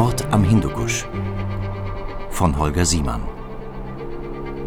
Mord 0.00 0.24
am 0.30 0.44
Hindukusch 0.44 1.08
von 2.30 2.56
Holger 2.56 2.84
Siemann. 2.84 3.22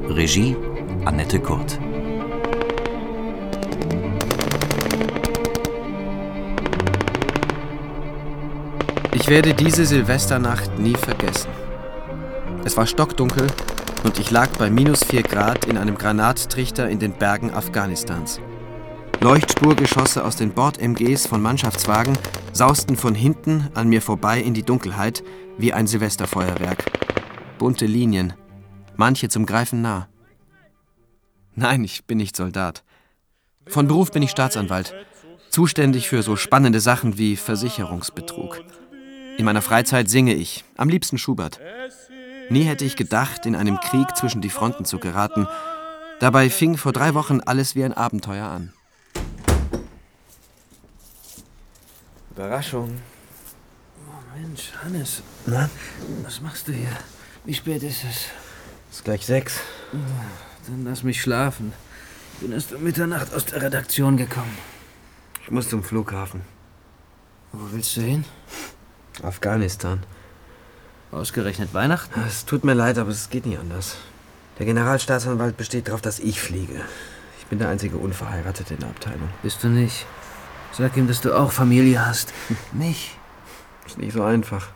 Regie 0.10 0.58
Annette 1.06 1.40
Kurt. 1.40 1.80
Ich 9.14 9.30
werde 9.30 9.54
diese 9.54 9.86
Silvesternacht 9.86 10.78
nie 10.78 10.96
vergessen. 10.96 11.52
Es 12.66 12.76
war 12.76 12.86
stockdunkel 12.86 13.48
und 14.04 14.20
ich 14.20 14.32
lag 14.32 14.50
bei 14.60 14.70
minus 14.70 15.06
4 15.06 15.24
Grad 15.24 15.64
in 15.64 15.78
einem 15.78 15.98
Granattrichter 15.98 16.90
in 16.90 17.00
den 17.00 17.14
Bergen 17.14 17.54
Afghanistans. 17.54 18.42
Leuchtspurgeschosse 19.24 20.26
aus 20.26 20.36
den 20.36 20.52
Bord-MGs 20.52 21.28
von 21.28 21.44
Mannschaftswagen 21.44 22.18
sausten 22.54 22.98
von 22.98 23.14
hinten 23.14 23.70
an 23.76 23.88
mir 23.88 24.02
vorbei 24.02 24.42
in 24.42 24.56
die 24.56 24.64
Dunkelheit 24.64 25.24
wie 25.60 25.74
ein 25.74 25.86
Silvesterfeuerwerk. 25.86 26.86
Bunte 27.60 27.86
Linien, 27.86 28.34
manche 28.96 29.30
zum 29.30 29.46
Greifen 29.46 29.84
nah. 29.84 30.08
Nein, 31.54 31.84
ich 31.84 32.06
bin 32.06 32.18
nicht 32.18 32.36
Soldat. 32.36 32.84
Von 33.68 33.88
Beruf 33.88 34.10
bin 34.10 34.24
ich 34.24 34.32
Staatsanwalt, 34.32 34.96
zuständig 35.52 36.10
für 36.10 36.24
so 36.24 36.36
spannende 36.36 36.80
Sachen 36.80 37.20
wie 37.20 37.36
Versicherungsbetrug. 37.36 38.60
In 39.38 39.46
meiner 39.46 39.62
Freizeit 39.62 40.10
singe 40.10 40.34
ich, 40.34 40.66
am 40.78 40.90
liebsten 40.90 41.20
Schubert. 41.20 41.60
Nie 42.50 42.64
hätte 42.64 42.86
ich 42.86 42.96
gedacht, 42.96 43.46
in 43.46 43.56
einem 43.56 43.80
Krieg 43.82 44.18
zwischen 44.18 44.42
die 44.42 44.50
Fronten 44.50 44.84
zu 44.84 44.98
geraten. 44.98 45.48
Dabei 46.20 46.50
fing 46.50 46.76
vor 46.76 46.92
drei 46.92 47.14
Wochen 47.14 47.40
alles 47.40 47.76
wie 47.76 47.84
ein 47.84 47.94
Abenteuer 47.94 48.48
an. 48.48 48.74
Überraschung. 52.36 53.02
Oh 54.08 54.38
Mensch, 54.40 54.72
Hannes. 54.84 55.22
Na? 55.46 55.70
Was 56.24 56.40
machst 56.42 56.68
du 56.68 56.72
hier? 56.72 56.98
Wie 57.44 57.54
spät 57.54 57.84
ist 57.84 58.04
es? 58.04 58.26
Es 58.90 58.98
ist 58.98 59.04
gleich 59.04 59.26
sechs. 59.26 59.60
Dann 60.68 60.86
lass 60.86 61.04
mich 61.04 61.22
schlafen. 61.22 61.74
Ich 62.34 62.40
bin 62.40 62.54
erst 62.54 62.72
um 62.74 62.84
Mitternacht 62.84 63.34
aus 63.34 63.46
der 63.46 63.62
Redaktion 63.62 64.16
gekommen. 64.16 64.58
Ich 65.44 65.52
muss 65.52 65.70
zum 65.70 65.84
Flughafen. 65.84 66.42
Wo 67.52 67.72
willst 67.74 67.98
du 67.98 68.02
hin? 68.02 68.24
Afghanistan. 69.22 70.04
Ausgerechnet 71.12 71.74
Weihnachten? 71.74 72.22
Es 72.26 72.46
tut 72.46 72.64
mir 72.64 72.74
leid, 72.74 72.98
aber 72.98 73.12
es 73.12 73.30
geht 73.30 73.46
nicht 73.46 73.60
anders. 73.60 73.98
Der 74.58 74.66
Generalstaatsanwalt 74.66 75.58
besteht 75.58 75.90
darauf, 75.90 76.02
dass 76.02 76.20
ich 76.20 76.40
fliege. 76.40 76.82
Ich 77.40 77.46
bin 77.48 77.60
der 77.60 77.68
einzige 77.68 77.98
Unverheiratete 77.98 78.76
in 78.76 78.80
der 78.80 78.90
Abteilung. 78.90 79.30
Bist 79.44 79.62
du 79.64 79.68
nicht? 79.68 80.06
Sag 80.74 80.96
ihm, 80.98 81.08
dass 81.08 81.22
du 81.22 81.34
auch 81.38 81.52
Familie 81.52 82.06
hast. 82.06 82.34
Mich? 82.72 83.18
Ist 83.86 83.98
nicht 83.98 84.14
so 84.14 84.24
einfach. 84.24 84.70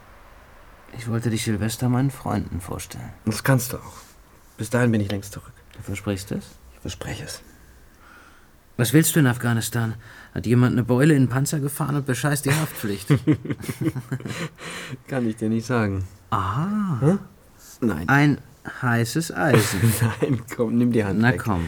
Ich 0.97 1.07
wollte 1.09 1.29
dich 1.29 1.43
Silvester 1.43 1.89
meinen 1.89 2.11
Freunden 2.11 2.61
vorstellen. 2.61 3.11
Das 3.25 3.43
kannst 3.43 3.73
du 3.73 3.77
auch. 3.77 3.93
Bis 4.57 4.69
dahin 4.69 4.91
bin 4.91 5.01
ich 5.01 5.11
längst 5.11 5.33
zurück. 5.33 5.51
Du 5.75 5.81
versprichst 5.81 6.31
es? 6.31 6.45
Ich 6.73 6.79
verspreche 6.79 7.23
es. 7.23 7.41
Was 8.77 8.91
willst 8.91 9.15
du 9.15 9.19
in 9.19 9.27
Afghanistan? 9.27 9.95
Hat 10.33 10.45
jemand 10.45 10.73
eine 10.73 10.83
Beule 10.83 11.13
in 11.13 11.23
den 11.23 11.29
Panzer 11.29 11.59
gefahren 11.59 11.95
und 11.95 12.05
bescheißt 12.05 12.45
die 12.45 12.53
Haftpflicht? 12.53 13.07
Kann 15.07 15.27
ich 15.29 15.37
dir 15.37 15.49
nicht 15.49 15.65
sagen. 15.65 16.05
Aha. 16.29 16.97
Hm? 16.99 17.19
Nein. 17.81 18.09
Ein 18.09 18.37
heißes 18.81 19.33
Eisen. 19.33 19.93
Nein, 20.21 20.41
komm, 20.55 20.77
nimm 20.77 20.91
die 20.91 21.05
Hand 21.05 21.19
Na 21.19 21.31
weg. 21.31 21.41
komm. 21.43 21.65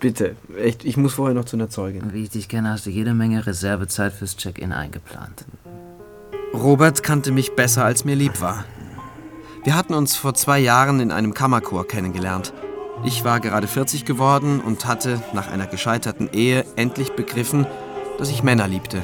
Bitte. 0.00 0.36
Echt, 0.56 0.84
ich 0.84 0.96
muss 0.96 1.14
vorher 1.14 1.34
noch 1.34 1.44
zu 1.44 1.56
einer 1.56 1.70
Zeugin. 1.70 2.12
Wie 2.12 2.22
ich 2.22 2.30
dich 2.30 2.48
kenne, 2.48 2.70
hast 2.70 2.86
du 2.86 2.90
jede 2.90 3.14
Menge 3.14 3.46
Reservezeit 3.46 4.12
fürs 4.12 4.36
Check-in 4.36 4.72
eingeplant. 4.72 5.44
Robert 6.54 7.02
kannte 7.02 7.32
mich 7.32 7.56
besser, 7.56 7.84
als 7.84 8.04
mir 8.04 8.14
lieb 8.14 8.40
war. 8.40 8.64
Wir 9.64 9.74
hatten 9.74 9.94
uns 9.94 10.16
vor 10.16 10.34
zwei 10.34 10.60
Jahren 10.60 11.00
in 11.00 11.10
einem 11.10 11.34
Kammerchor 11.34 11.86
kennengelernt. 11.86 12.52
Ich 13.04 13.24
war 13.24 13.40
gerade 13.40 13.66
40 13.66 14.04
geworden 14.04 14.60
und 14.60 14.86
hatte 14.86 15.20
nach 15.32 15.48
einer 15.50 15.66
gescheiterten 15.66 16.30
Ehe 16.32 16.64
endlich 16.76 17.12
begriffen, 17.12 17.66
dass 18.18 18.30
ich 18.30 18.42
Männer 18.42 18.66
liebte. 18.68 19.02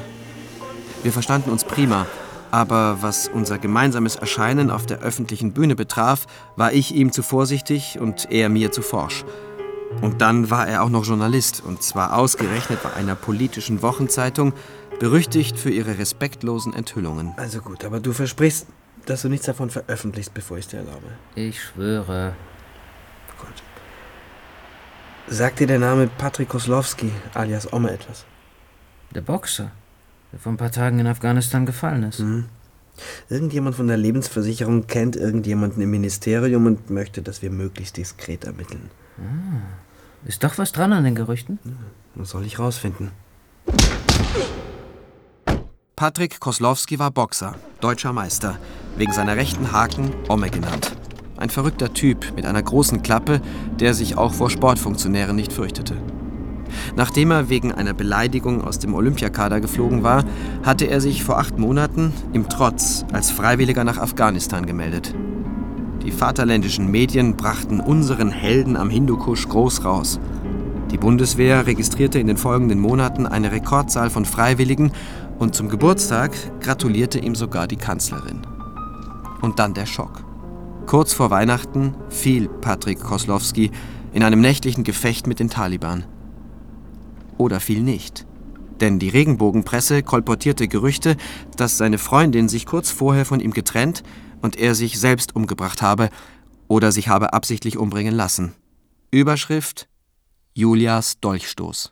Wir 1.02 1.12
verstanden 1.12 1.50
uns 1.50 1.64
prima, 1.64 2.06
aber 2.50 2.98
was 3.02 3.28
unser 3.28 3.58
gemeinsames 3.58 4.16
Erscheinen 4.16 4.70
auf 4.70 4.86
der 4.86 5.00
öffentlichen 5.00 5.52
Bühne 5.52 5.74
betraf, 5.74 6.26
war 6.56 6.72
ich 6.72 6.94
ihm 6.94 7.12
zu 7.12 7.22
vorsichtig 7.22 7.98
und 8.00 8.30
er 8.30 8.48
mir 8.48 8.72
zu 8.72 8.80
forsch. 8.80 9.24
Und 10.00 10.20
dann 10.20 10.50
war 10.50 10.68
er 10.68 10.82
auch 10.82 10.90
noch 10.90 11.04
Journalist, 11.04 11.62
und 11.64 11.82
zwar 11.82 12.16
ausgerechnet 12.16 12.82
bei 12.82 12.92
einer 12.92 13.14
politischen 13.14 13.82
Wochenzeitung, 13.82 14.52
berüchtigt 14.98 15.58
für 15.58 15.70
ihre 15.70 15.98
respektlosen 15.98 16.74
Enthüllungen. 16.74 17.32
Also 17.36 17.60
gut, 17.60 17.84
aber 17.84 18.00
du 18.00 18.12
versprichst, 18.12 18.66
dass 19.06 19.22
du 19.22 19.28
nichts 19.28 19.46
davon 19.46 19.70
veröffentlichst, 19.70 20.32
bevor 20.34 20.58
ich 20.58 20.64
es 20.64 20.70
dir 20.70 20.78
erlaube. 20.78 21.06
Ich 21.34 21.62
schwöre. 21.62 22.34
Gut. 23.38 23.62
Sagt 25.26 25.60
dir 25.60 25.66
der 25.66 25.78
Name 25.78 26.08
Patrick 26.18 26.48
Koslowski 26.48 27.10
alias 27.34 27.72
Oma 27.72 27.88
etwas? 27.88 28.24
Der 29.14 29.20
Boxer, 29.20 29.70
der 30.32 30.38
vor 30.38 30.52
ein 30.52 30.56
paar 30.56 30.70
Tagen 30.70 30.98
in 30.98 31.06
Afghanistan 31.06 31.66
gefallen 31.66 32.04
ist. 32.04 32.20
Mhm. 32.20 32.46
Irgendjemand 33.28 33.76
von 33.76 33.86
der 33.86 33.96
Lebensversicherung 33.96 34.86
kennt 34.86 35.16
irgendjemanden 35.16 35.82
im 35.82 35.90
Ministerium 35.90 36.66
und 36.66 36.90
möchte, 36.90 37.22
dass 37.22 37.42
wir 37.42 37.50
möglichst 37.50 37.96
diskret 37.96 38.44
ermitteln. 38.44 38.90
Ist 40.26 40.44
doch 40.44 40.58
was 40.58 40.72
dran 40.72 40.92
an 40.92 41.04
den 41.04 41.14
Gerüchten? 41.14 41.58
Was 42.14 42.30
soll 42.30 42.46
ich 42.46 42.58
rausfinden? 42.58 43.10
Patrick 45.96 46.40
Koslowski 46.40 46.98
war 46.98 47.10
Boxer, 47.10 47.54
deutscher 47.80 48.12
Meister, 48.12 48.58
wegen 48.96 49.12
seiner 49.12 49.36
rechten 49.36 49.72
Haken 49.72 50.12
Omme 50.28 50.50
genannt. 50.50 50.96
Ein 51.36 51.50
verrückter 51.50 51.92
Typ 51.92 52.34
mit 52.36 52.46
einer 52.46 52.62
großen 52.62 53.02
Klappe, 53.02 53.40
der 53.80 53.94
sich 53.94 54.16
auch 54.16 54.32
vor 54.32 54.50
Sportfunktionären 54.50 55.36
nicht 55.36 55.52
fürchtete. 55.52 55.96
Nachdem 56.96 57.30
er 57.30 57.48
wegen 57.48 57.72
einer 57.72 57.94
Beleidigung 57.94 58.62
aus 58.62 58.78
dem 58.78 58.94
Olympiakader 58.94 59.60
geflogen 59.60 60.02
war, 60.02 60.24
hatte 60.62 60.86
er 60.86 61.00
sich 61.00 61.24
vor 61.24 61.38
acht 61.38 61.58
Monaten 61.58 62.12
im 62.32 62.48
Trotz 62.48 63.04
als 63.12 63.30
Freiwilliger 63.30 63.84
nach 63.84 63.98
Afghanistan 63.98 64.66
gemeldet. 64.66 65.14
Die 66.04 66.12
vaterländischen 66.12 66.90
Medien 66.90 67.36
brachten 67.36 67.80
unseren 67.80 68.30
Helden 68.30 68.76
am 68.76 68.90
Hindukusch 68.90 69.48
groß 69.48 69.84
raus. 69.84 70.20
Die 70.90 70.98
Bundeswehr 70.98 71.66
registrierte 71.66 72.18
in 72.18 72.26
den 72.26 72.36
folgenden 72.36 72.78
Monaten 72.78 73.26
eine 73.26 73.50
Rekordzahl 73.50 74.10
von 74.10 74.24
Freiwilligen 74.24 74.92
und 75.38 75.54
zum 75.54 75.68
Geburtstag 75.68 76.32
gratulierte 76.60 77.18
ihm 77.18 77.34
sogar 77.34 77.66
die 77.66 77.76
Kanzlerin. 77.76 78.42
Und 79.40 79.58
dann 79.58 79.74
der 79.74 79.86
Schock. 79.86 80.24
Kurz 80.86 81.14
vor 81.14 81.30
Weihnachten 81.30 81.94
fiel 82.10 82.48
Patrick 82.48 83.00
Koslowski 83.00 83.70
in 84.12 84.22
einem 84.22 84.40
nächtlichen 84.40 84.84
Gefecht 84.84 85.26
mit 85.26 85.40
den 85.40 85.48
Taliban. 85.48 86.04
Oder 87.38 87.60
fiel 87.60 87.82
nicht. 87.82 88.26
Denn 88.80 88.98
die 88.98 89.08
Regenbogenpresse 89.08 90.02
kolportierte 90.02 90.68
Gerüchte, 90.68 91.16
dass 91.56 91.78
seine 91.78 91.98
Freundin 91.98 92.48
sich 92.48 92.66
kurz 92.66 92.90
vorher 92.90 93.24
von 93.24 93.40
ihm 93.40 93.52
getrennt 93.52 94.02
und 94.42 94.56
er 94.56 94.74
sich 94.74 94.98
selbst 94.98 95.36
umgebracht 95.36 95.80
habe 95.80 96.10
oder 96.68 96.92
sich 96.92 97.08
habe 97.08 97.32
absichtlich 97.32 97.78
umbringen 97.78 98.14
lassen. 98.14 98.54
Überschrift 99.10 99.88
Julias 100.54 101.20
Dolchstoß. 101.20 101.90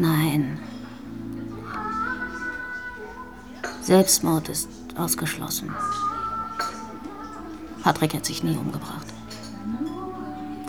Nein. 0.00 0.58
Selbstmord 3.82 4.48
ist 4.48 4.70
ausgeschlossen. 4.96 5.70
Patrick 7.82 8.14
hat 8.14 8.24
sich 8.24 8.42
nie 8.42 8.56
umgebracht. 8.56 9.06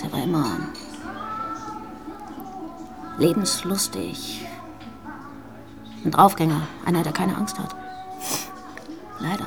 Der 0.04 0.12
war 0.12 0.22
immer 0.22 0.58
lebenslustig. 3.20 4.46
Ein 6.04 6.12
Draufgänger, 6.12 6.68
einer, 6.84 7.04
der 7.04 7.14
keine 7.14 7.38
Angst 7.38 7.58
hat. 7.58 7.74
Leider. 9.20 9.46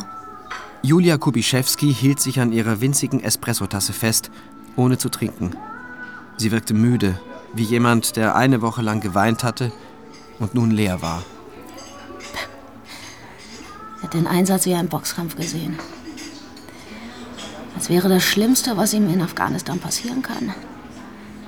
Julia 0.81 1.19
Kubiszewski 1.19 1.93
hielt 1.93 2.21
sich 2.21 2.41
an 2.41 2.53
ihrer 2.53 2.81
winzigen 2.81 3.23
Espressotasse 3.23 3.93
fest, 3.93 4.31
ohne 4.77 4.97
zu 4.97 5.11
trinken. 5.11 5.55
Sie 6.39 6.53
wirkte 6.53 6.73
müde, 6.73 7.19
wie 7.55 7.63
jemand, 7.63 8.17
der 8.17 8.35
eine 8.35 8.63
Woche 8.63 8.83
lang 8.83 9.01
geweint 9.01 9.45
hatte 9.45 9.73
und 10.39 10.55
nun 10.55 10.71
leer 10.71 11.03
war. 11.03 11.23
Er 13.99 14.03
hat 14.03 14.15
den 14.15 14.27
Einsatz 14.27 14.67
wie 14.67 14.75
einen 14.75 14.89
Boxkampf 14.89 15.37
gesehen. 15.37 15.79
Als 17.75 17.89
wäre 17.89 18.09
das 18.09 18.23
Schlimmste, 18.23 18.77
was 18.77 18.93
ihm 18.93 19.09
in 19.13 19.23
Afghanistan 19.23 19.79
passieren 19.79 20.23
kann. 20.23 20.55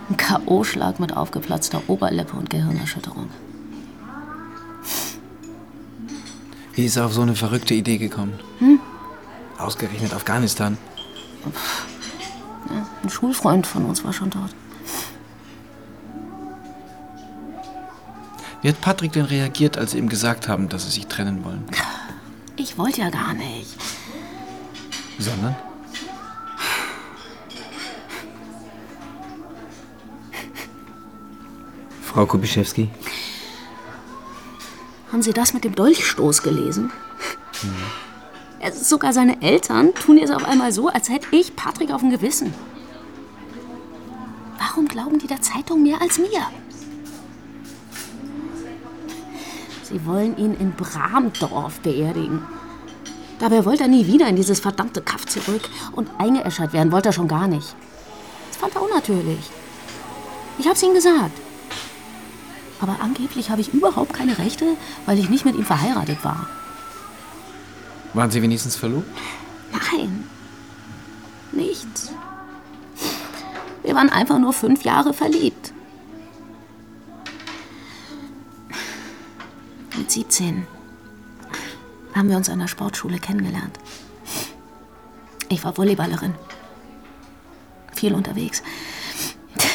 Ein 0.08 0.16
K.O.-Schlag 0.16 1.00
mit 1.00 1.16
aufgeplatzter 1.16 1.82
Oberlippe 1.88 2.36
und 2.36 2.50
Gehirnerschütterung. 2.50 3.28
Wie 6.74 6.84
ist 6.84 6.96
er 6.96 7.06
auf 7.06 7.12
so 7.14 7.22
eine 7.22 7.34
verrückte 7.34 7.74
Idee 7.74 7.98
gekommen? 7.98 8.38
Hm? 8.58 8.78
Ausgerechnet 9.58 10.12
Afghanistan. 10.12 10.76
Ja, 12.68 12.86
ein 13.02 13.10
Schulfreund 13.10 13.66
von 13.66 13.86
uns 13.86 14.04
war 14.04 14.12
schon 14.12 14.30
dort. 14.30 14.54
Wie 18.66 18.70
hat 18.70 18.80
Patrick 18.80 19.12
denn 19.12 19.26
reagiert, 19.26 19.78
als 19.78 19.92
sie 19.92 19.98
ihm 19.98 20.08
gesagt 20.08 20.48
haben, 20.48 20.68
dass 20.68 20.86
sie 20.86 20.90
sich 20.90 21.06
trennen 21.06 21.44
wollen? 21.44 21.64
Ich 22.56 22.76
wollte 22.76 23.00
ja 23.00 23.10
gar 23.10 23.32
nicht. 23.32 23.76
Sondern? 25.20 25.54
Frau 32.02 32.26
Kubiszewski? 32.26 32.90
Haben 35.12 35.22
Sie 35.22 35.32
das 35.32 35.54
mit 35.54 35.62
dem 35.62 35.76
Dolchstoß 35.76 36.42
gelesen? 36.42 36.90
Ja, 38.60 38.72
sogar 38.72 39.12
seine 39.12 39.42
Eltern 39.42 39.94
tun 39.94 40.18
es 40.18 40.32
auf 40.32 40.44
einmal 40.44 40.72
so, 40.72 40.88
als 40.88 41.08
hätte 41.08 41.28
ich 41.30 41.54
Patrick 41.54 41.92
auf 41.92 42.00
dem 42.00 42.10
Gewissen. 42.10 42.52
Warum 44.58 44.88
glauben 44.88 45.20
die 45.20 45.28
der 45.28 45.40
Zeitung 45.40 45.84
mehr 45.84 46.02
als 46.02 46.18
mir? 46.18 46.48
Sie 49.96 50.04
wollen 50.04 50.36
ihn 50.36 50.54
in 50.60 50.72
Bramdorf 50.72 51.80
beerdigen. 51.80 52.42
Dabei 53.38 53.64
wollte 53.64 53.84
er 53.84 53.88
nie 53.88 54.06
wieder 54.06 54.28
in 54.28 54.36
dieses 54.36 54.60
verdammte 54.60 55.00
Kaff 55.00 55.24
zurück. 55.24 55.62
Und 55.92 56.10
eingeäschert 56.18 56.74
werden 56.74 56.92
wollte 56.92 57.08
er 57.08 57.12
schon 57.14 57.28
gar 57.28 57.48
nicht. 57.48 57.74
Das 58.48 58.58
fand 58.58 58.74
er 58.74 58.82
unnatürlich. 58.82 59.50
Ich 60.58 60.68
hab's 60.68 60.82
ihm 60.82 60.92
gesagt. 60.92 61.38
Aber 62.78 62.96
angeblich 63.00 63.48
habe 63.48 63.62
ich 63.62 63.72
überhaupt 63.72 64.12
keine 64.12 64.36
Rechte, 64.36 64.66
weil 65.06 65.18
ich 65.18 65.30
nicht 65.30 65.46
mit 65.46 65.56
ihm 65.56 65.64
verheiratet 65.64 66.22
war. 66.22 66.46
Waren 68.12 68.30
Sie 68.30 68.42
wenigstens 68.42 68.76
verlobt? 68.76 69.08
Nein. 69.72 70.28
Nichts. 71.52 72.12
Wir 73.82 73.94
waren 73.94 74.10
einfach 74.10 74.38
nur 74.38 74.52
fünf 74.52 74.84
Jahre 74.84 75.14
verliebt. 75.14 75.72
17 80.16 80.66
haben 82.14 82.30
wir 82.30 82.38
uns 82.38 82.48
an 82.48 82.58
der 82.58 82.68
Sportschule 82.68 83.18
kennengelernt. 83.18 83.78
Ich 85.50 85.62
war 85.62 85.76
Volleyballerin. 85.76 86.34
Viel 87.92 88.14
unterwegs. 88.14 88.62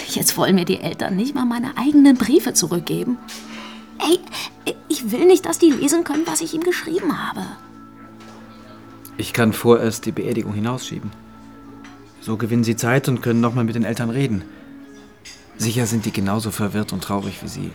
Jetzt 0.10 0.38
wollen 0.38 0.56
mir 0.56 0.66
die 0.66 0.80
Eltern 0.80 1.16
nicht 1.16 1.36
mal 1.36 1.46
meine 1.46 1.78
eigenen 1.78 2.18
Briefe 2.18 2.54
zurückgeben. 2.54 3.20
Ey, 4.00 4.20
ich 4.90 5.12
will 5.12 5.28
nicht, 5.28 5.46
dass 5.46 5.60
die 5.60 5.70
lesen 5.70 6.04
können, 6.04 6.26
was 6.26 6.42
ich 6.42 6.56
ihm 6.56 6.64
geschrieben 6.64 7.20
habe. 7.20 7.46
Ich 9.18 9.34
kann 9.34 9.54
vorerst 9.54 10.08
die 10.08 10.12
Beerdigung 10.12 10.54
hinausschieben. 10.54 11.12
So 12.20 12.38
gewinnen 12.38 12.64
Sie 12.64 12.76
Zeit 12.76 13.08
und 13.08 13.22
können 13.22 13.42
nochmal 13.42 13.66
mit 13.66 13.76
den 13.76 13.86
Eltern 13.86 14.10
reden. 14.10 14.42
Sicher 15.58 15.86
sind 15.86 16.06
die 16.06 16.12
genauso 16.12 16.50
verwirrt 16.50 16.94
und 16.94 17.04
traurig 17.04 17.44
wie 17.44 17.48
Sie. 17.48 17.72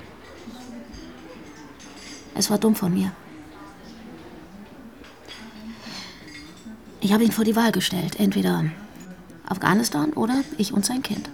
Es 2.36 2.50
war 2.50 2.58
dumm 2.58 2.74
von 2.74 2.92
mir. 2.92 3.12
Ich 7.00 7.12
habe 7.12 7.24
ihn 7.24 7.32
vor 7.32 7.44
die 7.44 7.56
Wahl 7.56 7.72
gestellt. 7.72 8.18
Entweder 8.18 8.64
Afghanistan 9.46 10.12
oder 10.12 10.42
ich 10.58 10.72
und 10.72 10.84
sein 10.84 11.02
Kind. 11.02 11.30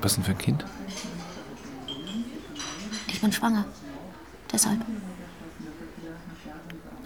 Was 0.00 0.14
denn 0.14 0.24
für 0.24 0.32
ein 0.32 0.38
Kind? 0.38 0.64
Ich 3.08 3.20
bin 3.20 3.32
schwanger. 3.32 3.64
Deshalb. 4.52 4.80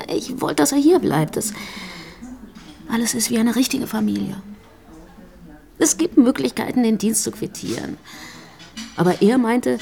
Ich 0.08 0.40
wollte, 0.40 0.56
dass 0.56 0.72
er 0.72 0.78
hier 0.78 1.00
bleibt. 1.00 1.36
Das 1.36 1.52
alles 2.88 3.14
ist 3.14 3.30
wie 3.30 3.38
eine 3.38 3.56
richtige 3.56 3.86
Familie. 3.86 4.40
Es 5.78 5.96
gibt 5.96 6.16
Möglichkeiten, 6.16 6.82
den 6.82 6.98
Dienst 6.98 7.24
zu 7.24 7.32
quittieren. 7.32 7.98
Aber 8.96 9.20
er 9.20 9.38
meinte, 9.38 9.78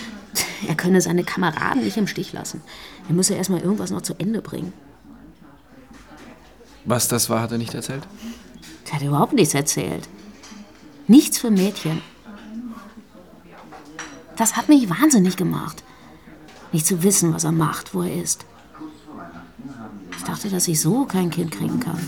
er 0.67 0.75
könne 0.75 1.01
seine 1.01 1.25
Kameraden 1.25 1.85
nicht 1.85 1.97
im 1.97 2.07
Stich 2.07 2.33
lassen. 2.33 2.63
Er 3.09 3.15
müsse 3.15 3.35
erst 3.35 3.51
mal 3.51 3.61
irgendwas 3.61 3.91
noch 3.91 4.03
zu 4.03 4.15
Ende 4.19 4.43
bringen. 4.43 4.73
Was 6.85 7.09
das 7.09 7.31
war, 7.31 7.41
hat 7.41 7.53
er 7.53 7.59
nicht 7.59 7.75
erzählt? 7.75 8.07
Er 8.87 8.97
hat 8.97 9.03
überhaupt 9.03 9.33
nichts 9.33 9.55
erzählt. 9.55 10.09
Nichts 11.07 11.39
für 11.39 11.51
Mädchen. 11.51 12.03
Das 14.37 14.57
hat 14.57 14.69
mich 14.69 14.91
wahnsinnig 14.91 15.37
gemacht. 15.37 15.83
Nicht 16.73 16.87
zu 16.87 17.03
wissen, 17.03 17.33
was 17.33 17.45
er 17.45 17.53
macht, 17.53 17.95
wo 17.95 18.03
er 18.03 18.23
ist. 18.23 18.45
Ich 20.17 20.25
dachte, 20.25 20.51
dass 20.51 20.69
ich 20.69 20.81
so 20.81 21.05
kein 21.05 21.31
Kind 21.31 21.51
kriegen 21.53 21.81
kann. 21.81 21.99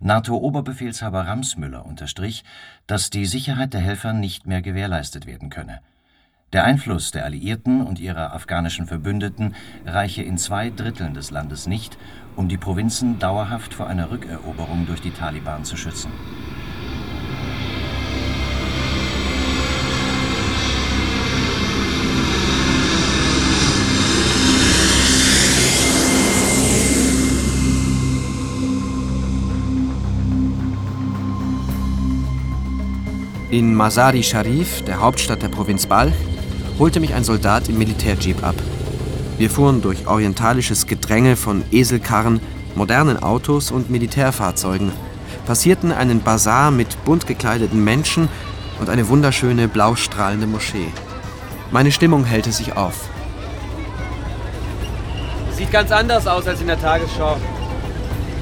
NATO-Oberbefehlshaber 0.00 1.26
Ramsmüller 1.26 1.84
unterstrich, 1.84 2.44
dass 2.86 3.10
die 3.10 3.26
Sicherheit 3.26 3.74
der 3.74 3.80
Helfer 3.80 4.12
nicht 4.12 4.46
mehr 4.46 4.62
gewährleistet 4.62 5.26
werden 5.26 5.50
könne. 5.50 5.80
Der 6.52 6.64
Einfluss 6.64 7.12
der 7.12 7.24
Alliierten 7.24 7.82
und 7.82 8.00
ihrer 8.00 8.32
afghanischen 8.32 8.86
Verbündeten 8.86 9.54
reiche 9.86 10.22
in 10.22 10.36
zwei 10.36 10.70
Dritteln 10.70 11.14
des 11.14 11.30
Landes 11.30 11.68
nicht, 11.68 11.96
um 12.34 12.48
die 12.48 12.56
Provinzen 12.56 13.20
dauerhaft 13.20 13.74
vor 13.74 13.86
einer 13.86 14.10
Rückeroberung 14.10 14.86
durch 14.86 15.00
die 15.00 15.12
Taliban 15.12 15.64
zu 15.64 15.76
schützen. 15.76 16.10
In 33.50 33.74
Masari 33.74 34.22
Sharif, 34.22 34.84
der 34.84 35.00
Hauptstadt 35.00 35.42
der 35.42 35.48
Provinz 35.48 35.84
Balch, 35.86 36.14
holte 36.78 37.00
mich 37.00 37.14
ein 37.14 37.24
Soldat 37.24 37.68
im 37.68 37.78
Militärjeep 37.78 38.44
ab. 38.44 38.54
Wir 39.38 39.50
fuhren 39.50 39.82
durch 39.82 40.06
orientalisches 40.06 40.86
Gedränge 40.86 41.34
von 41.34 41.64
Eselkarren, 41.72 42.40
modernen 42.76 43.20
Autos 43.20 43.72
und 43.72 43.90
Militärfahrzeugen, 43.90 44.92
passierten 45.46 45.90
einen 45.90 46.22
Bazar 46.22 46.70
mit 46.70 47.04
bunt 47.04 47.26
gekleideten 47.26 47.82
Menschen 47.82 48.28
und 48.78 48.88
eine 48.88 49.08
wunderschöne 49.08 49.66
blau 49.66 49.96
strahlende 49.96 50.46
Moschee. 50.46 50.86
Meine 51.72 51.90
Stimmung 51.90 52.24
hellte 52.24 52.52
sich 52.52 52.76
auf. 52.76 53.08
Sieht 55.56 55.72
ganz 55.72 55.90
anders 55.90 56.24
aus 56.28 56.46
als 56.46 56.60
in 56.60 56.68
der 56.68 56.80
Tagesschau. 56.80 57.36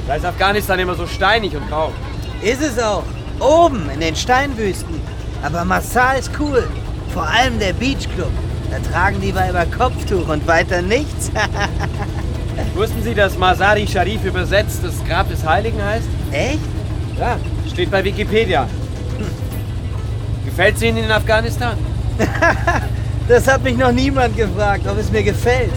Da 0.06 0.16
ist 0.16 0.26
Afghanistan 0.26 0.78
immer 0.78 0.94
so 0.94 1.06
steinig 1.06 1.56
und 1.56 1.66
grau. 1.66 1.94
Ist 2.42 2.60
es 2.60 2.78
auch. 2.78 3.04
Oben 3.40 3.88
in 3.90 4.00
den 4.00 4.16
Steinwüsten. 4.16 5.00
Aber 5.42 5.64
Massal 5.64 6.18
ist 6.18 6.30
cool. 6.40 6.66
Vor 7.12 7.26
allem 7.26 7.58
der 7.58 7.72
Beach 7.72 8.08
Club. 8.14 8.32
Da 8.70 8.78
tragen 8.90 9.20
die 9.20 9.34
Weiber 9.34 9.64
Kopftuch 9.66 10.28
und 10.28 10.46
weiter 10.46 10.82
nichts. 10.82 11.30
Wussten 12.74 13.02
Sie, 13.02 13.14
dass 13.14 13.38
Masari 13.38 13.86
Sharif 13.86 14.24
übersetzt 14.24 14.80
das 14.82 15.04
Grab 15.06 15.28
des 15.28 15.46
Heiligen 15.46 15.82
heißt? 15.82 16.06
Echt? 16.32 16.58
Ja, 17.18 17.38
steht 17.72 17.90
bei 17.90 18.04
Wikipedia. 18.04 18.68
Gefällt 20.44 20.76
es 20.76 20.82
Ihnen 20.82 20.98
in 21.04 21.10
Afghanistan? 21.10 21.76
das 23.28 23.46
hat 23.46 23.62
mich 23.62 23.76
noch 23.76 23.92
niemand 23.92 24.36
gefragt, 24.36 24.86
ob 24.88 24.98
es 24.98 25.10
mir 25.10 25.22
gefällt. 25.22 25.70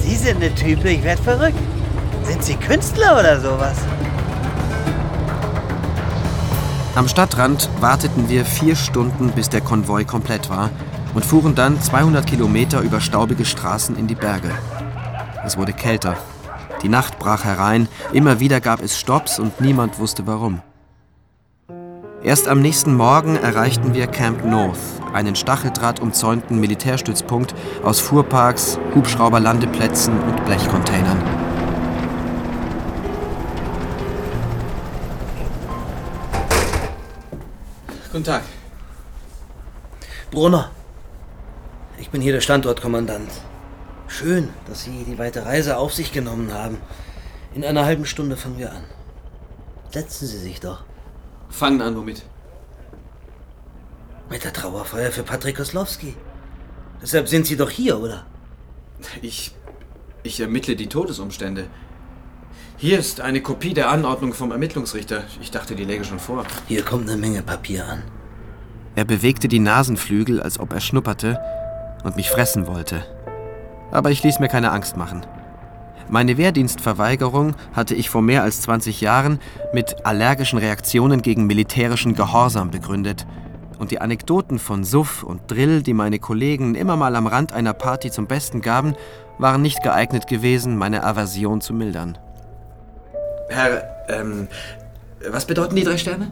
Sie 0.00 0.14
sind 0.14 0.36
eine 0.36 0.54
Type, 0.54 0.88
ich 0.88 1.02
werd 1.02 1.20
verrückt. 1.20 1.58
Sind 2.24 2.44
Sie 2.44 2.54
Künstler 2.54 3.18
oder 3.18 3.40
sowas? 3.40 3.76
Am 6.98 7.06
Stadtrand 7.06 7.70
warteten 7.78 8.28
wir 8.28 8.44
vier 8.44 8.74
Stunden, 8.74 9.30
bis 9.30 9.48
der 9.48 9.60
Konvoi 9.60 10.04
komplett 10.04 10.50
war 10.50 10.68
und 11.14 11.24
fuhren 11.24 11.54
dann 11.54 11.80
200 11.80 12.26
Kilometer 12.26 12.80
über 12.80 13.00
staubige 13.00 13.44
Straßen 13.44 13.96
in 13.96 14.08
die 14.08 14.16
Berge. 14.16 14.50
Es 15.46 15.56
wurde 15.56 15.72
kälter. 15.72 16.16
Die 16.82 16.88
Nacht 16.88 17.20
brach 17.20 17.44
herein, 17.44 17.86
immer 18.12 18.40
wieder 18.40 18.60
gab 18.60 18.82
es 18.82 18.98
Stopps 18.98 19.38
und 19.38 19.60
niemand 19.60 20.00
wusste 20.00 20.26
warum. 20.26 20.60
Erst 22.24 22.48
am 22.48 22.60
nächsten 22.60 22.96
Morgen 22.96 23.36
erreichten 23.36 23.94
wir 23.94 24.08
Camp 24.08 24.44
North, 24.44 24.80
einen 25.12 25.36
stacheldrahtumzäunten 25.36 26.58
Militärstützpunkt 26.58 27.54
aus 27.84 28.00
Fuhrparks, 28.00 28.76
Hubschrauberlandeplätzen 28.96 30.18
und 30.18 30.44
Blechcontainern. 30.46 31.47
Guten 38.18 38.30
Tag. 38.32 38.42
Brunner. 40.32 40.72
Ich 42.00 42.10
bin 42.10 42.20
hier 42.20 42.32
der 42.32 42.40
Standortkommandant. 42.40 43.30
Schön, 44.08 44.48
dass 44.66 44.82
Sie 44.82 45.04
die 45.04 45.18
weite 45.20 45.46
Reise 45.46 45.76
auf 45.76 45.94
sich 45.94 46.10
genommen 46.10 46.52
haben. 46.52 46.78
In 47.54 47.64
einer 47.64 47.84
halben 47.84 48.04
Stunde 48.06 48.36
fangen 48.36 48.58
wir 48.58 48.72
an. 48.72 48.82
Setzen 49.92 50.26
Sie 50.26 50.38
sich 50.38 50.58
doch. 50.58 50.82
Fangen 51.48 51.80
an, 51.80 51.94
womit? 51.96 52.24
Mit 54.28 54.42
der 54.42 54.52
Trauerfeier 54.52 55.12
für 55.12 55.22
Patrick 55.22 55.56
Koslowski. 55.56 56.16
Deshalb 57.00 57.28
sind 57.28 57.46
Sie 57.46 57.56
doch 57.56 57.70
hier, 57.70 58.00
oder? 58.00 58.26
Ich. 59.22 59.54
Ich 60.24 60.40
ermittle 60.40 60.74
die 60.74 60.88
Todesumstände. 60.88 61.68
Hier 62.80 63.00
ist 63.00 63.20
eine 63.20 63.40
Kopie 63.42 63.74
der 63.74 63.90
Anordnung 63.90 64.32
vom 64.32 64.52
Ermittlungsrichter. 64.52 65.24
Ich 65.40 65.50
dachte, 65.50 65.74
die 65.74 65.82
läge 65.82 66.04
schon 66.04 66.20
vor. 66.20 66.44
Hier 66.68 66.84
kommt 66.84 67.10
eine 67.10 67.18
Menge 67.18 67.42
Papier 67.42 67.84
an. 67.84 68.04
Er 68.94 69.04
bewegte 69.04 69.48
die 69.48 69.58
Nasenflügel, 69.58 70.40
als 70.40 70.60
ob 70.60 70.72
er 70.72 70.78
schnupperte 70.78 71.40
und 72.04 72.14
mich 72.14 72.30
fressen 72.30 72.68
wollte. 72.68 73.04
Aber 73.90 74.12
ich 74.12 74.22
ließ 74.22 74.38
mir 74.38 74.46
keine 74.46 74.70
Angst 74.70 74.96
machen. 74.96 75.26
Meine 76.08 76.38
Wehrdienstverweigerung 76.38 77.56
hatte 77.72 77.96
ich 77.96 78.10
vor 78.10 78.22
mehr 78.22 78.44
als 78.44 78.60
20 78.60 79.00
Jahren 79.00 79.40
mit 79.72 80.06
allergischen 80.06 80.60
Reaktionen 80.60 81.20
gegen 81.20 81.48
militärischen 81.48 82.14
Gehorsam 82.14 82.70
begründet. 82.70 83.26
Und 83.80 83.90
die 83.90 84.00
Anekdoten 84.00 84.60
von 84.60 84.84
Suff 84.84 85.24
und 85.24 85.50
Drill, 85.50 85.82
die 85.82 85.94
meine 85.94 86.20
Kollegen 86.20 86.76
immer 86.76 86.96
mal 86.96 87.16
am 87.16 87.26
Rand 87.26 87.52
einer 87.52 87.72
Party 87.72 88.12
zum 88.12 88.28
Besten 88.28 88.60
gaben, 88.60 88.94
waren 89.36 89.62
nicht 89.62 89.82
geeignet 89.82 90.28
gewesen, 90.28 90.76
meine 90.76 91.02
Aversion 91.02 91.60
zu 91.60 91.74
mildern. 91.74 92.16
Herr, 93.48 94.06
ähm, 94.08 94.48
was 95.28 95.46
bedeuten 95.46 95.76
die 95.76 95.84
drei 95.84 95.96
Sterne? 95.98 96.30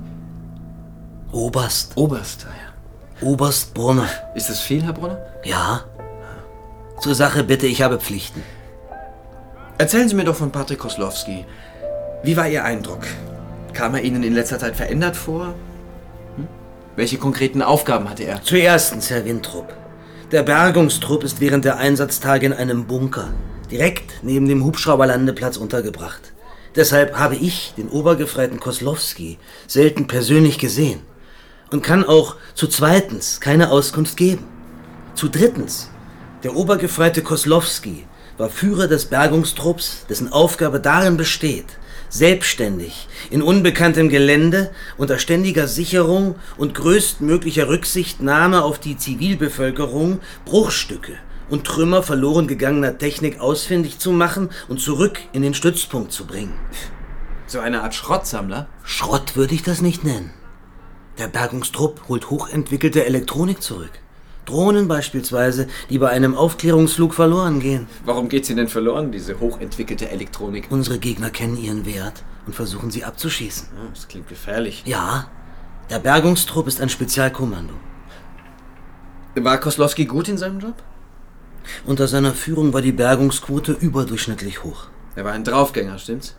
Oberst. 1.32 1.96
Oberst, 1.96 2.46
ah 2.49 2.54
ja. 2.54 3.26
Oberst 3.26 3.75
Brunner. 3.75 4.08
Ist 4.35 4.50
das 4.50 4.61
viel, 4.61 4.82
Herr 4.82 4.92
Brunner? 4.92 5.18
Ja. 5.44 5.85
Zur 7.00 7.14
Sache 7.14 7.44
bitte, 7.44 7.66
ich 7.66 7.82
habe 7.82 7.99
Pflichten. 7.99 8.42
Erzählen 9.78 10.08
Sie 10.08 10.14
mir 10.14 10.25
doch 10.25 10.37
von 10.37 10.50
Patrick 10.50 10.78
Koslowski. 10.78 11.44
Wie 12.23 12.37
war 12.37 12.49
Ihr 12.49 12.64
Eindruck? 12.64 13.02
Kam 13.73 13.94
er 13.94 14.02
Ihnen 14.02 14.23
in 14.23 14.35
letzter 14.35 14.58
Zeit 14.58 14.76
verändert 14.76 15.16
vor? 15.16 15.54
Hm? 16.37 16.46
Welche 16.96 17.18
konkreten 17.18 17.62
Aufgaben 17.62 18.08
hatte 18.08 18.25
er? 18.25 18.42
Zuerst, 18.42 19.11
Herr 19.11 19.25
Wintrup. 19.25 19.73
Der 20.32 20.42
Bergungstrupp 20.42 21.23
ist 21.23 21.40
während 21.40 21.64
der 21.64 21.76
Einsatztage 21.76 22.46
in 22.46 22.52
einem 22.52 22.87
Bunker, 22.87 23.28
direkt 23.70 24.23
neben 24.23 24.49
dem 24.49 24.64
Hubschrauberlandeplatz 24.64 25.56
untergebracht. 25.56 26.32
Deshalb 26.76 27.18
habe 27.18 27.37
ich 27.37 27.73
den 27.78 27.88
Obergefreiten 27.88 28.61
Koslowski 28.61 29.38
selten 29.66 30.06
persönlich 30.06 30.59
gesehen 30.59 31.00
und 31.71 31.83
kann 31.83 32.04
auch 32.04 32.37
zu 32.54 32.66
zweitens 32.66 33.40
keine 33.40 33.71
Auskunft 33.71 34.18
geben. 34.18 34.45
Zu 35.14 35.28
drittens, 35.28 35.90
der 36.45 36.54
Obergefreite 36.54 37.23
Koslowski 37.23 38.04
war 38.37 38.50
Führer 38.50 38.87
des 38.87 39.06
Bergungstrupps, 39.06 40.04
dessen 40.11 40.30
Aufgabe 40.30 40.78
darin 40.78 41.16
besteht, 41.16 41.64
selbstständig, 42.11 43.09
in 43.30 43.40
unbekanntem 43.40 44.11
Gelände, 44.11 44.71
unter 44.99 45.18
ständiger 45.18 45.68
Sicherung 45.68 46.35
und 46.59 46.75
größtmöglicher 46.75 47.68
Rücksichtnahme 47.68 48.62
auf 48.62 48.78
die 48.78 48.99
Zivilbevölkerung 48.99 50.21
Bruchstücke 50.45 51.14
und 51.48 51.64
Trümmer 51.64 52.02
verloren 52.02 52.46
gegangener 52.46 52.98
Technik 52.98 53.40
ausfindig 53.40 53.98
zu 53.98 54.12
machen 54.12 54.50
und 54.68 54.80
zurück 54.80 55.20
in 55.32 55.42
den 55.42 55.54
Stützpunkt 55.54 56.12
zu 56.12 56.26
bringen. 56.26 56.54
So 57.46 57.60
eine 57.60 57.82
Art 57.82 57.94
Schrottsammler? 57.94 58.66
Schrott 58.82 59.36
würde 59.36 59.54
ich 59.54 59.62
das 59.62 59.80
nicht 59.80 60.04
nennen. 60.04 60.32
Der 61.18 61.28
Bergungstrupp 61.28 62.08
holt 62.08 62.30
hochentwickelte 62.30 63.06
Elektronik 63.06 63.62
zurück. 63.62 63.92
Drohnen 64.44 64.86
beispielsweise, 64.86 65.66
die 65.90 65.98
bei 65.98 66.08
einem 66.08 66.36
Aufklärungsflug 66.36 67.14
verloren 67.14 67.58
gehen. 67.60 67.86
Warum 68.04 68.28
geht 68.28 68.46
sie 68.46 68.54
denn 68.54 68.68
verloren, 68.68 69.10
diese 69.10 69.40
hochentwickelte 69.40 70.08
Elektronik? 70.08 70.68
Unsere 70.70 70.98
Gegner 70.98 71.30
kennen 71.30 71.56
ihren 71.56 71.84
Wert 71.84 72.22
und 72.46 72.54
versuchen 72.54 72.90
sie 72.90 73.04
abzuschießen. 73.04 73.68
Das 73.92 74.08
klingt 74.08 74.28
gefährlich. 74.28 74.82
Ja, 74.86 75.28
der 75.90 75.98
Bergungstrupp 75.98 76.68
ist 76.68 76.80
ein 76.80 76.88
Spezialkommando. 76.88 77.74
War 79.34 79.58
Koslowski 79.58 80.06
gut 80.06 80.28
in 80.28 80.38
seinem 80.38 80.60
Job? 80.60 80.74
Unter 81.85 82.08
seiner 82.08 82.32
Führung 82.32 82.73
war 82.73 82.82
die 82.82 82.92
Bergungsquote 82.92 83.73
überdurchschnittlich 83.73 84.64
hoch. 84.64 84.87
Er 85.14 85.25
war 85.25 85.32
ein 85.32 85.44
Draufgänger, 85.44 85.99
stimmt's? 85.99 86.37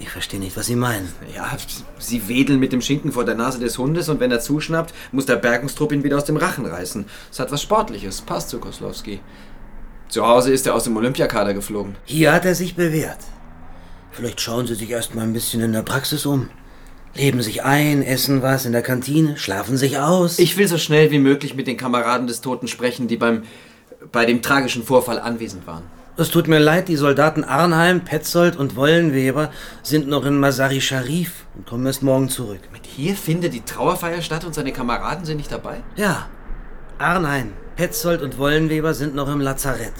Ich 0.00 0.10
verstehe 0.10 0.38
nicht, 0.38 0.56
was 0.56 0.66
Sie 0.66 0.76
meinen. 0.76 1.08
Ja, 1.34 1.56
Sie 1.98 2.28
wedeln 2.28 2.60
mit 2.60 2.72
dem 2.72 2.80
Schinken 2.80 3.10
vor 3.10 3.24
der 3.24 3.34
Nase 3.34 3.58
des 3.58 3.78
Hundes 3.78 4.08
und 4.08 4.20
wenn 4.20 4.30
er 4.30 4.40
zuschnappt, 4.40 4.94
muss 5.10 5.26
der 5.26 5.36
Bergungstrupp 5.36 5.90
ihn 5.92 6.04
wieder 6.04 6.16
aus 6.16 6.24
dem 6.24 6.36
Rachen 6.36 6.66
reißen. 6.66 7.04
Das 7.30 7.40
hat 7.40 7.50
was 7.50 7.62
Sportliches, 7.62 8.20
passt 8.20 8.50
zu 8.50 8.60
Koslowski. 8.60 9.20
Zu 10.08 10.26
Hause 10.26 10.52
ist 10.52 10.66
er 10.66 10.74
aus 10.74 10.84
dem 10.84 10.96
Olympiakader 10.96 11.52
geflogen. 11.52 11.96
Hier 12.04 12.32
hat 12.32 12.44
er 12.44 12.54
sich 12.54 12.76
bewährt. 12.76 13.18
Vielleicht 14.12 14.40
schauen 14.40 14.66
Sie 14.66 14.74
sich 14.74 14.90
erst 14.90 15.14
mal 15.14 15.22
ein 15.22 15.32
bisschen 15.32 15.60
in 15.62 15.72
der 15.72 15.82
Praxis 15.82 16.24
um. 16.26 16.48
Leben 17.14 17.42
sich 17.42 17.64
ein, 17.64 18.02
essen 18.02 18.42
was 18.42 18.66
in 18.66 18.72
der 18.72 18.82
Kantine, 18.82 19.36
schlafen 19.36 19.76
sich 19.76 19.98
aus. 19.98 20.38
Ich 20.38 20.56
will 20.56 20.68
so 20.68 20.78
schnell 20.78 21.10
wie 21.10 21.18
möglich 21.18 21.54
mit 21.54 21.66
den 21.66 21.76
Kameraden 21.76 22.26
des 22.26 22.40
Toten 22.40 22.68
sprechen, 22.68 23.08
die 23.08 23.16
beim 23.16 23.42
bei 24.12 24.24
dem 24.24 24.42
tragischen 24.42 24.82
Vorfall 24.82 25.18
anwesend 25.18 25.66
waren. 25.66 25.84
Es 26.16 26.30
tut 26.30 26.48
mir 26.48 26.58
leid, 26.58 26.88
die 26.88 26.96
Soldaten 26.96 27.44
Arnheim, 27.44 28.04
Petzold 28.04 28.56
und 28.56 28.74
Wollenweber 28.74 29.52
sind 29.84 30.08
noch 30.08 30.24
in 30.24 30.40
Masari 30.40 30.80
Sharif 30.80 31.44
und 31.54 31.66
kommen 31.66 31.86
erst 31.86 32.02
morgen 32.02 32.28
zurück. 32.28 32.60
Mit 32.72 32.86
hier 32.86 33.14
findet 33.14 33.54
die 33.54 33.60
Trauerfeier 33.60 34.20
statt 34.20 34.44
und 34.44 34.52
seine 34.52 34.72
Kameraden 34.72 35.24
sind 35.24 35.36
nicht 35.36 35.52
dabei? 35.52 35.84
Ja. 35.94 36.26
Arnheim, 36.98 37.52
Petzold 37.76 38.22
und 38.22 38.36
Wollenweber 38.38 38.94
sind 38.94 39.14
noch 39.14 39.28
im 39.28 39.40
Lazarett 39.40 39.94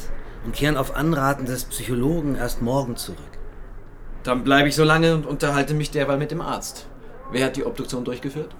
und 0.45 0.55
kehren 0.55 0.77
auf 0.77 0.97
Anraten 0.97 1.47
des 1.47 1.67
Psychologen 1.67 2.35
erst 2.35 2.63
morgen 2.63 2.97
zurück. 2.97 3.19
Dann 4.25 4.43
bleibe 4.43 4.69
ich 4.69 4.75
so 4.75 4.83
lange 4.83 5.15
und 5.15 5.25
unterhalte 5.25 5.75
mich 5.75 5.93
derweil 5.93 6.19
mit 6.19 6.33
dem 6.33 6.41
Arzt. 6.41 6.87
Wer 7.31 7.47
hat 7.47 7.57
die 7.57 7.65
Obduktion 7.65 8.05
durchgeführt? 8.05 8.57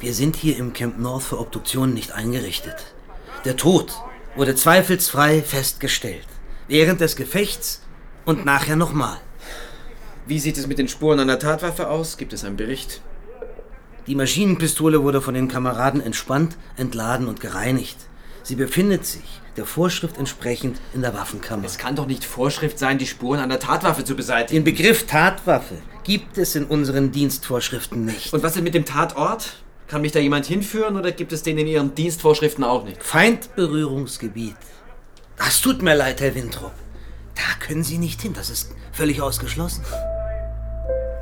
Wir 0.00 0.14
sind 0.14 0.36
hier 0.36 0.56
im 0.56 0.72
Camp 0.72 0.98
North 0.98 1.24
für 1.24 1.38
Obduktionen 1.38 1.92
nicht 1.92 2.12
eingerichtet. 2.12 2.94
Der 3.44 3.56
Tod 3.56 3.92
wurde 4.36 4.54
zweifelsfrei 4.54 5.42
festgestellt. 5.42 6.26
Während 6.68 7.00
des 7.00 7.16
Gefechts 7.16 7.82
und 8.24 8.44
nachher 8.44 8.76
nochmal. 8.76 9.16
Wie 10.26 10.38
sieht 10.38 10.58
es 10.58 10.66
mit 10.66 10.78
den 10.78 10.88
Spuren 10.88 11.20
einer 11.20 11.38
Tatwaffe 11.38 11.88
aus? 11.88 12.18
Gibt 12.18 12.32
es 12.32 12.44
einen 12.44 12.56
Bericht? 12.56 13.00
Die 14.06 14.14
Maschinenpistole 14.14 15.02
wurde 15.02 15.20
von 15.20 15.34
den 15.34 15.48
Kameraden 15.48 16.00
entspannt, 16.00 16.56
entladen 16.76 17.28
und 17.28 17.40
gereinigt. 17.40 17.96
Sie 18.42 18.54
befindet 18.54 19.06
sich 19.06 19.40
der 19.56 19.64
Vorschrift 19.64 20.18
entsprechend 20.18 20.80
in 20.92 21.00
der 21.00 21.14
Waffenkammer. 21.14 21.64
Es 21.64 21.78
kann 21.78 21.96
doch 21.96 22.06
nicht 22.06 22.24
Vorschrift 22.24 22.78
sein, 22.78 22.98
die 22.98 23.06
Spuren 23.06 23.40
einer 23.40 23.58
Tatwaffe 23.58 24.04
zu 24.04 24.14
beseitigen. 24.14 24.64
Den 24.64 24.64
Begriff 24.64 25.06
Tatwaffe 25.06 25.78
gibt 26.04 26.38
es 26.38 26.54
in 26.54 26.64
unseren 26.66 27.10
Dienstvorschriften 27.10 28.04
nicht. 28.04 28.32
Und 28.32 28.42
was 28.42 28.54
ist 28.54 28.62
mit 28.62 28.74
dem 28.74 28.84
Tatort? 28.84 29.54
Kann 29.88 30.02
mich 30.02 30.12
da 30.12 30.18
jemand 30.18 30.46
hinführen 30.46 30.96
oder 30.96 31.12
gibt 31.12 31.32
es 31.32 31.44
den 31.44 31.58
in 31.58 31.68
Ihren 31.68 31.94
Dienstvorschriften 31.94 32.64
auch 32.64 32.84
nicht? 32.84 33.02
Feindberührungsgebiet. 33.02 34.56
Das 35.38 35.60
tut 35.60 35.80
mir 35.80 35.94
leid, 35.94 36.20
Herr 36.20 36.34
Winthrop. 36.34 36.72
Da 37.36 37.64
können 37.64 37.84
Sie 37.84 37.98
nicht 37.98 38.20
hin, 38.20 38.32
das 38.34 38.50
ist 38.50 38.72
völlig 38.92 39.22
ausgeschlossen. 39.22 39.84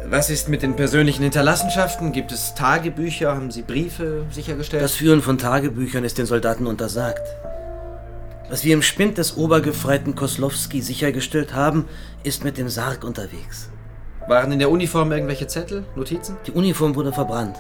Was 0.07 0.31
ist 0.31 0.49
mit 0.49 0.63
den 0.63 0.77
persönlichen 0.77 1.23
Hinterlassenschaften? 1.23 2.13
Gibt 2.13 2.33
es 2.33 2.55
Tagebücher? 2.55 3.35
Haben 3.35 3.51
Sie 3.51 3.63
Briefe 3.63 4.25
sichergestellt? 4.31 4.83
Das 4.83 4.95
Führen 4.95 5.21
von 5.21 5.37
Tagebüchern 5.37 6.05
ist 6.05 6.17
den 6.17 6.27
Soldaten 6.27 6.67
untersagt. 6.67 7.27
Was 8.49 8.65
wir 8.65 8.75
im 8.75 8.83
Spind 8.83 9.19
des 9.19 9.37
Obergefreiten 9.37 10.15
Koslowski 10.15 10.81
sichergestellt 10.81 11.55
haben, 11.55 11.87
ist 12.23 12.45
mit 12.45 12.57
dem 12.57 12.69
Sarg 12.69 13.05
unterwegs. 13.05 13.71
Waren 14.29 14.53
in 14.53 14.59
der 14.59 14.71
Uniform 14.71 15.13
irgendwelche 15.13 15.47
Zettel, 15.47 15.85
Notizen? 15.97 16.37
Die 16.47 16.53
Uniform 16.53 16.95
wurde 16.95 17.13
verbrannt. 17.13 17.57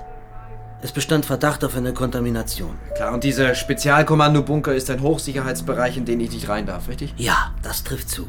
Es 0.85 0.93
bestand 0.93 1.25
Verdacht 1.25 1.65
auf 1.65 1.79
eine 1.79 1.95
Kontamination. 1.95 2.77
Klar, 2.95 3.15
und 3.15 3.25
dieser 3.25 3.55
Spezialkommando-Bunker 3.55 4.75
ist 4.75 4.91
ein 4.91 5.01
Hochsicherheitsbereich, 5.01 5.97
in 5.97 6.05
den 6.05 6.21
ich 6.21 6.31
nicht 6.31 6.51
rein 6.51 6.67
darf, 6.67 6.89
richtig? 6.89 7.15
Ja, 7.17 7.55
das 7.63 7.85
trifft 7.85 8.11
zu. 8.11 8.29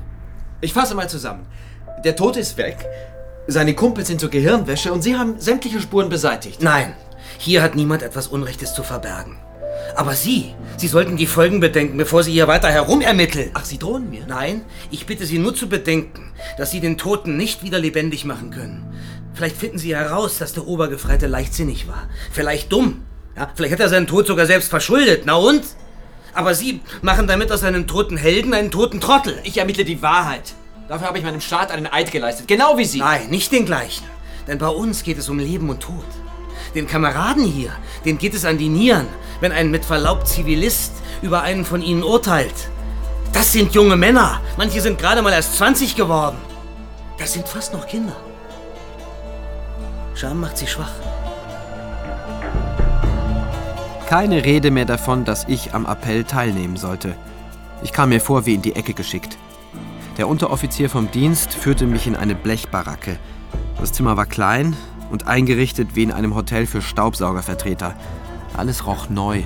Ich 0.62 0.72
fasse 0.72 0.96
mal 0.96 1.10
zusammen. 1.10 1.46
Der 2.06 2.16
Tote 2.16 2.40
ist 2.40 2.56
weg, 2.56 2.78
seine 3.46 3.74
Kumpels 3.74 4.08
sind 4.08 4.22
zur 4.22 4.30
Gehirnwäsche 4.30 4.94
und 4.94 5.02
Sie 5.02 5.18
haben 5.18 5.38
sämtliche 5.38 5.82
Spuren 5.82 6.08
beseitigt. 6.08 6.64
Nein, 6.64 6.94
hier 7.40 7.62
hat 7.62 7.76
niemand 7.76 8.04
etwas 8.04 8.28
Unrechtes 8.30 8.74
zu 8.74 8.84
verbergen. 8.84 9.36
Aber 9.98 10.14
Sie, 10.14 10.56
Sie 10.78 10.88
sollten 10.88 11.18
die 11.18 11.28
Folgen 11.28 11.60
bedenken, 11.60 11.98
bevor 11.98 12.24
Sie 12.24 12.32
hier 12.32 12.48
weiter 12.48 12.70
herumermitteln. 12.70 13.52
Ach, 13.54 13.66
Sie 13.66 13.78
drohen 13.78 14.10
mir? 14.10 14.26
Nein, 14.28 14.62
ich 14.92 15.06
bitte 15.06 15.26
Sie 15.26 15.40
nur 15.40 15.56
zu 15.56 15.68
bedenken, 15.68 16.32
dass 16.58 16.72
Sie 16.72 16.80
den 16.80 16.98
Toten 16.98 17.36
nicht 17.36 17.64
wieder 17.64 17.80
lebendig 17.80 18.24
machen 18.24 18.50
können. 18.50 18.94
Vielleicht 19.36 19.58
finden 19.58 19.78
Sie 19.78 19.96
heraus, 19.96 20.38
dass 20.38 20.54
der 20.54 20.66
Obergefreite 20.66 21.28
leichtsinnig 21.28 21.88
war. 21.88 22.08
Vielleicht 22.32 22.72
dumm. 22.72 23.02
Ja, 23.36 23.52
vielleicht 23.54 23.74
hat 23.74 23.82
er 23.82 23.90
seinen 23.90 24.08
Tod 24.08 24.26
sogar 24.26 24.46
selbst 24.46 24.70
verschuldet. 24.70 25.24
Na 25.26 25.36
und? 25.36 25.64
Aber 26.34 26.56
Sie 26.56 26.80
machen 27.02 27.28
damit 27.28 27.52
aus 27.52 27.64
einem 27.64 27.86
toten 27.86 28.16
Helden 28.16 28.54
einen 28.54 28.72
toten 28.72 29.02
Trottel. 29.02 29.38
Ich 29.44 29.58
ermittle 29.58 29.84
die 29.84 30.02
Wahrheit. 30.02 30.54
Dafür 30.88 31.08
habe 31.08 31.18
ich 31.18 31.24
meinem 31.24 31.42
Staat 31.42 31.72
einen 31.72 31.88
Eid 31.88 32.12
geleistet. 32.12 32.48
Genau 32.48 32.78
wie 32.78 32.86
Sie. 32.86 33.00
Nein, 33.00 33.30
nicht 33.30 33.52
den 33.52 33.66
gleichen. 33.66 34.06
Denn 34.48 34.58
bei 34.58 34.70
uns 34.70 35.04
geht 35.04 35.18
es 35.18 35.28
um 35.28 35.40
Leben 35.40 35.70
und 35.70 35.82
Tod. 35.82 36.06
Den 36.74 36.88
Kameraden 36.88 37.44
hier, 37.44 37.72
denen 38.06 38.18
geht 38.18 38.36
es 38.36 38.46
an 38.46 38.58
die 38.58 38.70
Nieren, 38.70 39.08
wenn 39.42 39.52
ein 39.52 39.72
mit 39.72 39.84
Verlaub 39.84 40.28
Zivilist 40.28 40.94
über 41.22 41.42
einen 41.42 41.66
von 41.66 41.82
ihnen 41.82 42.04
urteilt. 42.04 42.70
Das 43.34 43.52
sind 43.52 43.74
junge 43.74 43.98
Männer. 43.98 44.40
Manche 44.58 44.80
sind 44.80 45.00
gerade 45.00 45.22
mal 45.22 45.34
erst 45.34 45.58
20 45.58 45.96
geworden. 45.96 46.38
Das 47.18 47.34
sind 47.34 47.48
fast 47.48 47.74
noch 47.74 47.88
Kinder. 47.88 48.16
Scham 50.16 50.40
macht 50.40 50.58
sie 50.58 50.68
schwach. 50.68 50.94
Keine 54.08 54.46
Rede 54.46 54.72
mehr 54.72 54.86
davon, 54.86 55.26
dass 55.26 55.46
ich 55.50 55.74
am 55.74 55.86
Appell 55.86 56.24
teilnehmen 56.24 56.78
sollte. 56.78 57.16
Ich 57.84 57.92
kam 57.92 58.10
mir 58.10 58.22
vor 58.22 58.46
wie 58.46 58.54
in 58.54 58.62
die 58.62 58.76
Ecke 58.76 58.94
geschickt. 58.94 59.38
Der 60.18 60.30
Unteroffizier 60.30 60.90
vom 60.90 61.12
Dienst 61.12 61.54
führte 61.54 61.86
mich 61.86 62.08
in 62.08 62.16
eine 62.16 62.34
Blechbaracke. 62.34 63.20
Das 63.78 63.92
Zimmer 63.92 64.16
war 64.16 64.26
klein 64.26 64.78
und 65.12 65.28
eingerichtet 65.28 65.96
wie 65.96 66.04
in 66.04 66.14
einem 66.14 66.34
Hotel 66.34 66.66
für 66.66 66.82
Staubsaugervertreter. 66.82 67.94
Alles 68.56 68.88
roch 68.88 69.10
neu. 69.10 69.44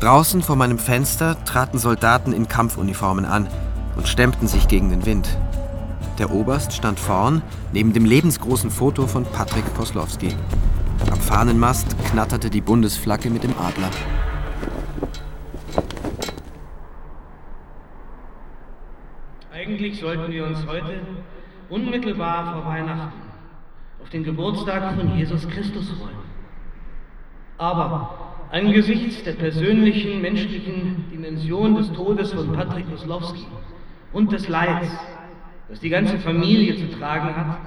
Draußen 0.00 0.40
vor 0.42 0.56
meinem 0.56 0.78
Fenster 0.78 1.36
traten 1.44 1.78
Soldaten 1.78 2.32
in 2.32 2.48
Kampfuniformen 2.48 3.26
an 3.26 3.46
und 3.96 4.08
stemmten 4.08 4.48
sich 4.48 4.68
gegen 4.68 4.88
den 4.88 5.04
Wind. 5.04 5.28
Der 6.18 6.30
Oberst 6.30 6.72
stand 6.72 7.00
vorn, 7.00 7.42
neben 7.72 7.92
dem 7.92 8.04
lebensgroßen 8.04 8.70
Foto 8.70 9.08
von 9.08 9.24
Patrick 9.24 9.64
Koslowski. 9.74 10.28
Am 11.10 11.18
Fahnenmast 11.18 11.96
knatterte 12.04 12.50
die 12.50 12.60
Bundesflagge 12.60 13.30
mit 13.30 13.42
dem 13.42 13.50
Adler. 13.58 13.90
Eigentlich 19.52 19.98
sollten 19.98 20.30
wir 20.30 20.46
uns 20.46 20.64
heute 20.68 21.00
unmittelbar 21.68 22.52
vor 22.54 22.72
Weihnachten 22.72 23.22
auf 24.00 24.08
den 24.10 24.22
Geburtstag 24.22 24.94
von 24.94 25.16
Jesus 25.16 25.48
Christus 25.48 25.90
freuen. 25.98 26.14
Aber 27.58 28.36
angesichts 28.52 29.24
der 29.24 29.32
persönlichen 29.32 30.22
menschlichen 30.22 31.06
Dimension 31.10 31.74
des 31.74 31.92
Todes 31.92 32.32
von 32.32 32.52
Patrick 32.52 32.88
Koslowski 32.88 33.46
und 34.12 34.30
des 34.30 34.48
Leids, 34.48 34.88
das 35.68 35.80
die 35.80 35.88
ganze 35.88 36.18
Familie 36.18 36.76
zu 36.76 36.98
tragen 36.98 37.34
hat, 37.34 37.58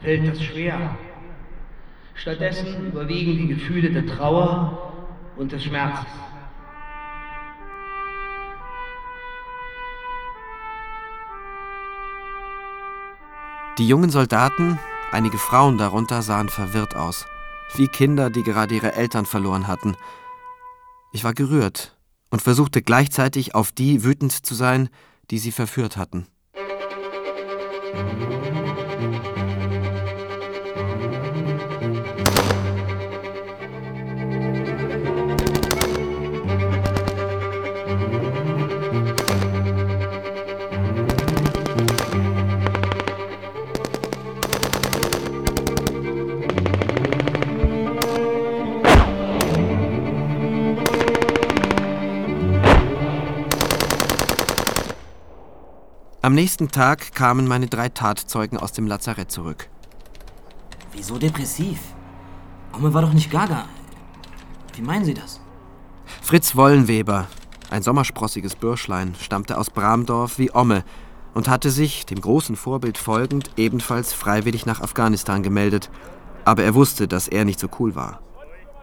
fällt 0.00 0.28
das 0.28 0.42
schwer. 0.42 0.96
Stattdessen 2.14 2.86
überwiegen 2.86 3.36
die 3.36 3.48
Gefühle 3.48 3.90
der 3.90 4.06
Trauer 4.06 5.06
und 5.36 5.52
des 5.52 5.64
Schmerzes. 5.64 6.06
Die 13.78 13.86
jungen 13.86 14.08
Soldaten, 14.08 14.78
einige 15.12 15.36
Frauen 15.36 15.76
darunter, 15.76 16.22
sahen 16.22 16.48
verwirrt 16.48 16.96
aus. 16.96 17.26
Wie 17.74 17.88
Kinder, 17.88 18.30
die 18.30 18.42
gerade 18.42 18.74
ihre 18.74 18.94
Eltern 18.94 19.26
verloren 19.26 19.66
hatten. 19.66 19.96
Ich 21.12 21.24
war 21.24 21.34
gerührt 21.34 21.94
und 22.30 22.40
versuchte 22.40 22.80
gleichzeitig 22.80 23.54
auf 23.54 23.72
die 23.72 24.02
wütend 24.02 24.32
zu 24.32 24.54
sein, 24.54 24.88
die 25.30 25.38
sie 25.38 25.52
verführt 25.52 25.98
hatten. 25.98 26.26
Thank 27.96 28.56
you. 28.56 28.65
Am 56.26 56.34
nächsten 56.34 56.72
Tag 56.72 57.14
kamen 57.14 57.46
meine 57.46 57.68
drei 57.68 57.88
Tatzeugen 57.88 58.58
aus 58.58 58.72
dem 58.72 58.88
Lazarett 58.88 59.30
zurück. 59.30 59.68
Wieso 60.90 61.18
depressiv? 61.18 61.78
Omme 62.72 62.92
war 62.92 63.02
doch 63.02 63.12
nicht 63.12 63.30
gaga. 63.30 63.66
Wie 64.74 64.82
meinen 64.82 65.04
Sie 65.04 65.14
das? 65.14 65.38
Fritz 66.22 66.56
Wollenweber, 66.56 67.28
ein 67.70 67.84
sommersprossiges 67.84 68.56
Bürschlein, 68.56 69.14
stammte 69.20 69.56
aus 69.56 69.70
Bramdorf 69.70 70.40
wie 70.40 70.52
Omme 70.52 70.82
und 71.32 71.46
hatte 71.46 71.70
sich, 71.70 72.06
dem 72.06 72.20
großen 72.20 72.56
Vorbild 72.56 72.98
folgend, 72.98 73.52
ebenfalls 73.56 74.12
freiwillig 74.12 74.66
nach 74.66 74.80
Afghanistan 74.80 75.44
gemeldet. 75.44 75.92
Aber 76.44 76.64
er 76.64 76.74
wusste, 76.74 77.06
dass 77.06 77.28
er 77.28 77.44
nicht 77.44 77.60
so 77.60 77.68
cool 77.78 77.94
war. 77.94 78.18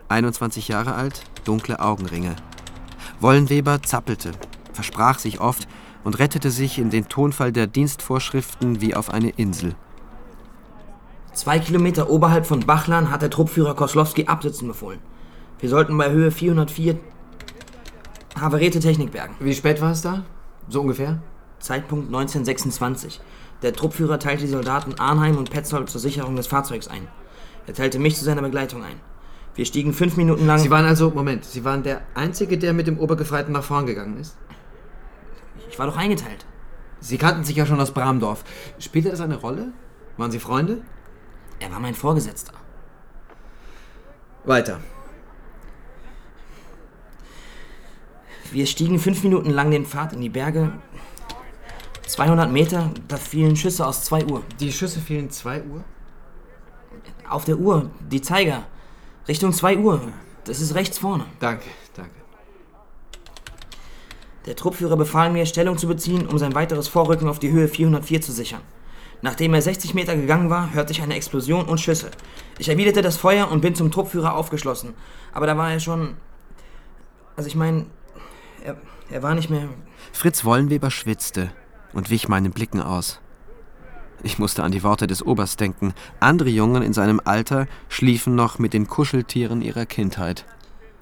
21 0.07 0.69
Jahre 0.69 0.93
alt, 0.93 1.25
dunkle 1.43 1.81
Augenringe. 1.81 2.37
Wollenweber 3.19 3.83
zappelte, 3.83 4.31
versprach 4.71 5.19
sich 5.19 5.41
oft 5.41 5.67
und 6.03 6.19
rettete 6.19 6.51
sich 6.51 6.79
in 6.79 6.89
den 6.89 7.07
Tonfall 7.07 7.51
der 7.51 7.67
Dienstvorschriften 7.67 8.81
wie 8.81 8.95
auf 8.95 9.09
eine 9.09 9.29
Insel. 9.29 9.75
Zwei 11.33 11.59
Kilometer 11.59 12.09
oberhalb 12.09 12.45
von 12.45 12.59
Bachlan 12.61 13.09
hat 13.09 13.21
der 13.21 13.29
Truppführer 13.29 13.73
Koslowski 13.73 14.27
absitzen 14.27 14.67
befohlen. 14.67 14.99
Wir 15.59 15.69
sollten 15.69 15.97
bei 15.97 16.11
Höhe 16.11 16.29
404 16.29 16.99
havarierte 18.39 18.79
Technik 18.79 19.11
bergen. 19.11 19.35
Wie 19.39 19.53
spät 19.53 19.81
war 19.81 19.91
es 19.91 20.01
da? 20.01 20.23
So 20.67 20.81
ungefähr? 20.81 21.21
Zeitpunkt 21.59 22.07
1926. 22.07 23.21
Der 23.61 23.73
Truppführer 23.73 24.19
teilte 24.19 24.45
die 24.45 24.51
Soldaten 24.51 24.95
Arnheim 24.99 25.37
und 25.37 25.49
Petzold 25.49 25.89
zur 25.89 26.01
Sicherung 26.01 26.35
des 26.35 26.47
Fahrzeugs 26.47 26.87
ein. 26.87 27.07
Er 27.65 27.73
teilte 27.73 27.97
mich 27.97 28.17
zu 28.17 28.25
seiner 28.25 28.41
Begleitung 28.41 28.83
ein. 28.83 28.99
Wir 29.55 29.65
stiegen 29.65 29.93
fünf 29.93 30.17
Minuten 30.17 30.45
lang. 30.45 30.59
Sie 30.59 30.69
waren 30.69 30.85
also, 30.85 31.11
Moment, 31.11 31.45
Sie 31.45 31.63
waren 31.63 31.83
der 31.83 32.01
Einzige, 32.15 32.57
der 32.57 32.73
mit 32.73 32.87
dem 32.87 32.99
Obergefreiten 32.99 33.53
nach 33.53 33.63
vorn 33.63 33.85
gegangen 33.85 34.17
ist? 34.17 34.35
Ich 35.73 35.79
war 35.79 35.87
doch 35.87 35.97
eingeteilt. 35.97 36.45
Sie 36.99 37.17
kannten 37.17 37.43
sich 37.43 37.55
ja 37.55 37.65
schon 37.65 37.81
aus 37.81 37.95
Bramdorf. 37.95 38.43
Spielte 38.77 39.09
das 39.09 39.21
eine 39.21 39.37
Rolle? 39.37 39.73
Waren 40.17 40.29
Sie 40.29 40.37
Freunde? 40.37 40.83
Er 41.59 41.71
war 41.71 41.79
mein 41.79 41.95
Vorgesetzter. 41.95 42.53
Weiter. 44.43 44.79
Wir 48.51 48.67
stiegen 48.67 48.99
fünf 48.99 49.23
Minuten 49.23 49.49
lang 49.49 49.71
den 49.71 49.87
Pfad 49.87 50.13
in 50.13 50.21
die 50.21 50.29
Berge. 50.29 50.73
200 52.05 52.51
Meter, 52.51 52.91
da 53.07 53.17
fielen 53.17 53.55
Schüsse 53.55 53.87
aus 53.87 54.03
2 54.03 54.25
Uhr. 54.25 54.43
Die 54.59 54.71
Schüsse 54.71 54.99
fielen 54.99 55.31
2 55.31 55.63
Uhr? 55.63 55.83
Auf 57.27 57.45
der 57.45 57.57
Uhr, 57.57 57.89
die 58.11 58.21
Zeiger. 58.21 58.67
Richtung 59.27 59.51
2 59.51 59.79
Uhr. 59.79 59.99
Das 60.43 60.59
ist 60.59 60.75
rechts 60.75 60.99
vorne. 60.99 61.25
Danke, 61.39 61.65
danke. 61.95 62.22
Der 64.45 64.55
Truppführer 64.55 64.97
befahl 64.97 65.31
mir, 65.31 65.45
Stellung 65.45 65.77
zu 65.77 65.87
beziehen, 65.87 66.27
um 66.27 66.37
sein 66.37 66.55
weiteres 66.55 66.87
Vorrücken 66.87 67.27
auf 67.27 67.39
die 67.39 67.51
Höhe 67.51 67.67
404 67.67 68.21
zu 68.21 68.31
sichern. 68.31 68.61
Nachdem 69.21 69.53
er 69.53 69.61
60 69.61 69.93
Meter 69.93 70.17
gegangen 70.17 70.49
war, 70.49 70.73
hörte 70.73 70.91
ich 70.91 71.01
eine 71.01 71.15
Explosion 71.15 71.65
und 71.65 71.79
Schüsse. 71.79 72.11
Ich 72.59 72.67
erwiderte 72.67 73.01
das 73.01 73.15
Feuer 73.15 73.49
und 73.49 73.61
bin 73.61 73.73
zum 73.73 73.89
Truppführer 73.89 74.35
aufgeschlossen. 74.35 74.93
Aber 75.31 75.47
da 75.47 75.57
war 75.57 75.71
er 75.71 75.79
schon. 75.79 76.15
Also 77.37 77.47
ich 77.47 77.55
meine, 77.55 77.85
er, 78.65 78.75
er 79.09 79.23
war 79.23 79.33
nicht 79.33 79.49
mehr. 79.49 79.69
Fritz 80.11 80.43
Wollenweber 80.43 80.91
schwitzte 80.91 81.51
und 81.93 82.09
wich 82.09 82.27
meinen 82.27 82.51
Blicken 82.51 82.81
aus. 82.81 83.21
Ich 84.23 84.39
musste 84.39 84.63
an 84.63 84.73
die 84.73 84.83
Worte 84.83 85.07
des 85.07 85.25
Oberst 85.25 85.59
denken. 85.59 85.93
Andere 86.19 86.49
Jungen 86.49 86.83
in 86.83 86.93
seinem 86.93 87.21
Alter 87.23 87.67
schliefen 87.87 88.35
noch 88.35 88.59
mit 88.59 88.73
den 88.73 88.87
Kuscheltieren 88.87 89.61
ihrer 89.61 89.85
Kindheit. 89.85 90.45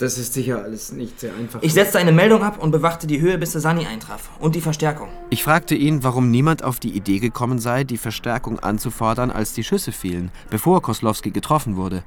Das 0.01 0.17
ist 0.17 0.33
sicher 0.33 0.63
alles 0.63 0.91
nicht 0.91 1.19
sehr 1.19 1.35
einfach. 1.35 1.61
Ich 1.61 1.73
setzte 1.73 1.99
eine 1.99 2.11
Meldung 2.11 2.41
ab 2.41 2.57
und 2.57 2.71
bewachte 2.71 3.05
die 3.05 3.21
Höhe, 3.21 3.37
bis 3.37 3.51
der 3.51 3.61
Sani 3.61 3.85
eintraf. 3.85 4.31
Und 4.39 4.55
die 4.55 4.61
Verstärkung. 4.61 5.09
Ich 5.29 5.43
fragte 5.43 5.75
ihn, 5.75 6.03
warum 6.03 6.31
niemand 6.31 6.63
auf 6.63 6.79
die 6.79 6.89
Idee 6.89 7.19
gekommen 7.19 7.59
sei, 7.59 7.83
die 7.83 7.99
Verstärkung 7.99 8.57
anzufordern, 8.57 9.29
als 9.29 9.53
die 9.53 9.63
Schüsse 9.63 9.91
fielen, 9.91 10.31
bevor 10.49 10.81
Koslowski 10.81 11.29
getroffen 11.29 11.75
wurde. 11.75 12.01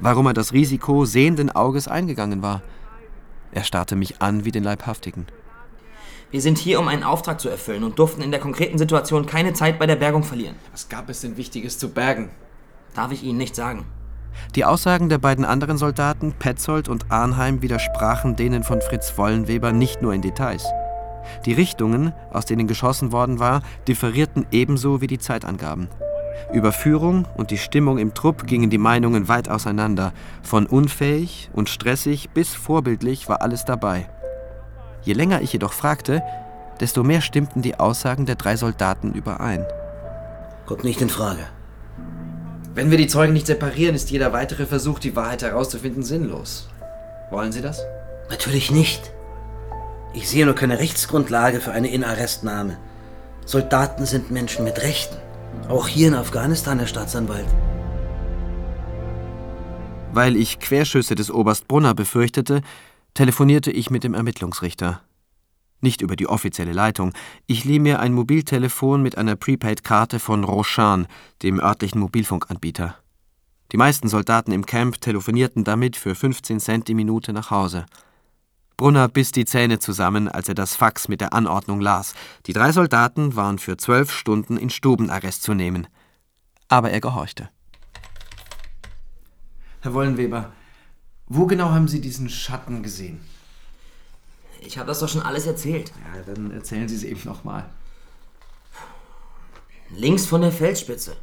Warum 0.00 0.26
er 0.26 0.34
das 0.34 0.52
Risiko 0.52 1.06
sehenden 1.06 1.50
Auges 1.50 1.88
eingegangen 1.88 2.42
war. 2.42 2.60
Er 3.52 3.64
starrte 3.64 3.96
mich 3.96 4.20
an 4.20 4.44
wie 4.44 4.52
den 4.52 4.62
Leibhaftigen. 4.62 5.24
Wir 6.30 6.42
sind 6.42 6.58
hier, 6.58 6.78
um 6.78 6.88
einen 6.88 7.04
Auftrag 7.04 7.40
zu 7.40 7.48
erfüllen 7.48 7.84
und 7.84 7.98
durften 7.98 8.20
in 8.20 8.32
der 8.32 8.40
konkreten 8.40 8.76
Situation 8.76 9.24
keine 9.24 9.54
Zeit 9.54 9.78
bei 9.78 9.86
der 9.86 9.96
Bergung 9.96 10.24
verlieren. 10.24 10.56
Was 10.72 10.90
gab 10.90 11.08
es 11.08 11.22
denn 11.22 11.38
Wichtiges 11.38 11.78
zu 11.78 11.88
bergen? 11.88 12.28
Darf 12.94 13.12
ich 13.12 13.22
Ihnen 13.22 13.38
nicht 13.38 13.56
sagen. 13.56 13.86
Die 14.54 14.64
Aussagen 14.64 15.08
der 15.08 15.18
beiden 15.18 15.44
anderen 15.44 15.78
Soldaten, 15.78 16.32
Petzold 16.32 16.88
und 16.88 17.10
Arnheim, 17.10 17.62
widersprachen 17.62 18.36
denen 18.36 18.62
von 18.62 18.80
Fritz 18.80 19.16
Wollenweber 19.16 19.72
nicht 19.72 20.02
nur 20.02 20.12
in 20.12 20.22
Details. 20.22 20.64
Die 21.44 21.52
Richtungen, 21.52 22.12
aus 22.32 22.46
denen 22.46 22.66
geschossen 22.66 23.12
worden 23.12 23.38
war, 23.38 23.62
differierten 23.86 24.46
ebenso 24.50 25.00
wie 25.00 25.06
die 25.06 25.18
Zeitangaben. 25.18 25.88
Über 26.52 26.72
Führung 26.72 27.26
und 27.36 27.50
die 27.50 27.58
Stimmung 27.58 27.98
im 27.98 28.14
Trupp 28.14 28.46
gingen 28.46 28.70
die 28.70 28.78
Meinungen 28.78 29.28
weit 29.28 29.48
auseinander. 29.48 30.12
Von 30.42 30.66
unfähig 30.66 31.50
und 31.52 31.68
stressig 31.68 32.30
bis 32.30 32.54
vorbildlich 32.54 33.28
war 33.28 33.42
alles 33.42 33.64
dabei. 33.64 34.08
Je 35.02 35.12
länger 35.12 35.42
ich 35.42 35.52
jedoch 35.52 35.72
fragte, 35.72 36.22
desto 36.80 37.04
mehr 37.04 37.20
stimmten 37.20 37.62
die 37.62 37.78
Aussagen 37.78 38.26
der 38.26 38.36
drei 38.36 38.56
Soldaten 38.56 39.12
überein. 39.12 39.64
Kommt 40.66 40.84
nicht 40.84 41.00
in 41.00 41.08
Frage. 41.08 41.46
Wenn 42.72 42.92
wir 42.92 42.98
die 42.98 43.08
Zeugen 43.08 43.32
nicht 43.32 43.48
separieren, 43.48 43.96
ist 43.96 44.12
jeder 44.12 44.32
weitere 44.32 44.64
Versuch, 44.64 45.00
die 45.00 45.16
Wahrheit 45.16 45.42
herauszufinden, 45.42 46.04
sinnlos. 46.04 46.68
Wollen 47.30 47.50
Sie 47.50 47.62
das? 47.62 47.80
Natürlich 48.28 48.70
nicht. 48.70 49.12
Ich 50.14 50.28
sehe 50.28 50.44
nur 50.44 50.54
keine 50.54 50.78
Rechtsgrundlage 50.78 51.60
für 51.60 51.72
eine 51.72 51.90
Inarrestnahme. 51.90 52.78
Soldaten 53.44 54.06
sind 54.06 54.30
Menschen 54.30 54.64
mit 54.64 54.82
Rechten. 54.82 55.16
Auch 55.68 55.88
hier 55.88 56.08
in 56.08 56.14
Afghanistan, 56.14 56.78
Herr 56.78 56.86
Staatsanwalt. 56.86 57.46
Weil 60.12 60.36
ich 60.36 60.60
Querschüsse 60.60 61.16
des 61.16 61.32
Oberst 61.32 61.66
Brunner 61.66 61.94
befürchtete, 61.94 62.62
telefonierte 63.14 63.72
ich 63.72 63.90
mit 63.90 64.04
dem 64.04 64.14
Ermittlungsrichter. 64.14 65.02
Nicht 65.80 66.02
über 66.02 66.16
die 66.16 66.26
offizielle 66.26 66.72
Leitung. 66.72 67.12
Ich 67.46 67.64
lieh 67.64 67.78
mir 67.78 68.00
ein 68.00 68.12
Mobiltelefon 68.12 69.02
mit 69.02 69.16
einer 69.16 69.36
Prepaid-Karte 69.36 70.18
von 70.18 70.44
Roshan, 70.44 71.06
dem 71.42 71.58
örtlichen 71.58 72.00
Mobilfunkanbieter. 72.00 72.96
Die 73.72 73.76
meisten 73.76 74.08
Soldaten 74.08 74.52
im 74.52 74.66
Camp 74.66 75.00
telefonierten 75.00 75.64
damit 75.64 75.96
für 75.96 76.14
15 76.14 76.60
Cent 76.60 76.88
die 76.88 76.94
Minute 76.94 77.32
nach 77.32 77.50
Hause. 77.50 77.86
Brunner 78.76 79.08
biss 79.08 79.30
die 79.30 79.44
Zähne 79.44 79.78
zusammen, 79.78 80.28
als 80.28 80.48
er 80.48 80.54
das 80.54 80.74
Fax 80.74 81.08
mit 81.08 81.20
der 81.20 81.34
Anordnung 81.34 81.80
las. 81.80 82.14
Die 82.46 82.52
drei 82.52 82.72
Soldaten 82.72 83.36
waren 83.36 83.58
für 83.58 83.76
zwölf 83.76 84.10
Stunden 84.10 84.56
in 84.56 84.70
Stubenarrest 84.70 85.42
zu 85.42 85.54
nehmen. 85.54 85.86
Aber 86.68 86.90
er 86.90 87.00
gehorchte. 87.00 87.50
Herr 89.82 89.94
Wollenweber, 89.94 90.52
wo 91.26 91.46
genau 91.46 91.70
haben 91.70 91.88
Sie 91.88 92.00
diesen 92.00 92.28
Schatten 92.28 92.82
gesehen? 92.82 93.20
Ich 94.60 94.78
habe 94.78 94.86
das 94.86 95.00
doch 95.00 95.08
schon 95.08 95.22
alles 95.22 95.46
erzählt. 95.46 95.92
Ja, 96.14 96.34
dann 96.34 96.50
erzählen 96.50 96.88
Sie 96.88 96.96
es 96.96 97.04
eben 97.04 97.20
nochmal. 97.24 97.68
Links 99.90 100.26
von 100.26 100.42
der 100.42 100.52
Felsspitze. 100.52 101.16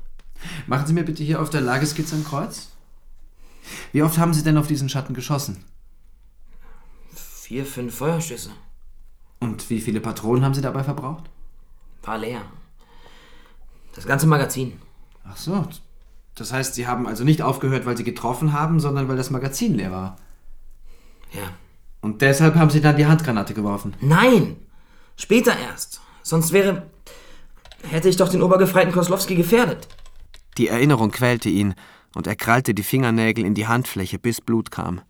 Machen 0.68 0.88
Sie 0.88 0.94
mir 0.94 1.04
bitte 1.04 1.24
hier 1.24 1.42
auf 1.42 1.50
der 1.50 1.62
Lageskizze 1.62 2.16
ein 2.16 2.24
Kreuz. 2.24 2.70
Wie 3.92 4.04
oft 4.04 4.18
haben 4.18 4.34
Sie 4.34 4.44
denn 4.44 4.58
auf 4.58 4.68
diesen 4.68 4.90
Schatten 4.90 5.14
geschossen? 5.14 5.64
Vier, 7.14 7.66
fünf 7.66 7.96
Feuerschüsse. 7.96 8.52
Und 9.40 9.70
wie 9.70 9.82
viele 9.82 10.02
Patronen 10.02 10.44
haben 10.44 10.54
Sie 10.54 10.62
dabei 10.62 10.84
verbraucht? 10.84 11.30
War 12.04 12.18
leer. 12.18 12.42
Das 13.96 14.06
ganze 14.06 14.28
Magazin. 14.28 14.80
Ach 15.24 15.38
so. 15.38 15.68
Das 16.36 16.54
heißt, 16.54 16.76
Sie 16.76 16.88
haben 16.88 17.08
also 17.08 17.24
nicht 17.24 17.42
aufgehört, 17.42 17.86
weil 17.86 17.98
Sie 17.98 18.04
getroffen 18.04 18.54
haben, 18.54 18.80
sondern 18.80 19.08
weil 19.08 19.18
das 19.18 19.30
Magazin 19.30 19.76
leer 19.76 19.92
war. 19.92 20.18
Ja. 21.34 21.50
Und 22.08 22.22
deshalb 22.22 22.56
haben 22.56 22.70
Sie 22.70 22.80
dann 22.80 22.96
die 22.96 23.06
Handgranate 23.06 23.54
geworfen. 23.54 23.94
Nein! 24.00 24.56
Später 25.18 25.52
erst. 25.60 26.00
Sonst 26.24 26.54
wäre. 26.54 26.84
hätte 27.84 28.08
ich 28.08 28.16
doch 28.16 28.30
den 28.30 28.42
Obergefreiten 28.42 28.94
Koslowski 28.94 29.36
gefährdet. 29.36 29.90
Die 30.58 30.70
Erinnerung 30.70 31.12
quälte 31.12 31.50
ihn, 31.50 31.76
und 32.16 32.26
er 32.26 32.38
krallte 32.38 32.74
die 32.74 32.84
Fingernägel 32.84 33.44
in 33.44 33.56
die 33.56 33.68
Handfläche, 33.68 34.20
bis 34.20 34.40
Blut 34.40 34.72
kam. 34.72 35.02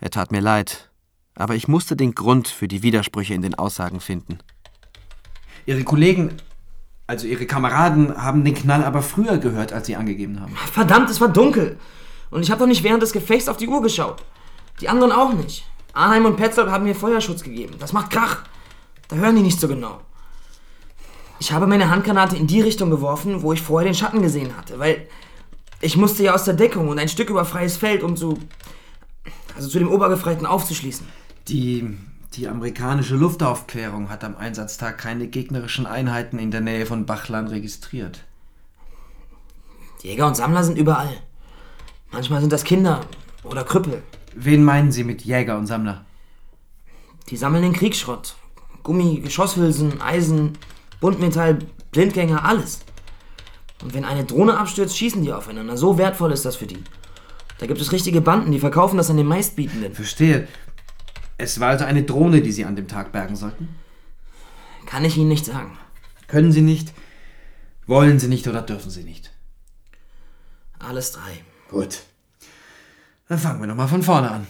Er 0.00 0.10
tat 0.10 0.32
mir 0.32 0.40
leid, 0.40 0.90
aber 1.36 1.54
ich 1.54 1.68
musste 1.68 1.94
den 1.94 2.12
Grund 2.12 2.48
für 2.48 2.66
die 2.66 2.82
Widersprüche 2.82 3.34
in 3.34 3.42
den 3.42 3.54
Aussagen 3.54 4.00
finden. 4.00 4.38
Ihre 5.64 5.84
Kollegen, 5.84 6.32
also 7.06 7.28
Ihre 7.28 7.46
Kameraden, 7.46 8.20
haben 8.20 8.42
den 8.44 8.54
Knall 8.54 8.82
aber 8.82 9.02
früher 9.02 9.38
gehört, 9.38 9.72
als 9.72 9.86
Sie 9.86 9.94
angegeben 9.94 10.40
haben. 10.40 10.56
Verdammt, 10.72 11.08
es 11.08 11.20
war 11.20 11.28
dunkel. 11.28 11.78
Und 12.32 12.42
ich 12.42 12.50
habe 12.50 12.58
doch 12.58 12.66
nicht 12.66 12.82
während 12.82 13.04
des 13.04 13.12
Gefechts 13.12 13.48
auf 13.48 13.58
die 13.58 13.68
Uhr 13.68 13.80
geschaut. 13.80 14.24
Die 14.80 14.88
anderen 14.88 15.12
auch 15.12 15.32
nicht. 15.32 15.64
Arnheim 15.92 16.26
und 16.26 16.36
Petzold 16.36 16.70
haben 16.70 16.84
mir 16.84 16.94
Feuerschutz 16.94 17.42
gegeben. 17.42 17.74
Das 17.78 17.92
macht 17.92 18.10
Krach. 18.10 18.44
Da 19.08 19.16
hören 19.16 19.36
die 19.36 19.42
nicht 19.42 19.60
so 19.60 19.68
genau. 19.68 20.00
Ich 21.38 21.52
habe 21.52 21.66
meine 21.66 21.90
Handgranate 21.90 22.36
in 22.36 22.46
die 22.46 22.60
Richtung 22.60 22.90
geworfen, 22.90 23.42
wo 23.42 23.52
ich 23.52 23.60
vorher 23.60 23.90
den 23.90 23.96
Schatten 23.96 24.22
gesehen 24.22 24.56
hatte, 24.56 24.78
weil 24.78 25.08
ich 25.80 25.96
musste 25.96 26.22
ja 26.22 26.34
aus 26.34 26.44
der 26.44 26.54
Deckung 26.54 26.88
und 26.88 26.98
ein 26.98 27.08
Stück 27.08 27.28
über 27.28 27.44
freies 27.44 27.76
Feld, 27.76 28.02
um 28.02 28.16
zu. 28.16 28.38
also 29.56 29.68
zu 29.68 29.78
dem 29.78 29.90
Obergefreiten 29.90 30.46
aufzuschließen. 30.46 31.06
Die, 31.48 31.98
die 32.34 32.46
amerikanische 32.46 33.16
Luftaufklärung 33.16 34.08
hat 34.08 34.22
am 34.22 34.36
Einsatztag 34.36 34.98
keine 34.98 35.26
gegnerischen 35.26 35.86
Einheiten 35.86 36.38
in 36.38 36.52
der 36.52 36.60
Nähe 36.60 36.86
von 36.86 37.04
Bachlan 37.06 37.48
registriert. 37.48 38.20
Jäger 40.02 40.26
und 40.26 40.36
Sammler 40.36 40.64
sind 40.64 40.78
überall. 40.78 41.16
Manchmal 42.12 42.40
sind 42.40 42.52
das 42.52 42.64
Kinder 42.64 43.00
oder 43.42 43.64
Krüppel. 43.64 44.02
Wen 44.34 44.64
meinen 44.64 44.92
Sie 44.92 45.04
mit 45.04 45.22
Jäger 45.22 45.58
und 45.58 45.66
Sammler? 45.66 46.04
Die 47.28 47.36
sammeln 47.36 47.62
den 47.62 47.72
Kriegsschrott. 47.72 48.36
Gummi, 48.82 49.20
Geschosshülsen, 49.20 50.00
Eisen, 50.00 50.58
Buntmetall, 51.00 51.58
Blindgänger, 51.92 52.44
alles. 52.44 52.80
Und 53.82 53.94
wenn 53.94 54.04
eine 54.04 54.24
Drohne 54.24 54.58
abstürzt, 54.58 54.96
schießen 54.96 55.22
die 55.22 55.32
aufeinander. 55.32 55.76
So 55.76 55.98
wertvoll 55.98 56.32
ist 56.32 56.44
das 56.44 56.56
für 56.56 56.66
die. 56.66 56.82
Da 57.58 57.66
gibt 57.66 57.80
es 57.80 57.92
richtige 57.92 58.20
Banden, 58.20 58.52
die 58.52 58.58
verkaufen 58.58 58.96
das 58.96 59.10
an 59.10 59.16
den 59.16 59.26
meistbietenden. 59.26 59.92
Verstehe. 59.94 60.48
Es 61.38 61.60
war 61.60 61.70
also 61.70 61.84
eine 61.84 62.02
Drohne, 62.02 62.40
die 62.40 62.52
Sie 62.52 62.64
an 62.64 62.76
dem 62.76 62.88
Tag 62.88 63.12
bergen 63.12 63.36
sollten? 63.36 63.68
Kann 64.86 65.04
ich 65.04 65.16
Ihnen 65.16 65.28
nicht 65.28 65.44
sagen. 65.44 65.78
Können 66.26 66.52
Sie 66.52 66.62
nicht? 66.62 66.92
Wollen 67.86 68.18
Sie 68.18 68.28
nicht 68.28 68.46
oder 68.48 68.62
dürfen 68.62 68.90
Sie 68.90 69.04
nicht? 69.04 69.32
Alles 70.78 71.12
drei. 71.12 71.40
Gut. 71.68 72.00
Dann 73.32 73.38
fangen 73.38 73.60
wir 73.60 73.66
nochmal 73.66 73.88
von 73.88 74.02
vorne 74.02 74.30
an. 74.30 74.46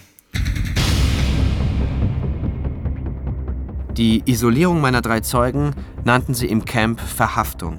Die 3.97 4.25
Isolierung 4.27 4.81
meiner 4.81 5.03
drei 5.03 5.21
Zeugen 5.21 5.71
nannten 6.03 6.35
sie 6.35 6.49
im 6.49 6.64
Camp 6.64 6.99
Verhaftung. 6.99 7.79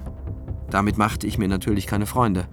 Damit 0.69 0.97
machte 0.97 1.27
ich 1.27 1.37
mir 1.37 1.49
natürlich 1.49 1.87
keine 1.87 2.05
Freunde. 2.05 2.47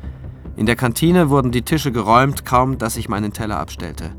In 0.57 0.67
der 0.67 0.75
Kantine 0.75 1.31
wurden 1.31 1.53
die 1.53 1.63
Tische 1.63 1.93
geräumt, 1.93 2.45
kaum 2.45 2.77
dass 2.77 2.97
ich 2.97 3.09
meinen 3.09 3.33
Teller 3.33 3.61
abstellte. 3.61 4.17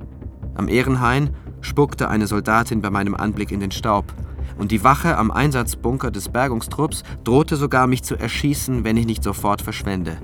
Am 0.55 0.69
Ehrenhain 0.69 1.31
spuckte 1.59 2.07
eine 2.07 2.25
Soldatin 2.25 2.81
bei 2.81 2.89
meinem 2.89 3.15
Anblick 3.15 3.51
in 3.51 3.59
den 3.59 3.71
Staub. 3.71 4.13
Und 4.57 4.71
die 4.71 4.85
Wache 4.85 5.17
am 5.17 5.31
Einsatzbunker 5.31 6.09
des 6.09 6.29
Bergungstrupps 6.29 7.03
drohte 7.25 7.57
sogar, 7.57 7.85
mich 7.85 8.03
zu 8.03 8.15
erschießen, 8.15 8.85
wenn 8.85 8.95
ich 8.95 9.07
nicht 9.07 9.23
sofort 9.23 9.61
verschwende. 9.61 10.19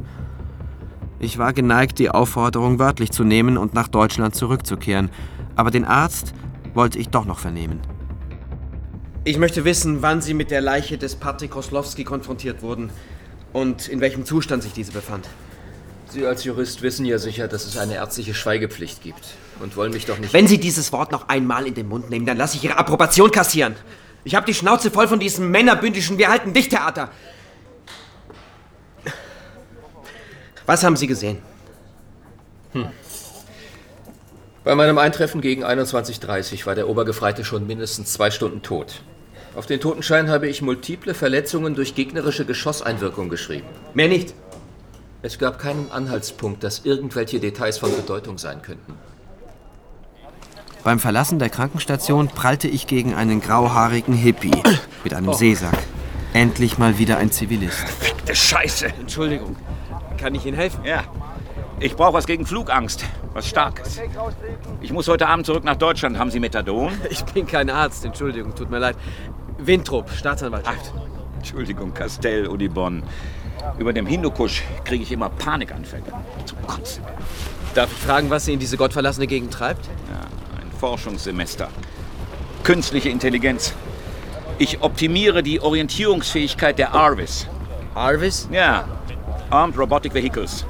Ich 1.20 1.38
war 1.38 1.54
geneigt, 1.54 1.98
die 2.00 2.10
Aufforderung 2.10 2.78
wörtlich 2.78 3.12
zu 3.12 3.24
nehmen 3.24 3.58
und 3.58 3.74
nach 3.74 3.88
Deutschland 3.88 4.36
zurückzukehren, 4.36 5.10
aber 5.56 5.72
den 5.72 5.86
Arzt 5.86 6.34
wollte 6.74 7.00
ich 7.00 7.10
doch 7.10 7.26
noch 7.26 7.40
vernehmen. 7.40 7.80
Ich 9.24 9.40
möchte 9.40 9.66
wissen, 9.66 10.02
wann 10.02 10.22
Sie 10.22 10.34
mit 10.34 10.52
der 10.52 10.62
Leiche 10.62 10.98
des 10.98 11.16
Patrick 11.16 11.52
Koslowski 11.52 12.04
konfrontiert 12.04 12.62
wurden 12.62 12.92
und 13.52 13.88
in 13.88 14.00
welchem 14.00 14.26
Zustand 14.26 14.64
sich 14.64 14.74
diese 14.74 14.92
befand. 14.92 15.28
Sie 16.10 16.26
als 16.26 16.44
Jurist 16.46 16.82
wissen 16.82 17.06
ja 17.06 17.18
sicher, 17.18 17.48
dass 17.48 17.66
es 17.66 17.78
eine 17.78 17.96
ärztliche 17.96 18.34
Schweigepflicht 18.34 19.02
gibt 19.02 19.36
und 19.60 19.76
wollen 19.76 19.92
mich 19.92 20.06
doch 20.06 20.20
nicht. 20.20 20.34
Wenn 20.34 20.48
Sie 20.48 20.60
dieses 20.60 20.94
Wort 20.94 21.12
noch 21.12 21.28
einmal 21.28 21.68
in 21.68 21.74
den 21.74 21.90
Mund 21.90 22.10
nehmen, 22.10 22.26
dann 22.26 22.38
lasse 22.38 22.56
ich 22.58 22.64
Ihre 22.64 22.78
Approbation 22.78 23.32
kassieren. 23.32 23.76
Ich 24.24 24.36
habe 24.36 24.46
die 24.46 24.54
Schnauze 24.54 24.92
voll 24.92 25.08
von 25.08 25.20
diesem 25.20 25.52
männerbündischen 25.52 26.18
Wir 26.18 26.30
halten 26.30 26.54
dich 26.54 26.70
Theater. 26.70 27.10
Was 30.68 30.84
haben 30.84 30.98
Sie 30.98 31.08
gesehen? 31.08 31.40
Hm. 32.74 32.88
Bei 34.64 34.76
meinem 34.76 34.98
Eintreffen 34.98 35.40
gegen 35.40 35.64
21.30 35.64 36.60
Uhr 36.60 36.66
war 36.66 36.76
der 36.76 36.90
Obergefreite 36.90 37.46
schon 37.46 37.66
mindestens 37.66 38.12
zwei 38.12 38.30
Stunden 38.32 38.62
tot. 38.62 39.02
Auf 39.56 39.66
den 39.66 39.80
Totenschein 39.80 40.30
habe 40.30 40.48
ich 40.50 40.62
multiple 40.62 41.14
Verletzungen 41.14 41.74
durch 41.74 41.96
gegnerische 41.96 42.46
Geschosseinwirkung 42.46 43.30
geschrieben. 43.30 43.66
Mehr 43.94 44.10
nicht. 44.10 44.36
Es 45.22 45.40
gab 45.40 45.58
keinen 45.58 45.90
Anhaltspunkt, 45.90 46.64
dass 46.64 46.86
irgendwelche 46.86 47.40
Details 47.40 47.78
von 47.78 47.96
Bedeutung 47.96 48.38
sein 48.38 48.62
könnten. 48.62 48.94
Beim 50.84 51.00
Verlassen 51.00 51.40
der 51.40 51.50
Krankenstation 51.50 52.28
prallte 52.28 52.68
ich 52.68 52.88
gegen 52.88 53.14
einen 53.16 53.42
grauhaarigen 53.42 54.14
Hippie 54.14 54.52
mit 55.04 55.14
einem 55.14 55.30
Oh. 55.30 55.34
Seesack. 55.34 55.78
Endlich 56.34 56.78
mal 56.78 56.98
wieder 57.00 57.18
ein 57.18 57.32
Zivilist. 57.32 57.80
Verfickte 57.80 58.36
Scheiße. 58.36 58.88
Entschuldigung. 59.00 59.56
Kann 60.18 60.36
ich 60.36 60.46
Ihnen 60.46 60.58
helfen? 60.58 60.84
Ja. 60.84 61.04
Ich 61.80 61.96
brauche 61.96 62.14
was 62.14 62.26
gegen 62.26 62.46
Flugangst. 62.46 63.06
Was 63.34 63.48
Starkes. 63.48 64.02
Ich 64.82 64.92
muss 64.92 65.08
heute 65.08 65.28
Abend 65.28 65.46
zurück 65.46 65.64
nach 65.64 65.76
Deutschland. 65.76 66.18
Haben 66.18 66.32
Sie 66.32 66.40
Methadon? 66.40 66.92
Ich 67.10 67.24
bin 67.26 67.46
kein 67.46 67.70
Arzt, 67.70 68.04
Entschuldigung, 68.04 68.56
tut 68.56 68.72
mir 68.72 68.80
leid. 68.80 68.96
Wintrup, 69.60 70.10
Staatsanwaltschaft. 70.10 70.92
Entschuldigung, 71.36 71.94
Castell, 71.94 72.48
Udibon. 72.48 73.04
Über 73.78 73.94
dem 73.94 74.08
Hindukusch 74.08 74.64
kriege 74.86 75.04
ich 75.04 75.12
immer 75.12 75.30
Panikanfälle. 75.30 76.04
Zum 76.46 76.66
Kotzen. 76.66 77.04
Darf 77.76 77.92
ich 77.92 77.98
fragen, 78.00 78.30
was 78.32 78.46
Sie 78.46 78.54
in 78.54 78.60
diese 78.60 78.76
gottverlassene 78.78 79.28
Gegend 79.28 79.54
treibt? 79.54 79.86
Ja, 79.86 80.22
ein 80.60 80.72
Forschungssemester. 80.80 81.70
Künstliche 82.64 83.10
Intelligenz. 83.10 83.76
Ich 84.58 84.82
optimiere 84.82 85.44
die 85.44 85.62
Orientierungsfähigkeit 85.62 86.80
der 86.80 86.96
ARVIS. 86.96 87.48
ARVIS? 87.94 88.50
Ja, 88.52 88.86
Armed 89.50 89.78
Robotic 89.78 90.14
Vehicles. 90.14 90.66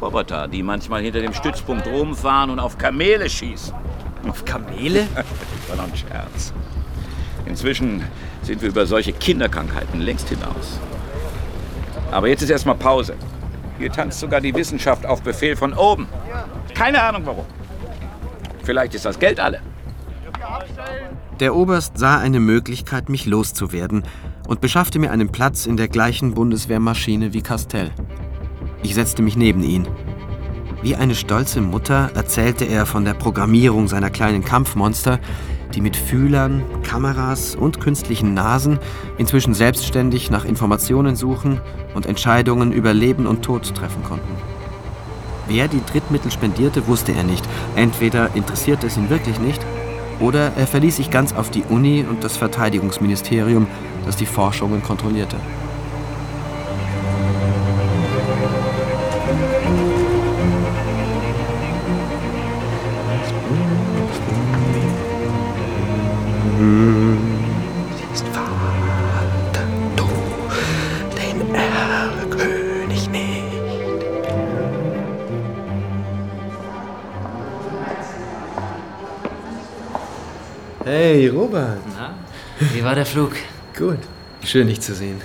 Roboter, 0.00 0.48
die 0.48 0.62
manchmal 0.62 1.02
hinter 1.02 1.20
dem 1.20 1.34
Stützpunkt 1.34 1.86
rumfahren 1.86 2.48
und 2.48 2.58
auf 2.58 2.78
Kamele 2.78 3.28
schießen. 3.28 3.74
Auf 4.26 4.44
Kamele? 4.44 5.06
war 5.68 5.76
noch 5.76 5.84
ein 5.84 5.94
Scherz. 5.94 6.54
Inzwischen 7.44 8.02
sind 8.42 8.62
wir 8.62 8.70
über 8.70 8.86
solche 8.86 9.12
Kinderkrankheiten 9.12 10.00
längst 10.00 10.30
hinaus. 10.30 10.80
Aber 12.10 12.28
jetzt 12.28 12.42
ist 12.42 12.50
erstmal 12.50 12.76
Pause. 12.76 13.14
Hier 13.78 13.92
tanzt 13.92 14.20
sogar 14.20 14.40
die 14.40 14.54
Wissenschaft 14.54 15.04
auf 15.04 15.20
Befehl 15.22 15.54
von 15.54 15.74
oben. 15.74 16.08
Keine 16.74 17.02
Ahnung 17.02 17.22
warum. 17.26 17.44
Vielleicht 18.62 18.94
ist 18.94 19.04
das 19.04 19.18
Geld 19.18 19.38
alle. 19.38 19.60
Der 21.40 21.56
Oberst 21.56 21.96
sah 21.96 22.18
eine 22.18 22.38
Möglichkeit, 22.38 23.08
mich 23.08 23.24
loszuwerden 23.24 24.02
und 24.46 24.60
beschaffte 24.60 24.98
mir 24.98 25.10
einen 25.10 25.32
Platz 25.32 25.64
in 25.64 25.78
der 25.78 25.88
gleichen 25.88 26.34
Bundeswehrmaschine 26.34 27.32
wie 27.32 27.40
Castell. 27.40 27.90
Ich 28.82 28.94
setzte 28.94 29.22
mich 29.22 29.36
neben 29.36 29.62
ihn. 29.62 29.88
Wie 30.82 30.96
eine 30.96 31.14
stolze 31.14 31.62
Mutter 31.62 32.10
erzählte 32.14 32.66
er 32.66 32.84
von 32.84 33.06
der 33.06 33.14
Programmierung 33.14 33.88
seiner 33.88 34.10
kleinen 34.10 34.44
Kampfmonster, 34.44 35.18
die 35.74 35.80
mit 35.80 35.96
Fühlern, 35.96 36.62
Kameras 36.82 37.54
und 37.54 37.80
künstlichen 37.80 38.34
Nasen 38.34 38.78
inzwischen 39.16 39.54
selbstständig 39.54 40.30
nach 40.30 40.44
Informationen 40.44 41.16
suchen 41.16 41.58
und 41.94 42.04
Entscheidungen 42.04 42.70
über 42.70 42.92
Leben 42.92 43.26
und 43.26 43.42
Tod 43.42 43.74
treffen 43.74 44.04
konnten. 44.04 44.34
Wer 45.48 45.68
die 45.68 45.82
Drittmittel 45.90 46.30
spendierte, 46.30 46.86
wusste 46.86 47.12
er 47.12 47.24
nicht. 47.24 47.48
Entweder 47.76 48.34
interessierte 48.34 48.88
es 48.88 48.98
ihn 48.98 49.08
wirklich 49.08 49.40
nicht, 49.40 49.64
oder 50.20 50.52
er 50.56 50.66
verließ 50.66 50.96
sich 50.96 51.10
ganz 51.10 51.32
auf 51.32 51.50
die 51.50 51.64
Uni 51.68 52.04
und 52.08 52.22
das 52.22 52.36
Verteidigungsministerium, 52.36 53.66
das 54.06 54.16
die 54.16 54.26
Forschungen 54.26 54.82
kontrollierte. 54.82 55.36
Robert. 81.30 81.78
Na, 81.96 82.14
wie 82.72 82.84
war 82.84 82.94
der 82.94 83.06
Flug? 83.06 83.32
Gut. 83.76 83.98
Schön, 84.44 84.66
dich 84.66 84.80
zu 84.80 84.94
sehen. 84.94 85.20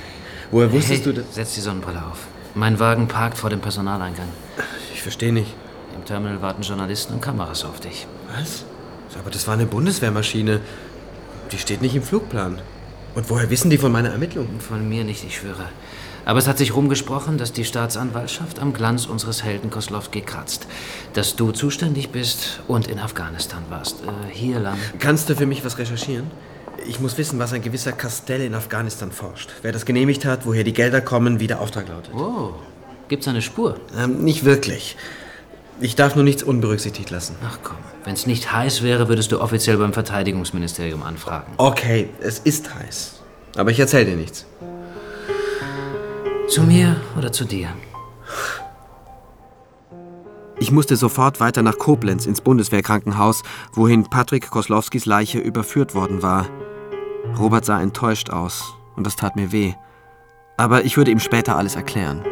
Woher 0.51 0.71
wusstest 0.71 1.05
hey, 1.05 1.13
du 1.13 1.21
das? 1.21 1.35
Setz 1.35 1.55
die 1.55 1.61
Sonnenbrille 1.61 2.03
auf. 2.03 2.27
Mein 2.53 2.79
Wagen 2.79 3.07
parkt 3.07 3.37
vor 3.37 3.49
dem 3.49 3.59
Personaleingang. 3.59 4.29
Ich 4.93 5.01
verstehe 5.01 5.33
nicht. 5.33 5.53
Im 5.95 6.05
Terminal 6.05 6.41
warten 6.41 6.61
Journalisten 6.61 7.13
und 7.13 7.21
Kameras 7.21 7.65
auf 7.65 7.79
dich. 7.79 8.07
Was? 8.37 8.65
Aber 9.19 9.31
das 9.31 9.47
war 9.47 9.53
eine 9.53 9.65
Bundeswehrmaschine. 9.65 10.61
Die 11.51 11.57
steht 11.57 11.81
nicht 11.81 11.95
im 11.95 12.03
Flugplan. 12.03 12.61
Und 13.15 13.29
woher 13.29 13.49
wissen 13.49 13.69
die 13.69 13.77
von 13.77 13.91
meiner 13.91 14.09
Ermittlung? 14.09 14.59
Von 14.59 14.87
mir 14.87 15.03
nicht, 15.03 15.23
ich 15.23 15.37
schwöre. 15.37 15.69
Aber 16.25 16.39
es 16.39 16.47
hat 16.47 16.57
sich 16.57 16.75
rumgesprochen, 16.75 17.37
dass 17.37 17.53
die 17.53 17.63
Staatsanwaltschaft 17.63 18.59
am 18.59 18.73
Glanz 18.73 19.05
unseres 19.05 19.43
Helden 19.43 19.69
Koslowski 19.69 20.21
kratzt. 20.21 20.67
Dass 21.13 21.35
du 21.35 21.51
zuständig 21.51 22.09
bist 22.09 22.61
und 22.67 22.87
in 22.87 22.99
Afghanistan 22.99 23.63
warst. 23.69 24.03
Äh, 24.03 24.31
hier 24.31 24.59
lang. 24.59 24.77
Kannst 24.99 25.29
du 25.29 25.35
für 25.35 25.45
mich 25.45 25.63
was 25.63 25.77
recherchieren? 25.77 26.25
Ich 26.87 26.99
muss 26.99 27.17
wissen, 27.17 27.39
was 27.39 27.53
ein 27.53 27.61
gewisser 27.61 27.91
Castell 27.91 28.41
in 28.41 28.53
Afghanistan 28.55 29.11
forscht. 29.11 29.51
Wer 29.61 29.71
das 29.71 29.85
genehmigt 29.85 30.25
hat, 30.25 30.45
woher 30.45 30.63
die 30.63 30.73
Gelder 30.73 31.01
kommen, 31.01 31.39
wie 31.39 31.47
der 31.47 31.61
Auftrag 31.61 31.87
lautet. 31.87 32.13
Oh, 32.13 32.53
gibt's 33.07 33.27
eine 33.27 33.41
Spur? 33.41 33.79
Ähm, 33.97 34.23
nicht 34.23 34.43
wirklich. 34.45 34.97
Ich 35.79 35.95
darf 35.95 36.15
nur 36.15 36.23
nichts 36.23 36.41
unberücksichtigt 36.41 37.09
lassen. 37.09 37.35
Ach 37.45 37.59
komm, 37.63 37.77
wenn's 38.05 38.25
nicht 38.25 38.51
heiß 38.51 38.81
wäre, 38.81 39.09
würdest 39.09 39.31
du 39.31 39.41
offiziell 39.41 39.77
beim 39.77 39.93
Verteidigungsministerium 39.93 41.03
anfragen. 41.03 41.53
Okay, 41.57 42.09
es 42.21 42.39
ist 42.39 42.73
heiß. 42.73 43.19
Aber 43.57 43.71
ich 43.71 43.79
erzähle 43.79 44.05
dir 44.05 44.15
nichts. 44.15 44.45
Zu 46.47 46.61
mir 46.61 47.01
oder 47.17 47.31
zu 47.31 47.43
dir? 47.45 47.69
Ich 50.59 50.71
musste 50.71 50.95
sofort 50.95 51.39
weiter 51.39 51.63
nach 51.63 51.77
Koblenz 51.77 52.25
ins 52.25 52.41
Bundeswehrkrankenhaus, 52.41 53.43
wohin 53.73 54.09
Patrick 54.09 54.49
Koslowskis 54.51 55.05
Leiche 55.05 55.39
überführt 55.39 55.95
worden 55.95 56.21
war. 56.21 56.47
Robert 57.37 57.65
sah 57.65 57.81
enttäuscht 57.81 58.29
aus 58.29 58.75
und 58.95 59.05
das 59.05 59.15
tat 59.15 59.35
mir 59.35 59.51
weh. 59.51 59.73
Aber 60.55 60.85
ich 60.85 60.97
würde 60.97 61.11
ihm 61.11 61.19
später 61.19 61.57
alles 61.57 61.75
erklären. 61.75 62.23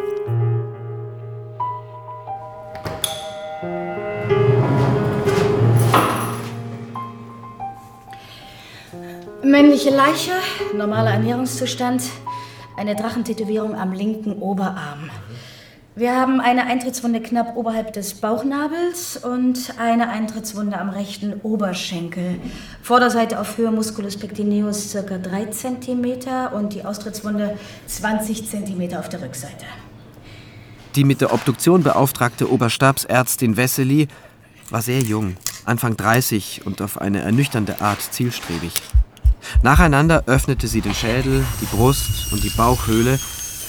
Männliche 9.43 9.89
Leiche, 9.89 10.31
normaler 10.75 11.11
Ernährungszustand, 11.11 12.03
eine 12.77 12.95
Drachentätowierung 12.95 13.75
am 13.75 13.91
linken 13.91 14.33
Oberarm. 14.33 15.09
Wir 15.95 16.15
haben 16.15 16.41
eine 16.41 16.65
Eintrittswunde 16.65 17.21
knapp 17.21 17.55
oberhalb 17.55 17.93
des 17.93 18.15
Bauchnabels 18.15 19.17
und 19.17 19.75
eine 19.77 20.09
Eintrittswunde 20.09 20.79
am 20.79 20.89
rechten 20.89 21.39
Oberschenkel. 21.43 22.39
Vorderseite 22.81 23.39
auf 23.39 23.57
Höhe 23.57 23.69
Musculus 23.69 24.17
pectineus 24.17 24.91
ca. 24.91 25.17
3 25.19 25.45
cm 25.45 26.05
und 26.55 26.73
die 26.73 26.83
Austrittswunde 26.83 27.59
20 27.85 28.49
cm 28.49 28.95
auf 28.97 29.07
der 29.07 29.21
Rückseite. 29.21 29.65
Die 30.95 31.03
mit 31.03 31.21
der 31.21 31.31
Obduktion 31.31 31.83
beauftragte 31.83 32.51
Oberstabsärztin 32.51 33.55
Wessely 33.55 34.07
war 34.71 34.81
sehr 34.81 35.01
jung, 35.01 35.35
Anfang 35.65 35.95
30 35.95 36.65
und 36.65 36.81
auf 36.81 36.99
eine 36.99 37.21
ernüchternde 37.21 37.81
Art 37.81 38.01
zielstrebig. 38.01 38.73
Nacheinander 39.61 40.23
öffnete 40.25 40.67
sie 40.67 40.81
den 40.81 40.93
Schädel, 40.93 41.43
die 41.61 41.65
Brust 41.65 42.31
und 42.31 42.43
die 42.43 42.49
Bauchhöhle 42.49 43.19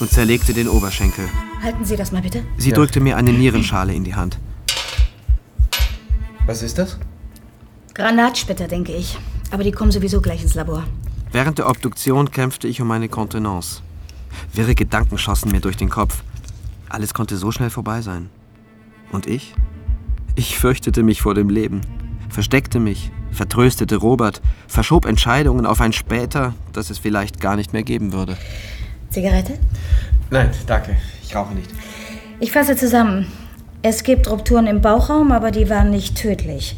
und 0.01 0.11
zerlegte 0.11 0.53
den 0.53 0.69
Oberschenkel. 0.69 1.29
Halten 1.63 1.85
Sie 1.85 1.97
das 1.97 2.13
mal 2.13 2.23
bitte. 2.23 2.43
Sie 2.59 2.73
drückte 2.73 3.01
mir 3.01 3.17
eine 3.17 3.33
Nierenschale 3.33 3.95
in 3.95 4.05
die 4.05 4.15
Hand. 4.15 4.39
Was 6.47 6.63
ist 6.63 6.79
das? 6.79 6.99
Granatsplitter, 7.95 8.69
denke 8.69 8.93
ich. 8.93 9.17
Aber 9.51 9.65
die 9.65 9.73
kommen 9.73 9.93
sowieso 9.93 10.21
gleich 10.21 10.43
ins 10.43 10.55
Labor. 10.55 10.85
Während 11.33 11.59
der 11.59 11.69
Obduktion 11.69 12.31
kämpfte 12.31 12.69
ich 12.69 12.81
um 12.81 12.89
meine 12.89 13.09
Kontenance. 13.09 13.83
Wirre 14.53 14.75
Gedanken 14.75 15.17
schossen 15.17 15.53
mir 15.53 15.61
durch 15.61 15.77
den 15.77 15.89
Kopf. 15.89 16.23
Alles 16.89 17.15
konnte 17.15 17.37
so 17.37 17.51
schnell 17.51 17.71
vorbei 17.71 18.03
sein. 18.03 18.31
Und 19.11 19.27
ich? 19.27 19.55
Ich 20.35 20.59
fürchtete 20.59 21.03
mich 21.03 21.23
vor 21.23 21.35
dem 21.35 21.49
Leben, 21.49 21.81
versteckte 22.29 22.81
mich, 22.81 23.11
vertröstete 23.35 23.97
Robert, 23.97 24.41
verschob 24.69 25.07
Entscheidungen 25.07 25.67
auf 25.67 25.81
ein 25.81 25.93
später, 25.93 26.55
das 26.73 26.91
es 26.91 26.99
vielleicht 26.99 27.41
gar 27.41 27.57
nicht 27.57 27.73
mehr 27.73 27.83
geben 27.83 28.13
würde. 28.13 28.37
Zigarette? 29.11 29.59
Nein, 30.31 30.51
danke. 30.67 30.97
Ich 31.23 31.35
rauche 31.37 31.55
nicht. 31.55 31.71
Ich 32.41 32.53
fasse 32.53 32.77
zusammen. 32.77 33.27
Es 33.83 34.03
gibt 34.03 34.31
Rupturen 34.31 34.67
im 34.67 34.81
Bauchraum, 34.81 35.31
aber 35.31 35.51
die 35.51 35.69
waren 35.69 35.91
nicht 35.91 36.17
tödlich. 36.17 36.77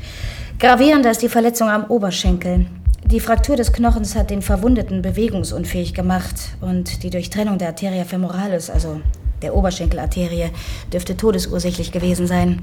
Gravierender 0.59 1.11
ist 1.11 1.23
die 1.23 1.29
Verletzung 1.29 1.69
am 1.69 1.85
Oberschenkel. 1.85 2.67
Die 3.05 3.21
Fraktur 3.21 3.55
des 3.55 3.73
Knochens 3.73 4.17
hat 4.17 4.31
den 4.31 4.43
Verwundeten 4.43 5.01
bewegungsunfähig 5.01 5.95
gemacht 5.95 6.57
und 6.61 7.05
die 7.05 7.11
Durchtrennung 7.11 7.59
der 7.59 7.69
Arteria 7.69 8.05
femoralis, 8.05 8.69
also 8.69 9.01
der 9.43 9.55
Oberschenkelarterie, 9.55 10.51
dürfte 10.93 11.17
todesursächlich 11.17 11.93
gewesen 11.93 12.27
sein. 12.27 12.63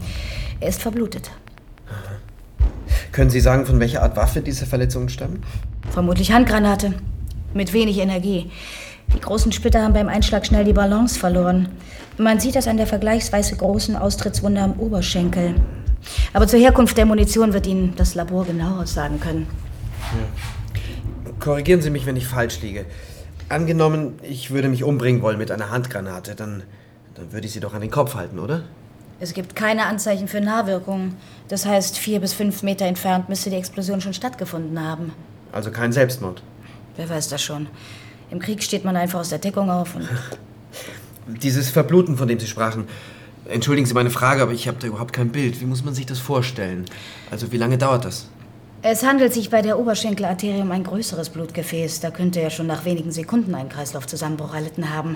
Er 0.60 0.68
ist 0.68 0.82
verblutet. 0.82 1.32
Können 3.14 3.30
Sie 3.30 3.40
sagen, 3.40 3.68
von 3.68 3.80
welcher 3.80 4.02
Art 4.02 4.18
Waffe 4.18 4.42
diese 4.42 4.66
Verletzungen 4.66 5.08
stammen? 5.08 5.44
Vermutlich 5.92 6.32
Handgranate. 6.32 6.96
Mit 7.54 7.72
wenig 7.72 8.00
Energie. 8.00 8.50
Die 9.16 9.20
großen 9.20 9.52
Splitter 9.52 9.84
haben 9.84 9.94
beim 9.94 10.10
Einschlag 10.10 10.48
schnell 10.48 10.66
die 10.66 10.74
Balance 10.74 11.20
verloren. 11.20 11.70
Man 12.18 12.40
sieht 12.40 12.56
das 12.56 12.68
an 12.68 12.78
der 12.78 12.88
vergleichsweise 12.88 13.56
großen 13.56 13.96
Austrittswunde 13.96 14.62
am 14.62 14.80
Oberschenkel. 14.80 15.54
Aber 16.34 16.48
zur 16.48 16.60
Herkunft 16.60 16.98
der 16.98 17.06
Munition 17.06 17.54
wird 17.54 17.68
Ihnen 17.68 17.94
das 17.96 18.16
Labor 18.16 18.46
genaueres 18.46 18.96
sagen 18.96 19.20
können. 19.20 19.46
Korrigieren 21.40 21.84
Sie 21.84 21.92
mich, 21.92 22.08
wenn 22.08 22.16
ich 22.16 22.26
falsch 22.26 22.62
liege. 22.64 22.86
Angenommen, 23.48 24.14
ich 24.24 24.50
würde 24.50 24.70
mich 24.70 24.84
umbringen 24.84 25.22
wollen 25.22 25.38
mit 25.38 25.52
einer 25.52 25.70
Handgranate, 25.70 26.34
dann, 26.34 26.64
dann 27.14 27.32
würde 27.32 27.46
ich 27.46 27.54
sie 27.54 27.60
doch 27.60 27.76
an 27.76 27.82
den 27.82 27.92
Kopf 27.92 28.16
halten, 28.16 28.40
oder? 28.40 28.64
Es 29.24 29.34
gibt 29.34 29.56
keine 29.56 29.86
Anzeichen 29.86 30.28
für 30.28 30.42
Nahwirkung. 30.42 31.16
Das 31.48 31.66
heißt, 31.66 31.98
vier 31.98 32.20
bis 32.20 32.34
fünf 32.34 32.62
Meter 32.62 32.86
entfernt 32.86 33.30
müsste 33.30 33.50
die 33.50 33.56
Explosion 33.56 34.02
schon 34.02 34.14
stattgefunden 34.14 34.78
haben. 34.78 35.14
Also 35.54 35.72
kein 35.72 35.94
Selbstmord. 35.94 36.44
Wer 36.98 37.10
weiß 37.10 37.30
das 37.30 37.42
schon. 37.42 37.68
Im 38.32 38.40
Krieg 38.40 38.62
steht 38.62 38.84
man 38.84 38.98
einfach 38.98 39.22
aus 39.22 39.30
der 39.30 39.40
Deckung 39.40 39.72
auf 39.72 39.96
und. 39.96 40.10
Dieses 41.42 41.70
Verbluten, 41.70 42.18
von 42.18 42.28
dem 42.28 42.38
Sie 42.38 42.48
sprachen. 42.48 42.90
Entschuldigen 43.46 43.88
Sie 43.88 43.94
meine 43.94 44.10
Frage, 44.10 44.42
aber 44.42 44.52
ich 44.52 44.68
habe 44.68 44.78
da 44.82 44.88
überhaupt 44.88 45.14
kein 45.14 45.30
Bild. 45.30 45.62
Wie 45.62 45.66
muss 45.66 45.86
man 45.86 45.94
sich 45.94 46.06
das 46.06 46.20
vorstellen? 46.20 46.84
Also 47.32 47.54
wie 47.54 47.58
lange 47.58 47.78
dauert 47.78 48.04
das? 48.04 48.28
Es 48.86 49.02
handelt 49.02 49.32
sich 49.34 49.50
bei 49.50 49.62
der 49.62 49.80
Oberschenkelarterie 49.80 50.60
um 50.60 50.70
ein 50.72 50.84
größeres 50.84 51.30
Blutgefäß. 51.30 52.02
Da 52.02 52.12
könnte 52.12 52.42
er 52.42 52.50
schon 52.50 52.68
nach 52.68 52.84
wenigen 52.84 53.14
Sekunden 53.14 53.56
einen 53.56 53.70
Kreislaufzusammenbruch 53.70 54.54
erlitten 54.54 54.94
haben. 54.94 55.16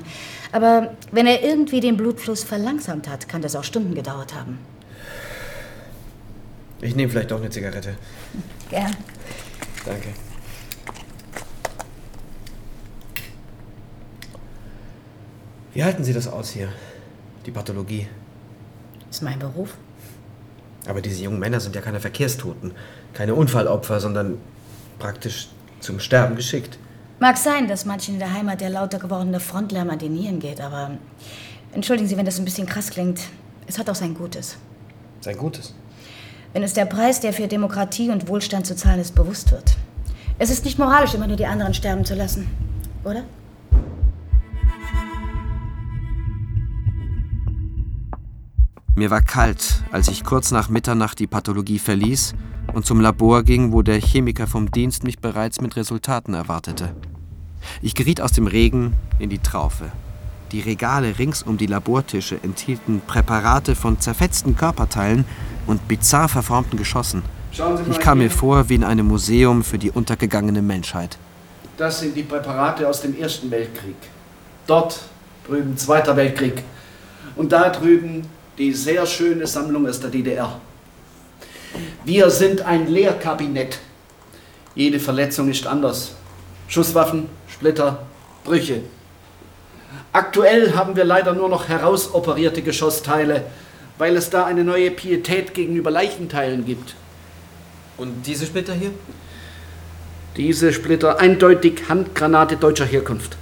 Aber 0.53 0.95
wenn 1.11 1.27
er 1.27 1.43
irgendwie 1.43 1.81
den 1.81 1.97
Blutfluss 1.97 2.45
verlangsamt 2.45 3.09
hat, 3.09 3.27
kann 3.27 3.41
das 3.41 3.57
auch 3.57 3.65
Stunden 3.65 3.93
gedauert 3.93 4.33
haben. 4.33 4.57
Ich 6.79 6.95
nehme 6.95 7.11
vielleicht 7.11 7.31
doch 7.31 7.41
eine 7.41 7.49
Zigarette. 7.49 7.97
Gern. 8.69 8.95
Danke. 9.85 10.09
Wie 15.73 15.83
halten 15.83 16.05
Sie 16.05 16.13
das 16.13 16.29
aus 16.29 16.51
hier? 16.51 16.69
Die 17.45 17.51
Pathologie. 17.51 18.07
Ist 19.09 19.23
mein 19.23 19.39
Beruf. 19.39 19.75
Aber 20.87 21.01
diese 21.01 21.21
jungen 21.21 21.39
Männer 21.39 21.59
sind 21.59 21.75
ja 21.75 21.81
keine 21.81 21.99
Verkehrstoten, 21.99 22.71
keine 23.17 23.33
Unfallopfer, 23.33 23.99
sondern 23.99 24.37
praktisch 24.99 25.47
zum 25.79 25.99
Sterben 25.99 26.35
geschickt. 26.35 26.77
Mag 27.19 27.35
sein, 27.37 27.67
dass 27.67 27.83
manchen 27.83 28.13
in 28.13 28.19
der 28.19 28.31
Heimat 28.31 28.61
der 28.61 28.69
lauter 28.69 28.99
gewordene 28.99 29.39
Frontlärm 29.39 29.89
an 29.89 29.97
die 29.97 30.07
Nieren 30.07 30.39
geht, 30.39 30.61
aber 30.61 30.91
entschuldigen 31.73 32.07
Sie, 32.07 32.15
wenn 32.15 32.27
das 32.27 32.37
ein 32.37 32.45
bisschen 32.45 32.67
krass 32.67 32.91
klingt. 32.91 33.21
Es 33.65 33.79
hat 33.79 33.89
auch 33.89 33.95
sein 33.95 34.13
Gutes. 34.13 34.57
Sein 35.21 35.35
Gutes? 35.35 35.73
Wenn 36.53 36.61
es 36.61 36.73
der 36.73 36.85
Preis, 36.85 37.19
der 37.19 37.33
für 37.33 37.47
Demokratie 37.47 38.11
und 38.11 38.27
Wohlstand 38.27 38.67
zu 38.67 38.75
zahlen 38.75 38.99
ist, 38.99 39.15
bewusst 39.15 39.51
wird. 39.51 39.75
Es 40.37 40.51
ist 40.51 40.63
nicht 40.63 40.77
moralisch, 40.77 41.15
immer 41.15 41.25
nur 41.25 41.37
die 41.37 41.47
anderen 41.47 41.73
sterben 41.73 42.05
zu 42.05 42.13
lassen. 42.13 42.47
Oder? 43.03 43.23
Mir 48.93 49.09
war 49.09 49.23
kalt, 49.23 49.81
als 49.91 50.07
ich 50.07 50.23
kurz 50.23 50.51
nach 50.51 50.69
Mitternacht 50.69 51.17
die 51.17 51.27
Pathologie 51.27 51.79
verließ 51.79 52.35
und 52.77 52.85
zum 52.85 53.01
Labor 53.01 53.41
ging, 53.41 53.71
wo 53.71 53.81
der 53.81 53.99
Chemiker 53.99 54.45
vom 54.45 54.69
Dienst 54.69 55.03
mich 55.03 55.17
bereits 55.17 55.61
mit 55.61 55.75
Resultaten 55.75 56.35
erwartete. 56.35 56.93
Ich 57.81 57.95
geriet 57.95 58.21
aus 58.21 58.33
dem 58.33 58.45
Regen 58.45 58.93
in 59.17 59.31
die 59.31 59.39
Traufe. 59.39 59.85
Die 60.51 60.59
Regale 60.59 61.17
rings 61.17 61.41
um 61.41 61.57
die 61.57 61.65
Labortische 61.65 62.37
enthielten 62.43 63.01
Präparate 63.01 63.73
von 63.73 63.99
zerfetzten 63.99 64.55
Körperteilen 64.55 65.25
und 65.65 65.87
bizarr 65.87 66.29
verformten 66.29 66.77
Geschossen. 66.77 67.23
Ich 67.89 67.97
kam 67.97 68.19
mir 68.19 68.29
vor 68.29 68.69
wie 68.69 68.75
in 68.75 68.83
einem 68.83 69.07
Museum 69.07 69.63
für 69.63 69.79
die 69.79 69.89
untergegangene 69.89 70.61
Menschheit. 70.61 71.17
Das 71.77 71.99
sind 71.99 72.15
die 72.15 72.21
Präparate 72.21 72.87
aus 72.87 73.01
dem 73.01 73.19
Ersten 73.19 73.49
Weltkrieg. 73.49 73.95
Dort 74.67 74.99
drüben 75.47 75.75
Zweiter 75.77 76.15
Weltkrieg. 76.15 76.63
Und 77.37 77.51
da 77.51 77.71
drüben 77.71 78.21
die 78.59 78.71
sehr 78.71 79.07
schöne 79.07 79.47
Sammlung 79.47 79.87
aus 79.87 79.99
der 79.99 80.11
DDR. 80.11 80.61
Wir 82.05 82.29
sind 82.29 82.61
ein 82.61 82.87
Lehrkabinett. 82.87 83.79
Jede 84.75 84.99
Verletzung 84.99 85.49
ist 85.49 85.67
anders. 85.67 86.13
Schusswaffen, 86.67 87.29
Splitter, 87.47 88.05
Brüche. 88.43 88.81
Aktuell 90.13 90.73
haben 90.73 90.95
wir 90.95 91.05
leider 91.05 91.33
nur 91.33 91.49
noch 91.49 91.67
herausoperierte 91.67 92.61
Geschossteile, 92.61 93.43
weil 93.97 94.15
es 94.15 94.29
da 94.29 94.45
eine 94.45 94.63
neue 94.63 94.91
Pietät 94.91 95.53
gegenüber 95.53 95.91
Leichenteilen 95.91 96.65
gibt. 96.65 96.95
Und 97.97 98.25
diese 98.27 98.45
Splitter 98.45 98.73
hier? 98.73 98.91
Diese 100.37 100.71
Splitter 100.71 101.19
eindeutig 101.19 101.89
Handgranate 101.89 102.57
deutscher 102.57 102.85
Herkunft. 102.85 103.37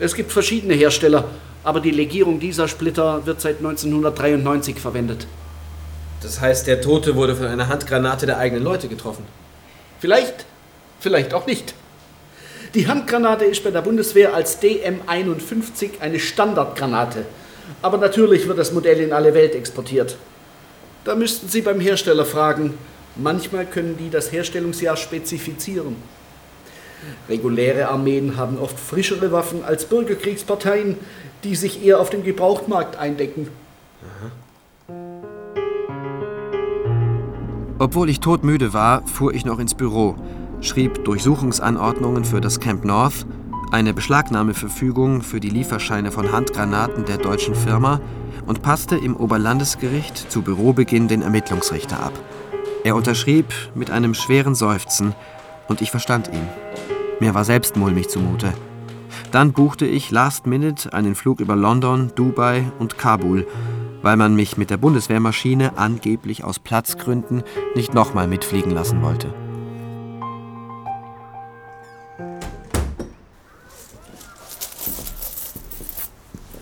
Es 0.00 0.14
gibt 0.14 0.32
verschiedene 0.32 0.74
Hersteller, 0.74 1.24
aber 1.64 1.80
die 1.80 1.90
Legierung 1.90 2.40
dieser 2.40 2.68
Splitter 2.68 3.26
wird 3.26 3.40
seit 3.40 3.58
1993 3.58 4.78
verwendet. 4.78 5.26
Das 6.22 6.40
heißt, 6.40 6.66
der 6.66 6.80
Tote 6.80 7.14
wurde 7.14 7.36
von 7.36 7.46
einer 7.46 7.68
Handgranate 7.68 8.26
der 8.26 8.38
eigenen 8.38 8.64
Leute 8.64 8.88
getroffen. 8.88 9.24
Vielleicht, 10.00 10.44
vielleicht 11.00 11.32
auch 11.34 11.46
nicht. 11.46 11.74
Die 12.74 12.86
Handgranate 12.86 13.44
ist 13.44 13.64
bei 13.64 13.70
der 13.70 13.82
Bundeswehr 13.82 14.34
als 14.34 14.60
DM51 14.60 16.00
eine 16.00 16.18
Standardgranate. 16.18 17.24
Aber 17.82 17.98
natürlich 17.98 18.46
wird 18.48 18.58
das 18.58 18.72
Modell 18.72 19.00
in 19.00 19.12
alle 19.12 19.34
Welt 19.34 19.54
exportiert. 19.54 20.16
Da 21.04 21.14
müssten 21.14 21.48
Sie 21.48 21.62
beim 21.62 21.80
Hersteller 21.80 22.24
fragen. 22.24 22.74
Manchmal 23.16 23.66
können 23.66 23.96
die 23.96 24.10
das 24.10 24.32
Herstellungsjahr 24.32 24.96
spezifizieren. 24.96 25.96
Reguläre 27.28 27.88
Armeen 27.88 28.36
haben 28.36 28.58
oft 28.58 28.78
frischere 28.78 29.32
Waffen 29.32 29.64
als 29.64 29.84
Bürgerkriegsparteien, 29.84 30.98
die 31.44 31.54
sich 31.54 31.84
eher 31.84 32.00
auf 32.00 32.10
dem 32.10 32.24
Gebrauchtmarkt 32.24 32.96
eindecken. 32.96 33.48
Obwohl 37.80 38.10
ich 38.10 38.18
todmüde 38.18 38.72
war, 38.72 39.06
fuhr 39.06 39.32
ich 39.32 39.44
noch 39.44 39.60
ins 39.60 39.74
Büro, 39.74 40.16
schrieb 40.60 41.04
Durchsuchungsanordnungen 41.04 42.24
für 42.24 42.40
das 42.40 42.58
Camp 42.58 42.84
North, 42.84 43.24
eine 43.70 43.94
Beschlagnahmeverfügung 43.94 45.22
für 45.22 45.38
die 45.38 45.50
Lieferscheine 45.50 46.10
von 46.10 46.32
Handgranaten 46.32 47.04
der 47.04 47.18
deutschen 47.18 47.54
Firma 47.54 48.00
und 48.46 48.62
passte 48.62 48.96
im 48.96 49.16
Oberlandesgericht 49.16 50.30
zu 50.30 50.42
Bürobeginn 50.42 51.06
den 51.06 51.22
Ermittlungsrichter 51.22 52.02
ab. 52.02 52.12
Er 52.82 52.96
unterschrieb 52.96 53.46
mit 53.76 53.92
einem 53.92 54.14
schweren 54.14 54.56
Seufzen 54.56 55.14
und 55.68 55.80
ich 55.80 55.92
verstand 55.92 56.28
ihn. 56.32 56.48
Mir 57.20 57.34
war 57.34 57.44
selbst 57.44 57.76
mulmig 57.76 58.08
zumute. 58.08 58.54
Dann 59.30 59.52
buchte 59.52 59.86
ich 59.86 60.10
last 60.10 60.46
minute 60.46 60.92
einen 60.92 61.14
Flug 61.14 61.38
über 61.38 61.54
London, 61.54 62.10
Dubai 62.16 62.72
und 62.78 62.98
Kabul, 62.98 63.46
weil 64.02 64.16
man 64.16 64.34
mich 64.34 64.56
mit 64.56 64.70
der 64.70 64.76
Bundeswehrmaschine 64.76 65.76
angeblich 65.76 66.44
aus 66.44 66.58
Platzgründen 66.58 67.42
nicht 67.74 67.94
nochmal 67.94 68.26
mitfliegen 68.26 68.70
lassen 68.70 69.02
wollte. 69.02 69.32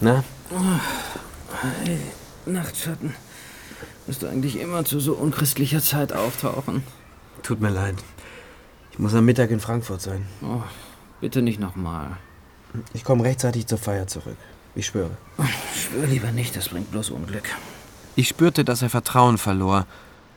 Na? 0.01 0.23
Hey, 1.85 1.99
Nachtschatten. 2.45 3.15
Musst 4.07 4.23
du 4.23 4.29
eigentlich 4.29 4.61
immer 4.61 4.85
zu 4.85 5.01
so 5.01 5.15
unchristlicher 5.15 5.81
Zeit 5.81 6.13
auftauchen? 6.13 6.85
Tut 7.43 7.61
mir 7.61 7.71
leid. 7.71 7.97
Ich 8.93 8.99
muss 8.99 9.15
am 9.15 9.25
Mittag 9.25 9.51
in 9.51 9.61
Frankfurt 9.61 10.01
sein. 10.01 10.27
Oh, 10.43 10.63
bitte 11.21 11.43
nicht 11.43 11.61
nochmal. 11.61 12.17
Ich 12.93 13.05
komme 13.05 13.25
rechtzeitig 13.25 13.67
zur 13.67 13.79
Feier 13.79 14.07
zurück. 14.07 14.37
Ich 14.77 14.87
schwöre. 14.87 15.17
Schwör 15.75 16.07
lieber 16.07 16.33
nicht, 16.33 16.55
das 16.55 16.69
bringt 16.69 16.91
bloß 16.91 17.11
Unglück. 17.11 17.49
Ich 18.15 18.29
spürte, 18.29 18.63
dass 18.63 18.83
er 18.83 18.91
Vertrauen 18.91 19.39
verlor 19.39 19.87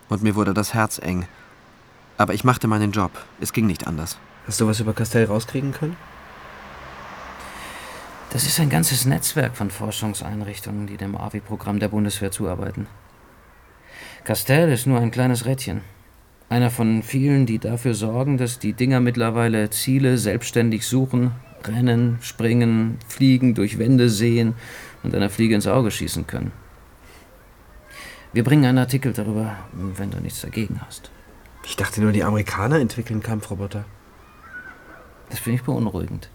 und 0.08 0.24
mir 0.24 0.36
wurde 0.36 0.54
das 0.54 0.74
Herz 0.74 0.98
eng. 0.98 1.28
Aber 2.18 2.34
ich 2.34 2.46
machte 2.46 2.68
meinen 2.68 2.92
Job. 2.92 3.12
Es 3.42 3.52
ging 3.52 3.68
nicht 3.68 3.86
anders. 3.86 4.18
Hast 4.48 4.62
du 4.62 4.68
was 4.68 4.80
über 4.80 4.94
Castell 4.94 5.26
rauskriegen 5.26 5.74
können? 5.74 5.98
Das 8.32 8.46
ist 8.46 8.60
ein 8.60 8.70
ganzes 8.70 9.06
Netzwerk 9.06 9.58
von 9.58 9.72
Forschungseinrichtungen, 9.72 10.88
die 10.88 10.98
dem 10.98 11.18
AVI-Programm 11.18 11.80
der 11.80 11.90
Bundeswehr 11.90 12.32
zuarbeiten. 12.32 12.88
Castell 14.24 14.72
ist 14.72 14.88
nur 14.88 15.00
ein 15.00 15.12
kleines 15.12 15.46
Rädchen. 15.46 15.82
Einer 16.48 16.70
von 16.70 17.04
vielen, 17.04 17.46
die 17.46 17.60
dafür 17.60 17.94
sorgen, 17.94 18.38
dass 18.38 18.58
die 18.58 18.74
Dinger 18.74 19.02
mittlerweile 19.02 19.70
Ziele 19.70 20.18
selbstständig 20.18 20.86
suchen, 20.86 21.32
rennen, 21.68 22.18
springen, 22.22 22.98
fliegen, 23.08 23.56
durch 23.56 23.78
Wände 23.80 24.10
sehen 24.10 24.54
und 25.04 25.16
einer 25.16 25.30
Fliege 25.30 25.56
ins 25.56 25.68
Auge 25.68 25.92
schießen 25.92 26.28
können. 26.28 26.52
Wir 28.32 28.44
bringen 28.44 28.66
einen 28.66 28.78
Artikel 28.78 29.14
darüber, 29.14 29.56
wenn 29.74 30.12
du 30.12 30.20
nichts 30.20 30.42
dagegen 30.42 30.82
hast. 30.86 31.10
Ich 31.66 31.76
dachte 31.76 32.02
nur, 32.02 32.12
die 32.12 32.24
Amerikaner 32.24 32.80
entwickeln 32.80 33.22
Kampfroboter. 33.22 33.86
Das 35.30 35.40
finde 35.40 35.60
ich 35.60 35.66
beunruhigend. 35.66 36.30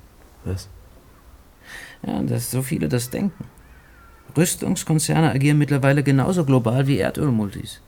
Was? 0.44 0.68
Ja, 2.06 2.22
dass 2.22 2.50
so 2.50 2.62
viele 2.62 2.88
das 2.88 3.10
denken. 3.10 3.44
Rüstungskonzerne 4.36 5.30
agieren 5.30 5.58
mittlerweile 5.58 6.02
genauso 6.02 6.44
global 6.44 6.86
wie 6.86 6.98
Erdölmultis. 6.98 7.80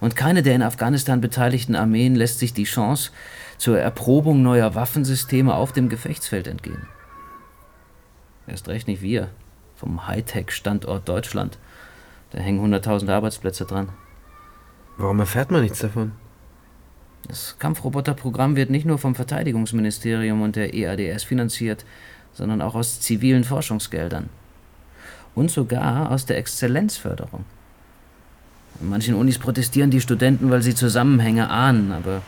Und 0.00 0.16
keine 0.16 0.42
der 0.42 0.54
in 0.54 0.62
Afghanistan 0.62 1.20
beteiligten 1.20 1.76
Armeen 1.76 2.14
lässt 2.14 2.38
sich 2.38 2.52
die 2.52 2.64
Chance 2.64 3.10
zur 3.64 3.80
Erprobung 3.80 4.42
neuer 4.42 4.74
Waffensysteme 4.74 5.54
auf 5.54 5.72
dem 5.72 5.88
Gefechtsfeld 5.88 6.48
entgehen. 6.48 6.86
Erst 8.46 8.68
recht 8.68 8.86
nicht 8.88 9.00
wir, 9.00 9.30
vom 9.74 10.06
Hightech-Standort 10.06 11.08
Deutschland. 11.08 11.56
Da 12.32 12.40
hängen 12.40 12.60
100.000 12.74 13.10
Arbeitsplätze 13.10 13.64
dran. 13.64 13.88
Warum 14.98 15.18
erfährt 15.18 15.50
man 15.50 15.62
nichts 15.62 15.78
davon? 15.78 16.12
Das 17.26 17.56
Kampfroboterprogramm 17.58 18.54
wird 18.54 18.68
nicht 18.68 18.84
nur 18.84 18.98
vom 18.98 19.14
Verteidigungsministerium 19.14 20.42
und 20.42 20.56
der 20.56 20.74
EADS 20.74 21.24
finanziert, 21.24 21.86
sondern 22.34 22.60
auch 22.60 22.74
aus 22.74 23.00
zivilen 23.00 23.44
Forschungsgeldern. 23.44 24.28
Und 25.34 25.50
sogar 25.50 26.10
aus 26.10 26.26
der 26.26 26.36
Exzellenzförderung. 26.36 27.46
An 28.82 28.90
manchen 28.90 29.14
Unis 29.14 29.38
protestieren 29.38 29.90
die 29.90 30.02
Studenten, 30.02 30.50
weil 30.50 30.60
sie 30.60 30.74
Zusammenhänge 30.74 31.48
ahnen, 31.48 31.92
aber 31.92 32.20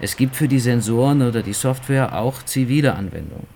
es 0.00 0.16
gibt 0.16 0.36
für 0.36 0.48
die 0.48 0.58
Sensoren 0.58 1.22
oder 1.22 1.42
die 1.42 1.52
Software 1.52 2.18
auch 2.18 2.42
zivile 2.42 2.94
Anwendungen. 2.94 3.46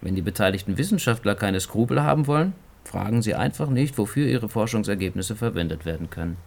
Wenn 0.00 0.14
die 0.14 0.22
beteiligten 0.22 0.78
Wissenschaftler 0.78 1.34
keine 1.34 1.60
Skrupel 1.60 2.02
haben 2.02 2.26
wollen, 2.26 2.54
fragen 2.84 3.22
sie 3.22 3.34
einfach 3.34 3.68
nicht, 3.68 3.98
wofür 3.98 4.26
ihre 4.26 4.48
Forschungsergebnisse 4.48 5.36
verwendet 5.36 5.84
werden 5.84 6.08
können. 6.08 6.38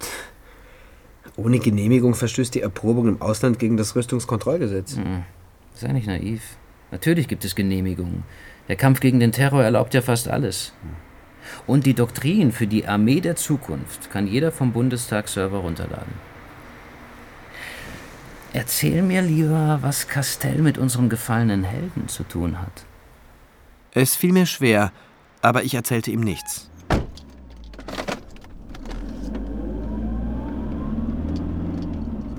Ohne 1.37 1.59
Genehmigung 1.59 2.15
verstößt 2.15 2.53
die 2.55 2.61
Erprobung 2.61 3.07
im 3.07 3.21
Ausland 3.21 3.59
gegen 3.59 3.77
das 3.77 3.95
Rüstungskontrollgesetz. 3.95 4.97
Hm. 4.97 5.23
Sei 5.73 5.91
nicht 5.91 6.07
naiv. 6.07 6.41
Natürlich 6.91 7.27
gibt 7.27 7.45
es 7.45 7.55
Genehmigungen. 7.55 8.23
Der 8.67 8.75
Kampf 8.75 8.99
gegen 8.99 9.19
den 9.19 9.31
Terror 9.31 9.63
erlaubt 9.63 9.93
ja 9.93 10.01
fast 10.01 10.27
alles. 10.27 10.73
Und 11.67 11.85
die 11.85 11.93
Doktrin 11.93 12.51
für 12.51 12.67
die 12.67 12.87
Armee 12.87 13.19
der 13.19 13.35
Zukunft 13.35 14.11
kann 14.11 14.27
jeder 14.27 14.51
vom 14.51 14.71
Bundestagsserver 14.73 15.57
runterladen. 15.57 16.32
Erzähl 18.55 19.01
mir 19.01 19.23
lieber, 19.23 19.79
was 19.81 20.07
Castell 20.07 20.59
mit 20.59 20.77
unserem 20.77 21.09
gefallenen 21.09 21.63
Helden 21.63 22.07
zu 22.07 22.23
tun 22.23 22.61
hat. 22.61 22.85
Es 23.91 24.15
fiel 24.15 24.31
mir 24.31 24.45
schwer, 24.45 24.91
aber 25.41 25.63
ich 25.63 25.73
erzählte 25.73 26.11
ihm 26.11 26.21
nichts. 26.21 26.69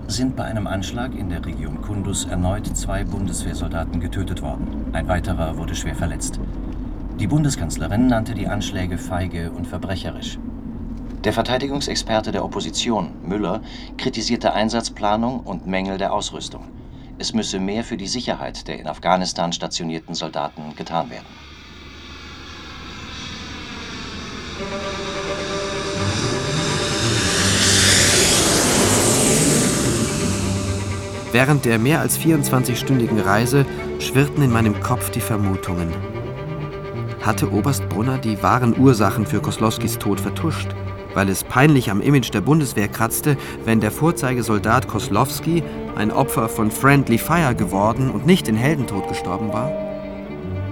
Sind 0.07 0.37
bei 0.37 0.45
einem 0.45 0.69
Anschlag 0.69 1.17
in 1.17 1.31
der 1.31 1.45
Region 1.45 1.83
Kundus 1.83 2.27
erneut 2.27 2.77
zwei 2.77 3.03
Bundeswehrsoldaten 3.03 3.99
getötet 3.99 4.41
worden. 4.41 4.69
Ein 4.93 5.09
weiterer 5.09 5.57
wurde 5.57 5.75
schwer 5.75 5.97
verletzt. 5.97 6.39
Die 7.19 7.27
Bundeskanzlerin 7.27 8.07
nannte 8.07 8.35
die 8.35 8.47
Anschläge 8.47 8.99
feige 8.99 9.51
und 9.51 9.67
verbrecherisch. 9.67 10.39
Der 11.25 11.33
Verteidigungsexperte 11.33 12.33
der 12.33 12.45
Opposition, 12.45 13.12
Müller, 13.22 13.62
kritisierte 13.97 14.53
Einsatzplanung 14.53 15.41
und 15.41 15.66
Mängel 15.66 15.97
der 15.97 16.12
Ausrüstung. 16.12 16.66
Es 17.16 17.33
müsse 17.33 17.59
mehr 17.59 17.83
für 17.83 17.97
die 17.97 18.07
Sicherheit 18.07 18.68
der 18.68 18.79
in 18.79 18.87
Afghanistan 18.87 19.51
stationierten 19.51 20.14
Soldaten 20.14 20.77
getan 20.77 21.09
werden. 21.09 21.25
Während 31.33 31.64
der 31.64 31.79
mehr 31.79 32.01
als 32.01 32.18
24-stündigen 32.18 33.25
Reise 33.25 33.64
schwirrten 33.99 34.43
in 34.43 34.53
meinem 34.53 34.79
Kopf 34.81 35.11
die 35.11 35.20
Vermutungen. 35.20 35.89
Hatte 37.22 37.51
Oberst 37.51 37.89
Brunner 37.89 38.18
die 38.18 38.43
wahren 38.43 38.79
Ursachen 38.79 39.25
für 39.25 39.41
Koslowskis 39.41 39.99
Tod 39.99 40.20
vertuscht? 40.20 40.68
Weil 41.15 41.29
es 41.29 41.45
peinlich 41.45 41.91
am 41.91 42.01
Image 42.01 42.33
der 42.35 42.41
Bundeswehr 42.41 42.89
kratzte, 42.89 43.37
wenn 43.65 43.81
der 43.81 43.91
Vorzeigesoldat 43.91 44.89
Koslowski 44.89 45.62
ein 45.97 46.11
Opfer 46.11 46.49
von 46.49 46.71
Friendly 46.71 47.19
Fire 47.19 47.55
geworden 47.55 48.11
und 48.11 48.27
nicht 48.27 48.49
in 48.49 48.57
Heldentod 48.57 49.09
gestorben 49.09 49.53
war? 49.53 49.71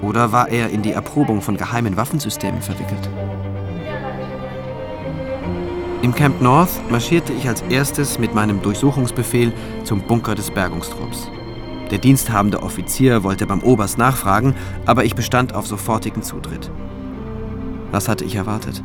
Oder 0.02 0.32
war 0.32 0.48
er 0.48 0.70
in 0.70 0.82
die 0.82 0.92
Erprobung 0.92 1.40
von 1.40 1.56
geheimen 1.56 1.96
Waffensystemen 1.96 2.60
verwickelt? 2.60 3.08
Im 6.02 6.12
Camp 6.12 6.42
North 6.42 6.90
marschierte 6.90 7.32
ich 7.32 7.46
als 7.46 7.62
erstes 7.62 8.18
mit 8.18 8.34
meinem 8.34 8.60
Durchsuchungsbefehl 8.60 9.52
zum 9.84 10.00
Bunker 10.02 10.34
des 10.34 10.50
Bergungstrupps. 10.50 11.30
Der 11.92 11.98
diensthabende 11.98 12.60
Offizier 12.60 13.22
wollte 13.22 13.46
beim 13.46 13.62
Oberst 13.62 13.98
nachfragen, 13.98 14.56
aber 14.84 15.04
ich 15.04 15.14
bestand 15.14 15.54
auf 15.54 15.68
sofortigen 15.68 16.24
Zutritt. 16.24 16.72
Was 17.92 18.08
hatte 18.08 18.24
ich 18.24 18.34
erwartet? 18.34 18.82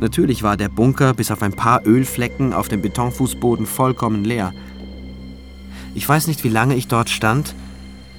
Natürlich 0.00 0.42
war 0.42 0.56
der 0.56 0.70
Bunker 0.70 1.12
bis 1.12 1.30
auf 1.30 1.42
ein 1.42 1.52
paar 1.52 1.86
Ölflecken 1.86 2.54
auf 2.54 2.68
dem 2.68 2.80
Betonfußboden 2.80 3.66
vollkommen 3.66 4.24
leer. 4.24 4.54
Ich 5.94 6.08
weiß 6.08 6.26
nicht, 6.26 6.42
wie 6.42 6.48
lange 6.48 6.74
ich 6.74 6.88
dort 6.88 7.10
stand 7.10 7.54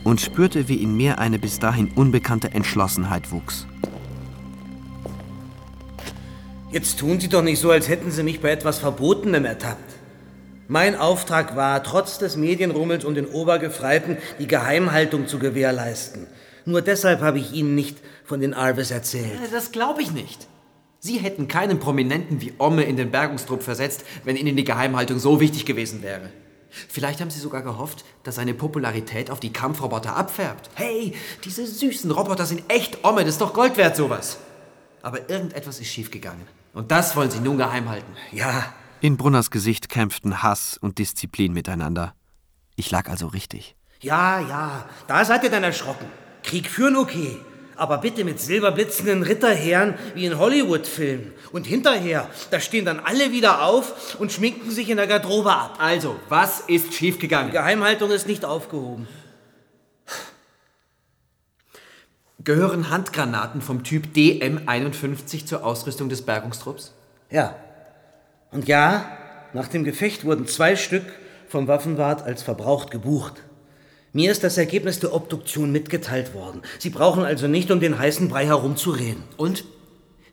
und 0.03 0.21
spürte, 0.21 0.67
wie 0.67 0.75
in 0.75 0.95
mir 0.95 1.17
eine 1.17 1.39
bis 1.39 1.57
dahin 1.57 1.91
unbekannte 1.95 2.51
Entschlossenheit 2.51 3.31
wuchs. 3.31 3.65
Jetzt 6.71 6.99
tun 6.99 7.19
Sie 7.19 7.29
doch 7.29 7.41
nicht 7.41 7.59
so, 7.59 7.71
als 7.71 7.89
hätten 7.89 8.11
Sie 8.11 8.23
mich 8.23 8.41
bei 8.41 8.51
etwas 8.51 8.77
Verbotenem 8.77 9.45
ertappt. 9.45 9.95
Mein 10.67 10.95
Auftrag 10.95 11.55
war, 11.55 11.83
trotz 11.83 12.19
des 12.19 12.37
Medienrummels 12.37 13.03
und 13.03 13.15
den 13.15 13.25
Obergefreiten 13.25 14.17
die 14.39 14.47
Geheimhaltung 14.47 15.27
zu 15.27 15.39
gewährleisten. 15.39 16.27
Nur 16.65 16.81
deshalb 16.81 17.21
habe 17.21 17.39
ich 17.39 17.51
Ihnen 17.53 17.73
nicht 17.73 17.97
von 18.23 18.39
den 18.39 18.53
Arves 18.53 18.91
erzählt. 18.91 19.39
Das 19.51 19.71
glaube 19.71 20.01
ich 20.03 20.11
nicht. 20.11 20.47
Sie 21.03 21.17
hätten 21.17 21.47
keinen 21.47 21.79
Prominenten 21.79 22.41
wie 22.41 22.53
Omme 22.59 22.83
in 22.83 22.95
den 22.95 23.09
Bergungstrupp 23.09 23.63
versetzt, 23.63 24.05
wenn 24.23 24.35
Ihnen 24.35 24.55
die 24.55 24.63
Geheimhaltung 24.63 25.17
so 25.17 25.39
wichtig 25.39 25.65
gewesen 25.65 26.03
wäre. 26.03 26.29
Vielleicht 26.69 27.21
haben 27.21 27.31
Sie 27.31 27.39
sogar 27.39 27.63
gehofft, 27.63 28.05
dass 28.21 28.35
seine 28.35 28.53
Popularität 28.53 29.31
auf 29.31 29.39
die 29.39 29.51
Kampfroboter 29.51 30.15
abfärbt. 30.15 30.69
Hey, 30.75 31.15
diese 31.43 31.65
süßen 31.65 32.11
Roboter 32.11 32.45
sind 32.45 32.61
echt 32.67 33.03
Omme, 33.03 33.21
das 33.21 33.31
ist 33.31 33.41
doch 33.41 33.55
Gold 33.55 33.77
wert, 33.77 33.95
sowas. 33.95 34.37
Aber 35.01 35.27
irgendetwas 35.27 35.79
ist 35.79 35.87
schiefgegangen. 35.87 36.47
Und 36.71 36.91
das 36.91 37.15
wollen 37.15 37.31
Sie 37.31 37.39
nun 37.39 37.57
geheim 37.57 37.89
halten. 37.89 38.13
Ja. 38.31 38.71
In 39.01 39.17
Brunners 39.17 39.49
Gesicht 39.49 39.89
kämpften 39.89 40.43
Hass 40.43 40.77
und 40.77 40.99
Disziplin 40.99 41.51
miteinander. 41.51 42.13
Ich 42.75 42.91
lag 42.91 43.09
also 43.09 43.25
richtig. 43.25 43.75
Ja, 44.01 44.39
ja, 44.39 44.85
da 45.07 45.25
seid 45.25 45.43
ihr 45.43 45.49
dann 45.49 45.63
erschrocken. 45.63 46.05
Krieg 46.43 46.69
führen 46.69 46.95
okay. 46.95 47.39
Aber 47.75 47.97
bitte 47.97 48.23
mit 48.23 48.39
silberblitzenden 48.39 49.23
Ritterherren 49.23 49.95
wie 50.13 50.25
in 50.25 50.37
Hollywood-Filmen. 50.37 51.33
Und 51.51 51.65
hinterher, 51.65 52.29
da 52.49 52.59
stehen 52.59 52.85
dann 52.85 52.99
alle 52.99 53.31
wieder 53.31 53.63
auf 53.63 54.15
und 54.19 54.31
schminken 54.31 54.71
sich 54.71 54.89
in 54.89 54.97
der 54.97 55.07
Garderobe 55.07 55.51
ab. 55.51 55.77
Also, 55.79 56.15
was 56.29 56.61
ist 56.61 56.93
schiefgegangen? 56.93 57.51
Die 57.51 57.57
Geheimhaltung 57.57 58.11
ist 58.11 58.27
nicht 58.27 58.45
aufgehoben. 58.45 59.07
Gehören 62.43 62.89
Handgranaten 62.89 63.61
vom 63.61 63.83
Typ 63.83 64.15
DM-51 64.15 65.45
zur 65.45 65.63
Ausrüstung 65.63 66.09
des 66.09 66.23
Bergungstrupps? 66.23 66.93
Ja. 67.29 67.55
Und 68.51 68.67
ja, 68.67 69.05
nach 69.53 69.67
dem 69.67 69.83
Gefecht 69.83 70.25
wurden 70.25 70.47
zwei 70.47 70.75
Stück 70.75 71.05
vom 71.47 71.67
Waffenwart 71.67 72.23
als 72.23 72.41
verbraucht 72.41 72.89
gebucht. 72.89 73.43
Mir 74.13 74.29
ist 74.29 74.43
das 74.43 74.57
Ergebnis 74.57 74.99
der 74.99 75.13
Obduktion 75.13 75.71
mitgeteilt 75.71 76.33
worden. 76.33 76.63
Sie 76.79 76.89
brauchen 76.89 77.23
also 77.23 77.47
nicht 77.47 77.71
um 77.71 77.79
den 77.79 77.97
heißen 77.97 78.27
Brei 78.27 78.45
herumzureden. 78.45 79.23
Und? 79.37 79.63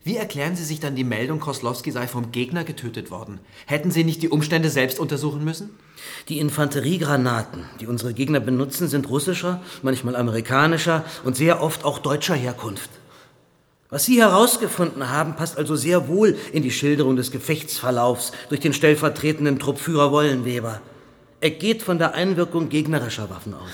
Wie 0.03 0.17
erklären 0.17 0.55
Sie 0.55 0.65
sich 0.65 0.81
dann 0.81 0.95
die 0.95 1.05
Meldung, 1.05 1.39
Koslowski 1.39 1.91
sei 1.91 2.07
vom 2.07 2.31
Gegner 2.31 2.65
getötet 2.65 3.09
worden? 3.09 3.39
Hätten 3.65 3.91
Sie 3.91 4.03
nicht 4.03 4.21
die 4.21 4.29
Umstände 4.29 4.69
selbst 4.69 4.99
untersuchen 4.99 5.45
müssen? 5.45 5.69
Die 6.27 6.39
Infanteriegranaten, 6.39 7.65
die 7.79 7.87
unsere 7.87 8.13
Gegner 8.13 8.39
benutzen, 8.41 8.89
sind 8.89 9.09
russischer, 9.09 9.61
manchmal 9.81 10.15
amerikanischer 10.15 11.05
und 11.23 11.37
sehr 11.37 11.61
oft 11.61 11.85
auch 11.85 11.99
deutscher 11.99 12.35
Herkunft. 12.35 12.89
Was 13.89 14.05
Sie 14.05 14.21
herausgefunden 14.21 15.09
haben, 15.09 15.35
passt 15.35 15.57
also 15.57 15.75
sehr 15.75 16.07
wohl 16.09 16.37
in 16.51 16.63
die 16.63 16.71
Schilderung 16.71 17.15
des 17.15 17.31
Gefechtsverlaufs 17.31 18.33
durch 18.49 18.61
den 18.61 18.73
stellvertretenden 18.73 19.57
Truppführer 19.57 20.11
Wollenweber. 20.11 20.81
Er 21.41 21.51
geht 21.51 21.83
von 21.83 21.99
der 21.99 22.13
Einwirkung 22.15 22.69
gegnerischer 22.69 23.29
Waffen 23.29 23.53
aus. 23.53 23.69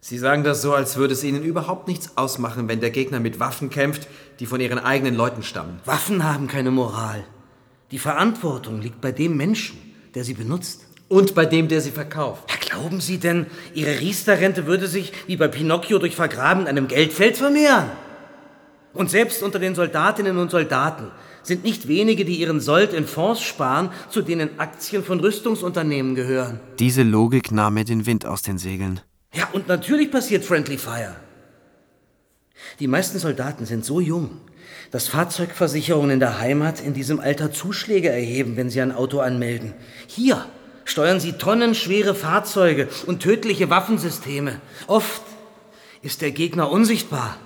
Sie 0.00 0.16
sagen 0.16 0.44
das 0.44 0.62
so, 0.62 0.74
als 0.74 0.96
würde 0.96 1.12
es 1.12 1.24
Ihnen 1.24 1.42
überhaupt 1.42 1.88
nichts 1.88 2.16
ausmachen, 2.16 2.68
wenn 2.68 2.80
der 2.80 2.90
Gegner 2.90 3.18
mit 3.18 3.40
Waffen 3.40 3.68
kämpft, 3.68 4.06
die 4.38 4.46
von 4.46 4.60
Ihren 4.60 4.78
eigenen 4.78 5.16
Leuten 5.16 5.42
stammen. 5.42 5.80
Waffen 5.84 6.24
haben 6.24 6.46
keine 6.46 6.70
Moral. 6.70 7.24
Die 7.90 7.98
Verantwortung 7.98 8.80
liegt 8.80 9.00
bei 9.00 9.12
dem 9.12 9.36
Menschen, 9.36 9.78
der 10.14 10.22
sie 10.24 10.34
benutzt. 10.34 10.84
Und 11.08 11.34
bei 11.34 11.46
dem, 11.46 11.68
der 11.68 11.80
sie 11.80 11.90
verkauft. 11.90 12.50
Ja, 12.50 12.56
glauben 12.76 13.00
Sie 13.00 13.16
denn, 13.16 13.46
Ihre 13.72 13.98
Riester-Rente 13.98 14.66
würde 14.66 14.86
sich 14.86 15.12
wie 15.26 15.36
bei 15.36 15.48
Pinocchio 15.48 15.98
durch 15.98 16.14
Vergraben 16.14 16.62
in 16.62 16.68
einem 16.68 16.86
Geldfeld 16.86 17.38
vermehren? 17.38 17.90
Und 18.92 19.10
selbst 19.10 19.42
unter 19.42 19.58
den 19.58 19.74
Soldatinnen 19.74 20.36
und 20.36 20.50
Soldaten 20.50 21.10
sind 21.42 21.64
nicht 21.64 21.88
wenige, 21.88 22.24
die 22.24 22.36
ihren 22.36 22.60
Sold 22.60 22.92
in 22.92 23.06
Fonds 23.06 23.42
sparen, 23.42 23.90
zu 24.10 24.22
denen 24.22 24.58
Aktien 24.58 25.04
von 25.04 25.20
Rüstungsunternehmen 25.20 26.14
gehören. 26.14 26.60
Diese 26.78 27.02
Logik 27.02 27.50
nahm 27.52 27.74
mir 27.74 27.84
den 27.84 28.06
Wind 28.06 28.26
aus 28.26 28.42
den 28.42 28.58
Segeln. 28.58 29.00
Ja, 29.34 29.48
und 29.52 29.68
natürlich 29.68 30.10
passiert 30.10 30.44
Friendly 30.44 30.78
Fire. 30.78 31.16
Die 32.80 32.88
meisten 32.88 33.18
Soldaten 33.18 33.66
sind 33.66 33.84
so 33.84 34.00
jung, 34.00 34.30
dass 34.90 35.08
Fahrzeugversicherungen 35.08 36.10
in 36.10 36.20
der 36.20 36.38
Heimat 36.38 36.80
in 36.80 36.94
diesem 36.94 37.20
Alter 37.20 37.52
Zuschläge 37.52 38.08
erheben, 38.08 38.56
wenn 38.56 38.70
sie 38.70 38.80
ein 38.80 38.92
Auto 38.92 39.20
anmelden. 39.20 39.74
Hier 40.06 40.46
steuern 40.84 41.20
sie 41.20 41.32
tonnenschwere 41.32 42.14
Fahrzeuge 42.14 42.88
und 43.06 43.20
tödliche 43.20 43.70
Waffensysteme. 43.70 44.60
Oft 44.86 45.22
ist 46.02 46.22
der 46.22 46.30
Gegner 46.30 46.70
unsichtbar. 46.70 47.36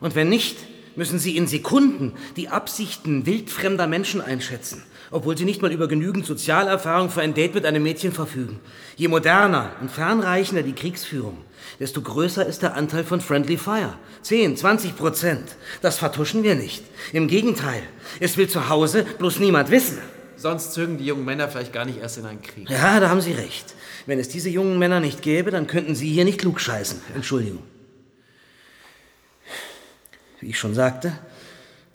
Und 0.00 0.14
wenn 0.14 0.28
nicht, 0.28 0.56
müssen 0.96 1.18
sie 1.18 1.36
in 1.36 1.46
Sekunden 1.46 2.12
die 2.36 2.48
Absichten 2.48 3.26
wildfremder 3.26 3.86
Menschen 3.86 4.20
einschätzen, 4.20 4.82
obwohl 5.10 5.36
sie 5.36 5.44
nicht 5.44 5.62
mal 5.62 5.72
über 5.72 5.88
genügend 5.88 6.26
Sozialerfahrung 6.26 7.10
für 7.10 7.20
ein 7.20 7.34
Date 7.34 7.54
mit 7.54 7.66
einem 7.66 7.82
Mädchen 7.82 8.12
verfügen. 8.12 8.60
Je 8.96 9.08
moderner 9.08 9.70
und 9.80 9.90
fernreichender 9.90 10.62
die 10.62 10.74
Kriegsführung, 10.74 11.38
desto 11.80 12.02
größer 12.02 12.46
ist 12.46 12.62
der 12.62 12.74
Anteil 12.74 13.04
von 13.04 13.20
Friendly 13.20 13.56
Fire. 13.56 13.94
10, 14.22 14.56
20 14.56 14.96
Prozent. 14.96 15.56
Das 15.80 15.98
vertuschen 15.98 16.42
wir 16.42 16.54
nicht. 16.54 16.84
Im 17.12 17.28
Gegenteil, 17.28 17.82
es 18.20 18.36
will 18.36 18.48
zu 18.48 18.68
Hause 18.68 19.04
bloß 19.18 19.40
niemand 19.40 19.70
wissen. 19.70 19.98
Sonst 20.36 20.72
zögen 20.72 20.98
die 20.98 21.06
jungen 21.06 21.24
Männer 21.24 21.48
vielleicht 21.48 21.72
gar 21.72 21.84
nicht 21.84 22.00
erst 22.00 22.18
in 22.18 22.26
einen 22.26 22.42
Krieg. 22.42 22.68
Ja, 22.68 22.98
da 22.98 23.08
haben 23.08 23.20
Sie 23.20 23.32
recht. 23.32 23.74
Wenn 24.06 24.18
es 24.18 24.28
diese 24.28 24.48
jungen 24.48 24.78
Männer 24.78 24.98
nicht 24.98 25.22
gäbe, 25.22 25.52
dann 25.52 25.68
könnten 25.68 25.94
Sie 25.94 26.10
hier 26.10 26.24
nicht 26.24 26.40
klug 26.40 26.60
scheißen. 26.60 27.00
Entschuldigung. 27.14 27.62
Wie 30.42 30.48
ich 30.48 30.58
schon 30.58 30.74
sagte, 30.74 31.12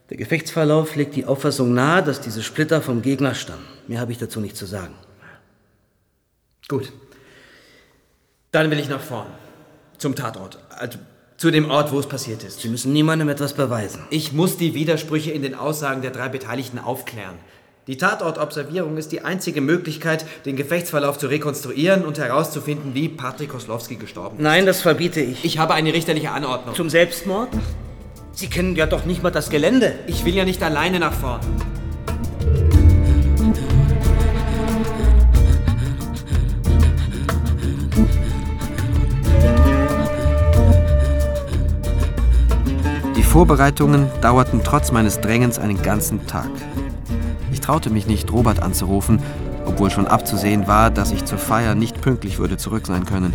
der 0.10 0.16
Gefechtsverlauf 0.16 0.96
legt 0.96 1.18
die 1.18 1.26
Auffassung 1.26 1.74
nahe, 1.74 2.02
dass 2.02 2.22
diese 2.22 2.42
Splitter 2.42 2.82
vom 2.82 3.02
Gegner 3.02 3.36
stammen. 3.36 3.66
Mehr 3.88 4.00
habe 4.00 4.14
ich 4.14 4.18
dazu 4.18 4.40
nicht 4.40 4.56
zu 4.56 4.66
sagen. 4.66 4.94
Gut. 6.70 6.94
Dann 8.52 8.72
will 8.72 8.80
ich 8.80 8.88
nach 8.88 9.02
vorn. 9.02 9.28
Zum 9.98 10.16
Tatort. 10.16 10.60
Also 10.70 10.98
zu 11.36 11.52
dem 11.52 11.70
Ort, 11.70 11.92
wo 11.92 12.00
es 12.00 12.08
passiert 12.08 12.42
ist. 12.46 12.62
Sie 12.62 12.70
müssen 12.70 12.94
niemandem 12.94 13.28
etwas 13.28 13.52
beweisen. 13.52 14.02
Ich 14.12 14.32
muss 14.32 14.56
die 14.56 14.74
Widersprüche 14.74 15.32
in 15.32 15.42
den 15.42 15.54
Aussagen 15.54 16.02
der 16.02 16.12
drei 16.12 16.30
Beteiligten 16.30 16.80
aufklären. 16.80 17.36
Die 17.88 17.98
Tatortobservierung 17.98 18.96
ist 18.96 19.12
die 19.12 19.24
einzige 19.24 19.60
Möglichkeit, 19.60 20.26
den 20.46 20.56
Gefechtsverlauf 20.56 21.18
zu 21.18 21.28
rekonstruieren 21.28 22.06
und 22.06 22.18
herauszufinden, 22.18 22.94
wie 22.94 23.10
Patrick 23.10 23.50
Koslowski 23.50 23.98
gestorben 23.98 24.38
ist. 24.38 24.44
Nein, 24.44 24.66
das 24.66 24.80
verbiete 24.82 25.20
ich. 25.20 25.44
Ich 25.44 25.58
habe 25.58 25.74
eine 25.74 25.92
richterliche 25.92 26.32
Anordnung. 26.32 26.76
Zum 26.76 26.90
Selbstmord? 26.90 27.50
Sie 28.40 28.50
kennen 28.50 28.76
ja 28.76 28.86
doch 28.86 29.04
nicht 29.04 29.24
mal 29.24 29.32
das 29.32 29.50
Gelände. 29.50 29.96
Ich 30.06 30.24
will 30.24 30.36
ja 30.36 30.46
nicht 30.46 30.62
alleine 30.62 31.00
nach 31.00 31.12
vorn. 31.12 31.42
Die 43.16 43.24
Vorbereitungen 43.24 44.08
dauerten 44.22 44.62
trotz 44.64 44.92
meines 44.92 45.20
Drängens 45.20 45.58
einen 45.58 45.82
ganzen 45.82 46.28
Tag. 46.28 46.52
Ich 47.52 47.60
traute 47.60 47.90
mich 47.90 48.06
nicht, 48.06 48.32
Robert 48.32 48.62
anzurufen, 48.62 49.20
obwohl 49.66 49.90
schon 49.90 50.06
abzusehen 50.06 50.68
war, 50.68 50.92
dass 50.92 51.12
ich 51.12 51.26
zur 51.26 51.40
Feier 51.40 51.74
nicht 51.74 52.02
pünktlich 52.02 52.38
würde 52.38 52.58
zurück 52.58 52.86
sein 52.86 53.04
können. 53.06 53.34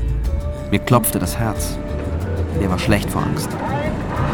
Mir 0.70 0.78
klopfte 0.78 1.18
das 1.18 1.36
Herz. 1.38 1.76
Mir 2.60 2.70
war 2.70 2.78
schlecht 2.78 3.10
vor 3.10 3.24
Angst. 3.24 3.48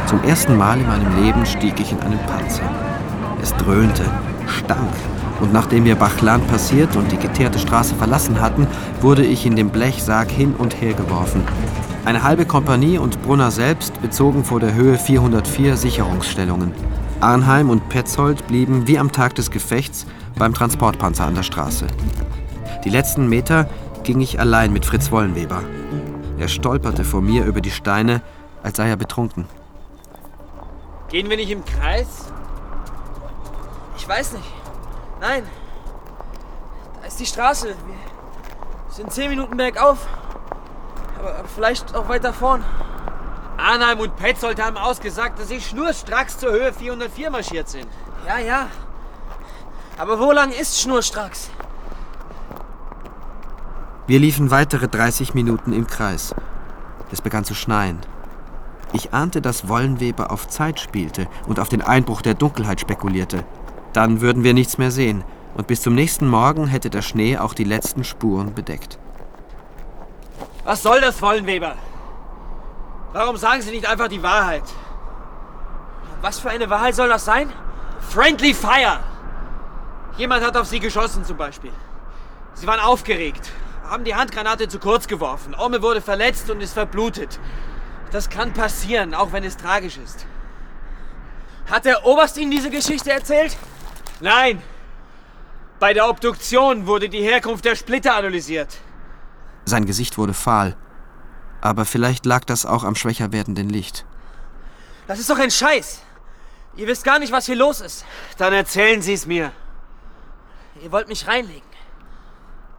Zum 0.09 0.25
ersten 0.25 0.57
Mal 0.57 0.81
in 0.81 0.87
meinem 0.87 1.23
Leben 1.23 1.45
stieg 1.45 1.79
ich 1.79 1.93
in 1.93 2.01
einen 2.01 2.19
Panzer. 2.21 2.63
Es 3.43 3.55
dröhnte, 3.57 4.05
stank, 4.47 4.89
und 5.39 5.53
nachdem 5.53 5.85
wir 5.85 5.97
Bachland 5.97 6.49
passiert 6.49 6.97
und 6.97 7.13
die 7.13 7.19
geteerte 7.19 7.59
Straße 7.59 7.95
verlassen 7.95 8.41
hatten, 8.41 8.67
wurde 9.03 9.23
ich 9.23 9.45
in 9.45 9.55
dem 9.55 9.69
Blechsarg 9.69 10.31
hin 10.31 10.55
und 10.57 10.81
her 10.81 10.95
geworfen. 10.95 11.43
Eine 12.07 12.23
halbe 12.23 12.47
Kompanie 12.47 12.97
und 12.97 13.21
Brunner 13.21 13.51
selbst 13.51 14.01
bezogen 14.01 14.45
vor 14.45 14.61
der 14.61 14.73
Höhe 14.73 14.97
404 14.97 15.77
Sicherungsstellungen. 15.77 16.73
Arnheim 17.21 17.69
und 17.69 17.91
Petzold 17.91 18.47
blieben 18.47 18.87
wie 18.87 18.99
am 18.99 19.13
Tag 19.13 19.35
des 19.35 19.51
Gefechts 19.51 20.07
beim 20.39 20.55
Transportpanzer 20.55 21.27
an 21.27 21.35
der 21.35 21.43
Straße. 21.43 21.87
Die 22.83 22.91
letzten 22.91 23.29
Meter 23.29 23.69
ging 24.05 24.23
ich 24.23 24.41
allein 24.41 24.73
mit 24.73 24.87
Fritz 24.87 25.13
Wollenweber. 25.13 25.65
Er 26.39 26.49
stolperte 26.49 27.05
vor 27.05 27.21
mir 27.21 27.45
über 27.45 27.61
die 27.61 27.71
Steine, 27.71 28.23
als 28.63 28.79
sei 28.79 28.89
er 28.89 28.97
betrunken. 28.97 29.45
Gehen 31.09 31.31
wir 31.31 31.37
nicht 31.39 31.51
im 31.51 31.65
Kreis? 31.65 32.27
Ich 33.97 34.07
weiß 34.07 34.33
nicht. 34.33 34.53
Nein. 35.21 35.45
Da 37.01 37.07
ist 37.07 37.19
die 37.19 37.27
Straße. 37.27 37.69
Wir 37.69 38.95
sind 38.95 39.13
zehn 39.13 39.31
Minuten 39.31 39.57
bergauf. 39.57 40.07
Aber, 41.19 41.37
aber 41.37 41.49
vielleicht 41.49 41.95
auch 41.95 42.09
weiter 42.09 42.33
vorn. 42.33 42.63
Arnheim 43.57 44.01
und 44.01 44.17
Petzold 44.17 44.63
haben 44.63 44.77
ausgesagt, 44.77 45.39
dass 45.39 45.49
sie 45.49 45.61
schnurstracks 45.61 46.39
zur 46.39 46.53
Höhe 46.53 46.73
404 46.73 47.31
marschiert 47.31 47.69
sind. 47.69 47.89
Ja, 48.27 48.39
ja. 48.39 48.69
Aber 49.97 50.21
wo 50.21 50.31
lang 50.31 50.53
ist 50.53 50.81
schnurstracks? 50.81 51.51
Wir 54.07 54.21
liefen 54.21 54.51
weitere 54.51 54.89
30 54.89 55.35
Minuten 55.35 55.73
im 55.73 55.87
Kreis. 55.87 56.35
Es 57.11 57.21
begann 57.21 57.45
zu 57.45 57.55
schneien. 57.55 58.01
Ich 58.93 59.13
ahnte, 59.13 59.43
dass 59.43 59.69
Wollenweber 59.69 60.31
auf 60.31 60.49
Zeit 60.49 60.81
spielte 60.81 61.27
und 61.47 61.61
auf 61.61 61.69
den 61.69 61.83
Einbruch 61.83 62.23
der 62.23 62.35
Dunkelheit 62.35 62.81
spekulierte. 62.81 63.45
Dann 63.93 64.21
würden 64.21 64.45
wir 64.45 64.55
nichts 64.55 64.79
mehr 64.79 64.91
sehen, 64.91 65.25
und 65.55 65.67
bis 65.67 65.83
zum 65.83 65.95
nächsten 65.95 66.29
Morgen 66.29 66.67
hätte 66.67 66.89
der 66.89 67.03
Schnee 67.03 67.37
auch 67.37 67.53
die 67.53 67.65
letzten 67.65 68.05
Spuren 68.05 68.55
bedeckt. 68.55 68.99
Was 70.65 70.83
soll 70.83 71.01
das, 71.01 71.21
Wollenweber? 71.21 71.75
Warum 73.13 73.37
sagen 73.37 73.63
Sie 73.63 73.71
nicht 73.71 73.87
einfach 73.87 74.09
die 74.09 74.23
Wahrheit? 74.23 74.65
Was 76.21 76.39
für 76.39 76.51
eine 76.51 76.69
Wahrheit 76.71 76.95
soll 76.95 77.09
das 77.09 77.25
sein? 77.25 77.53
Friendly 78.01 78.55
Fire! 78.55 79.01
Jemand 80.17 80.45
hat 80.45 80.57
auf 80.57 80.67
Sie 80.67 80.81
geschossen 80.81 81.25
zum 81.25 81.37
Beispiel. 81.37 81.73
Sie 82.55 82.67
waren 82.67 82.81
aufgeregt, 82.81 83.51
haben 83.89 84.05
die 84.05 84.15
Handgranate 84.15 84.69
zu 84.69 84.79
kurz 84.79 85.07
geworfen. 85.07 85.55
Omme 85.55 85.81
wurde 85.81 86.01
verletzt 86.01 86.51
und 86.51 86.61
ist 86.61 86.75
verblutet. 86.75 87.39
Das 88.11 88.31
kann 88.31 88.53
passieren, 88.53 89.15
auch 89.15 89.33
wenn 89.33 89.45
es 89.45 89.57
tragisch 89.57 89.99
ist. 89.99 90.27
Hat 91.71 91.85
der 91.85 92.07
Oberst 92.07 92.39
Ihnen 92.39 92.51
diese 92.51 92.71
Geschichte 92.71 93.13
erzählt? 93.13 93.57
Nein! 94.21 94.63
Bei 95.79 95.93
der 95.93 96.09
Obduktion 96.09 96.87
wurde 96.87 97.09
die 97.09 97.23
Herkunft 97.23 97.65
der 97.65 97.77
Splitter 97.77 98.17
analysiert. 98.17 98.79
Sein 99.65 99.85
Gesicht 99.85 100.19
wurde 100.19 100.35
fahl. 100.35 100.77
Aber 101.61 101.85
vielleicht 101.85 102.25
lag 102.25 102.45
das 102.45 102.65
auch 102.65 102.85
am 102.85 102.95
schwächer 102.95 103.33
werdenden 103.33 103.69
Licht. 103.69 104.07
Das 105.07 105.19
ist 105.19 105.29
doch 105.29 105.39
ein 105.39 105.51
Scheiß! 105.51 106.03
Ihr 106.77 106.87
wisst 106.87 107.05
gar 107.05 107.19
nicht, 107.19 107.33
was 107.33 107.47
hier 107.47 107.57
los 107.57 107.81
ist. 107.81 108.05
Dann 108.39 108.53
erzählen 108.53 109.03
Sie 109.03 109.13
es 109.13 109.27
mir. 109.27 109.53
Ihr 110.81 110.93
wollt 110.93 111.09
mich 111.09 111.27
reinlegen. 111.27 111.69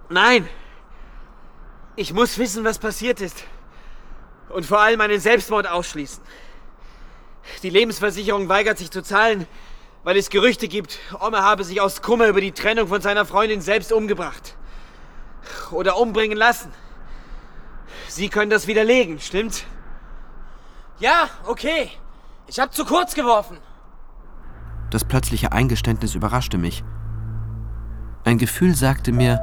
Nein! 0.09 0.47
Ich 1.95 2.13
muss 2.13 2.37
wissen, 2.37 2.63
was 2.63 2.79
passiert 2.79 3.19
ist. 3.21 3.43
Und 4.49 4.65
vor 4.65 4.79
allem 4.79 5.01
einen 5.01 5.19
Selbstmord 5.19 5.67
ausschließen. 5.67 6.23
Die 7.63 7.69
Lebensversicherung 7.69 8.49
weigert 8.49 8.77
sich 8.77 8.91
zu 8.91 9.01
zahlen, 9.01 9.47
weil 10.03 10.17
es 10.17 10.29
Gerüchte 10.29 10.67
gibt, 10.67 10.99
Omme 11.19 11.43
habe 11.43 11.63
sich 11.63 11.81
aus 11.81 12.01
Kummer 12.01 12.27
über 12.27 12.41
die 12.41 12.51
Trennung 12.51 12.87
von 12.87 13.01
seiner 13.01 13.25
Freundin 13.25 13.61
selbst 13.61 13.91
umgebracht. 13.91 14.55
Oder 15.71 15.97
umbringen 15.97 16.37
lassen. 16.37 16.71
Sie 18.07 18.29
können 18.29 18.49
das 18.49 18.67
widerlegen, 18.67 19.19
stimmt? 19.19 19.65
Ja, 20.99 21.29
okay. 21.45 21.91
Ich 22.47 22.59
habe 22.59 22.71
zu 22.71 22.85
kurz 22.85 23.13
geworfen. 23.13 23.57
Das 24.89 25.05
plötzliche 25.05 25.51
Eingeständnis 25.51 26.15
überraschte 26.15 26.57
mich. 26.57 26.83
Ein 28.23 28.37
Gefühl 28.37 28.75
sagte 28.75 29.11
mir, 29.11 29.39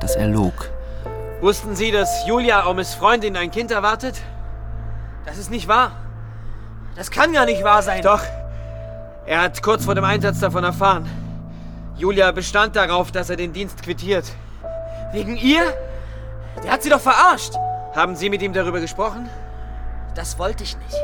dass 0.00 0.16
er 0.16 0.28
log. 0.28 0.70
Wussten 1.40 1.74
Sie, 1.74 1.90
dass 1.90 2.26
Julia 2.26 2.66
Ommes 2.66 2.94
Freundin 2.94 3.36
ein 3.36 3.50
Kind 3.50 3.70
erwartet? 3.70 4.20
Das 5.24 5.38
ist 5.38 5.50
nicht 5.50 5.68
wahr. 5.68 5.92
Das 6.96 7.10
kann 7.10 7.32
gar 7.32 7.46
nicht 7.46 7.64
wahr 7.64 7.82
sein. 7.82 8.02
Doch. 8.02 8.22
Er 9.26 9.40
hat 9.40 9.62
kurz 9.62 9.84
vor 9.84 9.94
dem 9.94 10.04
Einsatz 10.04 10.40
davon 10.40 10.64
erfahren. 10.64 11.08
Julia 11.96 12.30
bestand 12.32 12.76
darauf, 12.76 13.10
dass 13.10 13.30
er 13.30 13.36
den 13.36 13.52
Dienst 13.52 13.82
quittiert. 13.82 14.24
Wegen 15.12 15.36
ihr? 15.36 15.62
Der 16.62 16.72
hat 16.72 16.82
sie 16.82 16.90
doch 16.90 17.00
verarscht. 17.00 17.54
Haben 17.94 18.16
Sie 18.16 18.28
mit 18.28 18.42
ihm 18.42 18.52
darüber 18.52 18.80
gesprochen? 18.80 19.28
Das 20.14 20.38
wollte 20.38 20.64
ich 20.64 20.76
nicht. 20.76 20.96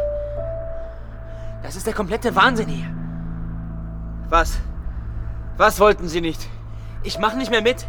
Das 1.63 1.77
ist 1.77 1.87
der 1.87 1.95
komplette 1.95 2.35
Wahnsinn 2.35 2.69
hier. 2.69 2.87
Was? 4.29 4.59
Was 5.57 5.79
wollten 5.81 6.09
Sie 6.09 6.21
nicht? 6.21 6.49
Ich 7.03 7.19
mach 7.19 7.35
nicht 7.35 7.51
mehr 7.51 7.63
mit. 7.63 7.87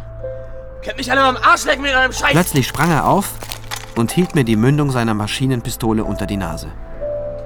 Könnt 0.84 0.96
mich 0.96 1.10
alle 1.10 1.22
am 1.22 1.36
Arsch 1.36 1.64
lecken 1.64 1.82
mit 1.82 1.94
eurem 1.94 2.12
Scheiß. 2.12 2.32
Plötzlich 2.32 2.66
sprang 2.66 2.90
er 2.90 3.06
auf 3.06 3.30
und 3.98 4.12
hielt 4.12 4.34
mir 4.34 4.44
die 4.44 4.56
Mündung 4.56 4.90
seiner 4.90 5.14
Maschinenpistole 5.14 6.04
unter 6.04 6.26
die 6.26 6.36
Nase. 6.36 6.70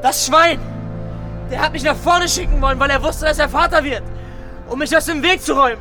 Das 0.02 0.26
Schwein! 0.26 0.60
Der 1.50 1.60
hat 1.60 1.72
mich 1.72 1.84
nach 1.84 1.96
vorne 1.96 2.28
schicken 2.28 2.60
wollen, 2.60 2.78
weil 2.80 2.90
er 2.90 3.02
wusste, 3.02 3.24
dass 3.24 3.38
er 3.38 3.48
Vater 3.48 3.84
wird. 3.84 4.02
Um 4.68 4.78
mich 4.78 4.96
aus 4.96 5.06
dem 5.06 5.22
Weg 5.22 5.42
zu 5.42 5.54
räumen. 5.54 5.80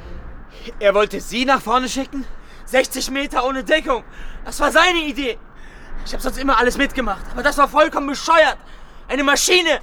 Er 0.79 0.93
wollte 0.93 1.19
Sie 1.19 1.45
nach 1.45 1.61
vorne 1.61 1.89
schicken? 1.89 2.25
60 2.65 3.11
Meter 3.11 3.45
ohne 3.45 3.63
Deckung. 3.63 4.03
Das 4.43 4.59
war 4.59 4.71
seine 4.71 4.99
Idee. 4.99 5.37
Ich 6.05 6.13
habe 6.13 6.21
sonst 6.21 6.37
immer 6.37 6.57
alles 6.57 6.77
mitgemacht, 6.77 7.25
aber 7.31 7.41
das 7.41 7.57
war 7.57 7.67
vollkommen 7.67 8.07
bescheuert. 8.07 8.57
Eine 9.07 9.23
Maschine. 9.23 9.79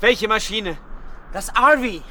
Welche 0.00 0.28
Maschine? 0.28 0.76
Das 1.32 1.48
RV. 1.50 2.02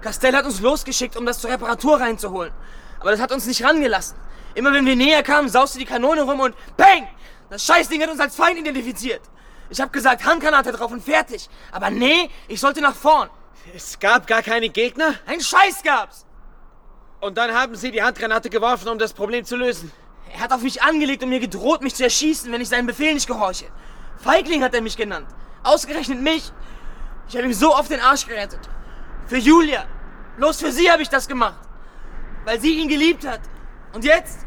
Castell 0.00 0.34
hat 0.34 0.46
uns 0.46 0.60
losgeschickt, 0.60 1.16
um 1.16 1.26
das 1.26 1.40
zur 1.40 1.50
Reparatur 1.50 2.00
reinzuholen. 2.00 2.52
Aber 3.00 3.10
das 3.10 3.20
hat 3.20 3.32
uns 3.32 3.46
nicht 3.46 3.62
rangelassen. 3.64 4.16
Immer 4.54 4.72
wenn 4.72 4.86
wir 4.86 4.96
näher 4.96 5.22
kamen, 5.22 5.48
sauste 5.48 5.78
die 5.78 5.84
Kanone 5.84 6.22
rum 6.22 6.40
und 6.40 6.54
Bang! 6.76 7.06
Das 7.50 7.64
Scheißding 7.64 8.02
hat 8.02 8.10
uns 8.10 8.20
als 8.20 8.34
Feind 8.34 8.58
identifiziert. 8.58 9.22
Ich 9.68 9.80
habe 9.80 9.90
gesagt, 9.90 10.24
Handgranate 10.24 10.72
drauf 10.72 10.90
und 10.92 11.02
fertig. 11.02 11.48
Aber 11.72 11.90
nee, 11.90 12.30
ich 12.48 12.60
sollte 12.60 12.80
nach 12.80 12.94
vorn. 12.94 13.30
Es 13.74 13.98
gab 13.98 14.26
gar 14.26 14.42
keine 14.42 14.68
Gegner? 14.68 15.14
Ein 15.26 15.40
Scheiß 15.40 15.82
gab's! 15.82 16.24
Und 17.20 17.36
dann 17.36 17.52
haben 17.52 17.74
Sie 17.74 17.90
die 17.90 18.02
Handgranate 18.02 18.50
geworfen, 18.50 18.88
um 18.88 18.98
das 18.98 19.12
Problem 19.12 19.44
zu 19.44 19.56
lösen. 19.56 19.90
Er 20.32 20.40
hat 20.40 20.52
auf 20.52 20.62
mich 20.62 20.82
angelegt 20.82 21.22
und 21.22 21.30
mir 21.30 21.40
gedroht, 21.40 21.82
mich 21.82 21.94
zu 21.94 22.04
erschießen, 22.04 22.52
wenn 22.52 22.60
ich 22.60 22.68
seinen 22.68 22.86
Befehl 22.86 23.14
nicht 23.14 23.26
gehorche. 23.26 23.66
Feigling 24.18 24.62
hat 24.62 24.74
er 24.74 24.82
mich 24.82 24.96
genannt. 24.96 25.28
Ausgerechnet 25.62 26.20
mich. 26.20 26.52
Ich 27.28 27.36
habe 27.36 27.46
ihm 27.46 27.52
so 27.52 27.74
oft 27.74 27.90
den 27.90 28.00
Arsch 28.00 28.26
gerettet. 28.26 28.60
Für 29.26 29.38
Julia. 29.38 29.84
Bloß 30.36 30.60
für 30.60 30.70
sie 30.70 30.90
habe 30.90 31.02
ich 31.02 31.08
das 31.08 31.26
gemacht. 31.26 31.58
Weil 32.44 32.60
sie 32.60 32.78
ihn 32.78 32.88
geliebt 32.88 33.26
hat. 33.26 33.40
Und 33.92 34.04
jetzt? 34.04 34.46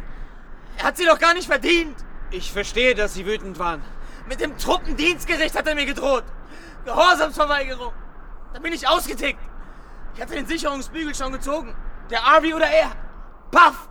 Er 0.78 0.86
hat 0.86 0.98
sie 0.98 1.06
doch 1.06 1.20
gar 1.20 1.34
nicht 1.34 1.48
verdient. 1.48 1.96
Ich 2.32 2.52
verstehe, 2.52 2.96
dass 2.96 3.16
Sie 3.16 3.26
wütend 3.26 3.58
waren. 3.60 3.82
Mit 4.28 4.40
dem 4.40 4.58
Truppendienstgericht 4.58 5.58
hat 5.58 5.68
er 5.68 5.76
mir 5.76 5.86
gedroht. 5.86 6.24
Gehorsamsverweigerung. 6.86 7.94
Da 8.54 8.60
bin 8.60 8.74
ich 8.74 8.88
ausgetickt. 8.88 9.40
Ich 10.16 10.22
hatte 10.22 10.36
den 10.36 10.48
Sicherungsbügel 10.48 11.16
schon 11.16 11.32
gezogen. 11.32 11.76
Der 12.10 12.24
Arvi 12.24 12.54
oder 12.54 12.68
er. 12.68 12.92
Paff! 13.52 13.90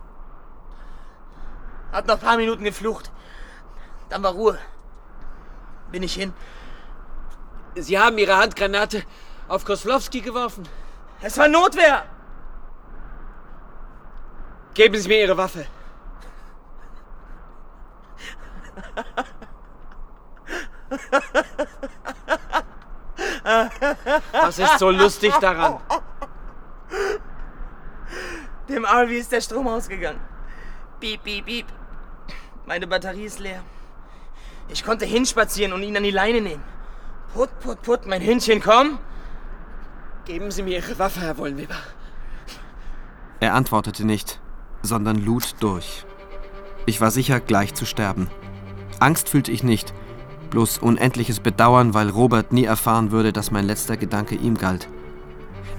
Hat 1.91 2.07
noch 2.07 2.15
ein 2.15 2.21
paar 2.21 2.37
Minuten 2.37 2.63
geflucht. 2.63 3.11
Dann 4.09 4.23
war 4.23 4.33
Ruhe. 4.33 4.57
Bin 5.91 6.03
ich 6.03 6.13
hin. 6.13 6.33
Sie 7.75 7.99
haben 7.99 8.17
Ihre 8.17 8.37
Handgranate 8.37 9.03
auf 9.47 9.65
Koslowski 9.65 10.21
geworfen. 10.21 10.67
Es 11.21 11.37
war 11.37 11.47
Notwehr! 11.47 12.05
Geben 14.73 14.97
Sie 14.97 15.07
mir 15.07 15.21
Ihre 15.21 15.37
Waffe. 15.37 15.65
Was 24.31 24.59
ist 24.59 24.79
so 24.79 24.89
lustig 24.89 25.33
daran? 25.39 25.79
Dem 28.67 28.85
RV 28.85 29.11
ist 29.11 29.31
der 29.31 29.41
Strom 29.41 29.67
ausgegangen. 29.67 30.19
Piep, 30.99 31.23
piep, 31.23 31.45
piep. 31.45 31.65
Meine 32.65 32.87
Batterie 32.87 33.25
ist 33.25 33.39
leer. 33.39 33.63
Ich 34.67 34.83
konnte 34.83 35.05
hinspazieren 35.05 35.73
und 35.73 35.81
ihn 35.81 35.97
an 35.97 36.03
die 36.03 36.11
Leine 36.11 36.41
nehmen. 36.41 36.63
Put, 37.33 37.59
put, 37.59 37.81
put, 37.81 38.05
mein 38.05 38.21
Hündchen, 38.21 38.61
komm. 38.61 38.99
Geben 40.25 40.51
Sie 40.51 40.61
mir 40.61 40.77
Ihre 40.77 40.99
Waffe, 40.99 41.21
Herr 41.21 41.37
Wollenweber. 41.37 41.77
Er 43.39 43.55
antwortete 43.55 44.05
nicht, 44.05 44.39
sondern 44.81 45.17
lud 45.17 45.55
durch. 45.59 46.05
Ich 46.85 47.01
war 47.01 47.09
sicher, 47.09 47.39
gleich 47.39 47.73
zu 47.73 47.85
sterben. 47.85 48.29
Angst 48.99 49.29
fühlte 49.29 49.51
ich 49.51 49.63
nicht, 49.63 49.93
bloß 50.49 50.79
unendliches 50.79 51.39
Bedauern, 51.39 51.93
weil 51.93 52.09
Robert 52.09 52.51
nie 52.51 52.65
erfahren 52.65 53.11
würde, 53.11 53.31
dass 53.31 53.51
mein 53.51 53.65
letzter 53.65 53.97
Gedanke 53.97 54.35
ihm 54.35 54.57
galt. 54.57 54.89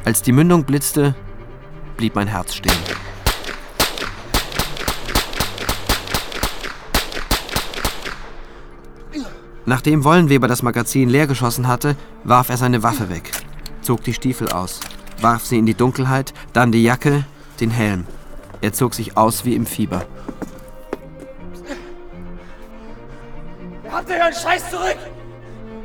Als 0.05 0.23
die 0.23 0.33
Mündung 0.33 0.65
blitzte, 0.65 1.15
blieb 1.97 2.15
mein 2.15 2.29
Herz 2.29 2.55
stehen. 2.55 2.73
Nachdem 9.67 10.03
Wollenweber 10.05 10.49
das 10.49 10.63
Magazin 10.63 11.11
leergeschossen 11.11 11.69
hatte, 11.69 11.97
warf 12.25 12.49
er 12.49 12.57
seine 12.57 12.83
Waffe 12.83 13.11
weg, 13.11 13.31
zog 13.83 14.03
die 14.03 14.15
Stiefel 14.15 14.49
aus, 14.49 14.81
warf 15.21 15.45
sie 15.45 15.59
in 15.59 15.67
die 15.67 15.75
Dunkelheit, 15.75 16.33
dann 16.55 16.73
die 16.73 16.83
Jacke, 16.83 17.25
den 17.61 17.71
Helm. 17.71 18.07
Er 18.63 18.73
zog 18.73 18.95
sich 18.95 19.17
aus 19.17 19.45
wie 19.45 19.55
im 19.55 19.67
Fieber. 19.67 20.07
Ihr 23.93 24.17
euren 24.17 24.33
Scheiß 24.33 24.71
zurück? 24.71 24.99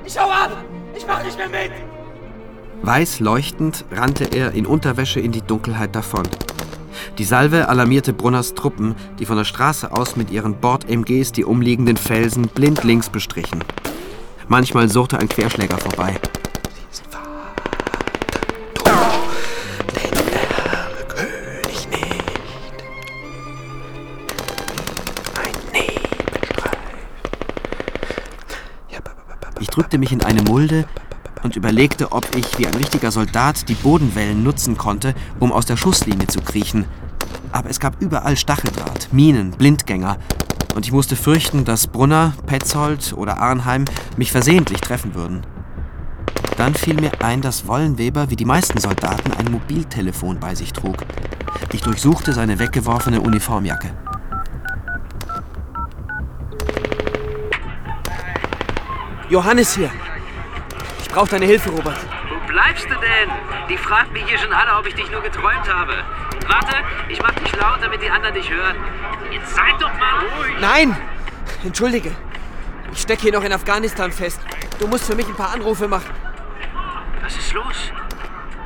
Ich 0.06 0.18
hau 0.20 0.30
ab! 0.30 0.64
Ich 0.96 1.06
mach 1.08 1.24
nicht 1.24 1.38
mehr 1.38 1.50
mit! 1.50 1.72
Weiß 2.82 3.20
leuchtend 3.20 3.86
rannte 3.92 4.26
er 4.26 4.52
in 4.52 4.66
Unterwäsche 4.66 5.20
in 5.20 5.32
die 5.32 5.42
Dunkelheit 5.42 5.96
davon. 5.96 6.24
Die 7.18 7.24
Salve 7.24 7.68
alarmierte 7.68 8.14
Brunners 8.14 8.54
Truppen, 8.54 8.96
die 9.20 9.26
von 9.26 9.38
der 9.38 9.44
Straße 9.44 9.92
aus 9.92 10.16
mit 10.16 10.32
ihren 10.32 10.56
Bord-MGs 10.56 11.32
die 11.32 11.46
umliegenden 11.46 11.98
Felsen 11.98 12.48
blindlings 12.48 13.10
bestrichen. 13.10 13.64
Manchmal 14.48 14.90
suchte 14.90 15.20
ein 15.20 15.30
Querschläger 15.30 15.78
vorbei. 15.78 16.16
Drückte 29.96 30.14
mich 30.14 30.24
in 30.26 30.30
eine 30.30 30.44
Mulde 30.44 30.84
und 31.44 31.56
überlegte, 31.56 32.12
ob 32.12 32.36
ich 32.36 32.60
wie 32.60 32.68
ein 32.68 32.76
richtiger 32.76 33.12
Soldat 33.12 33.70
die 33.70 33.76
Bodenwellen 33.76 34.44
nutzen 34.44 34.78
konnte, 34.78 35.16
um 35.40 35.54
aus 35.54 35.66
der 35.66 35.78
Schusslinie 35.78 36.28
zu 36.28 36.42
kriechen. 36.42 36.84
Aber 37.54 37.70
es 37.70 37.80
gab 37.80 38.02
überall 38.02 38.36
Stacheldraht, 38.36 39.14
Minen, 39.14 39.52
Blindgänger. 39.52 40.18
Und 40.76 40.86
ich 40.86 40.92
musste 40.92 41.16
fürchten, 41.16 41.64
dass 41.64 41.88
Brunner, 41.88 42.34
Petzold 42.46 43.14
oder 43.16 43.38
Arnheim 43.38 43.86
mich 44.18 44.34
versehentlich 44.34 44.82
treffen 44.82 45.16
würden. 45.16 45.44
Dann 46.58 46.74
fiel 46.74 46.96
mir 46.96 47.12
ein, 47.24 47.40
dass 47.40 47.66
Wollenweber 47.66 48.30
wie 48.30 48.36
die 48.36 48.44
meisten 48.44 48.80
Soldaten 48.82 49.32
ein 49.32 49.50
Mobiltelefon 49.50 50.42
bei 50.42 50.56
sich 50.56 50.74
trug. 50.74 50.98
Ich 51.72 51.80
durchsuchte 51.80 52.34
seine 52.34 52.60
weggeworfene 52.60 53.22
Uniformjacke. 53.22 53.92
Johannes 59.30 59.76
hier. 59.76 59.92
Ich 61.02 61.10
brauche 61.10 61.30
deine 61.30 61.46
Hilfe, 61.46 61.70
Robert. 61.70 61.98
Wo 62.30 62.48
bleibst 62.48 62.86
du 62.86 62.94
denn? 62.94 63.30
Die 63.70 63.78
fragt 63.78 64.12
mich 64.12 64.24
hier 64.26 64.38
schon 64.38 64.54
alle, 64.54 64.78
ob 64.78 64.86
ich 64.86 64.94
dich 64.94 65.10
nur 65.10 65.22
geträumt 65.22 65.68
habe. 65.68 66.04
Warte, 66.48 66.76
ich 67.10 67.22
mach 67.22 67.32
dich 67.32 67.56
laut, 67.56 67.80
damit 67.82 68.02
die 68.04 68.10
anderen 68.10 68.36
dich 68.36 68.50
hören. 68.50 68.76
Jetzt 69.32 69.56
seid 69.56 69.74
doch 69.80 69.92
mal 69.94 70.20
ruhig. 70.20 70.56
Nein! 70.60 70.98
Entschuldige. 71.64 72.12
Ich 72.92 73.02
stecke 73.02 73.24
hier 73.24 73.32
noch 73.32 73.44
in 73.44 73.52
Afghanistan 73.52 74.12
fest. 74.12 74.40
Du 74.80 74.88
musst 74.88 75.06
für 75.06 75.16
mich 75.16 75.28
ein 75.28 75.36
paar 75.36 75.52
Anrufe 75.52 75.88
machen. 75.88 76.14
Was 77.24 77.36
ist 77.36 77.54
los? 77.54 77.92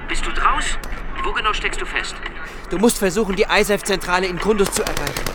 Bist 0.10 0.26
du 0.26 0.32
draus? 0.32 0.78
Wo 1.24 1.32
genau 1.32 1.54
steckst 1.54 1.80
du 1.80 1.86
fest? 1.86 2.16
Du 2.70 2.78
musst 2.78 3.00
versuchen, 3.00 3.36
die 3.36 3.46
ISAF-Zentrale 3.50 4.28
in 4.28 4.40
Kundus 4.40 4.72
zu 4.72 4.84
erreichen. 4.84 5.26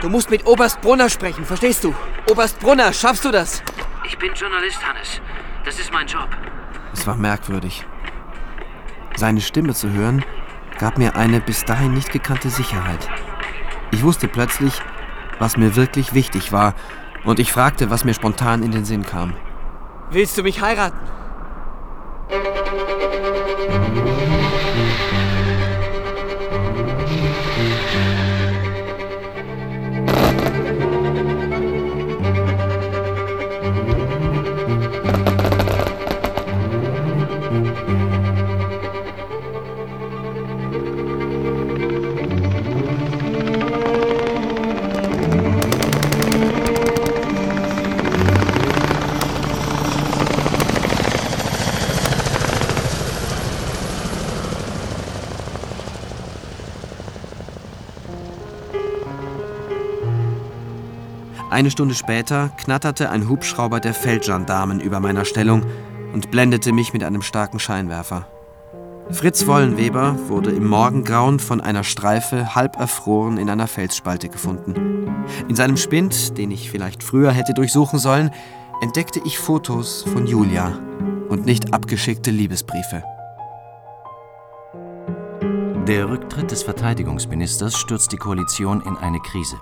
Du 0.00 0.08
musst 0.08 0.30
mit 0.30 0.46
Oberst 0.46 0.80
Brunner 0.80 1.08
sprechen, 1.08 1.44
verstehst 1.44 1.82
du? 1.82 1.94
Oberst 2.30 2.60
Brunner, 2.60 2.92
schaffst 2.92 3.24
du 3.24 3.30
das? 3.30 3.62
Ich 4.04 4.18
bin 4.18 4.34
Journalist, 4.34 4.86
Hannes. 4.86 5.20
Das 5.64 5.78
ist 5.78 5.92
mein 5.92 6.06
Job. 6.06 6.28
Es 6.92 7.06
war 7.06 7.16
merkwürdig. 7.16 7.86
Seine 9.16 9.40
Stimme 9.40 9.74
zu 9.74 9.90
hören, 9.90 10.24
gab 10.78 10.98
mir 10.98 11.14
eine 11.16 11.40
bis 11.40 11.64
dahin 11.64 11.94
nicht 11.94 12.10
gekannte 12.10 12.50
Sicherheit. 12.50 13.08
Ich 13.92 14.02
wusste 14.02 14.26
plötzlich, 14.26 14.80
was 15.38 15.56
mir 15.56 15.76
wirklich 15.76 16.14
wichtig 16.14 16.52
war, 16.52 16.74
und 17.24 17.38
ich 17.38 17.52
fragte, 17.52 17.90
was 17.90 18.04
mir 18.04 18.14
spontan 18.14 18.62
in 18.62 18.72
den 18.72 18.84
Sinn 18.84 19.06
kam. 19.06 19.34
Willst 20.10 20.36
du 20.36 20.42
mich 20.42 20.60
heiraten? 20.60 20.98
Eine 61.62 61.70
Stunde 61.70 61.94
später 61.94 62.48
knatterte 62.56 63.08
ein 63.10 63.28
Hubschrauber 63.28 63.78
der 63.78 63.94
Feldgendarmen 63.94 64.80
über 64.80 64.98
meiner 64.98 65.24
Stellung 65.24 65.62
und 66.12 66.32
blendete 66.32 66.72
mich 66.72 66.92
mit 66.92 67.04
einem 67.04 67.22
starken 67.22 67.60
Scheinwerfer. 67.60 68.26
Fritz 69.10 69.46
Wollenweber 69.46 70.16
wurde 70.26 70.50
im 70.50 70.66
Morgengrauen 70.66 71.38
von 71.38 71.60
einer 71.60 71.84
Streife 71.84 72.56
halb 72.56 72.80
erfroren 72.80 73.38
in 73.38 73.48
einer 73.48 73.68
Felsspalte 73.68 74.28
gefunden. 74.28 75.06
In 75.48 75.54
seinem 75.54 75.76
Spind, 75.76 76.36
den 76.36 76.50
ich 76.50 76.68
vielleicht 76.68 77.04
früher 77.04 77.30
hätte 77.30 77.54
durchsuchen 77.54 78.00
sollen, 78.00 78.32
entdeckte 78.80 79.20
ich 79.24 79.38
Fotos 79.38 80.02
von 80.02 80.26
Julia 80.26 80.76
und 81.28 81.46
nicht 81.46 81.72
abgeschickte 81.72 82.32
Liebesbriefe. 82.32 83.04
Der 85.86 86.08
Rücktritt 86.08 86.50
des 86.50 86.64
Verteidigungsministers 86.64 87.76
stürzt 87.76 88.10
die 88.10 88.16
Koalition 88.16 88.82
in 88.82 88.96
eine 88.96 89.20
Krise. 89.20 89.60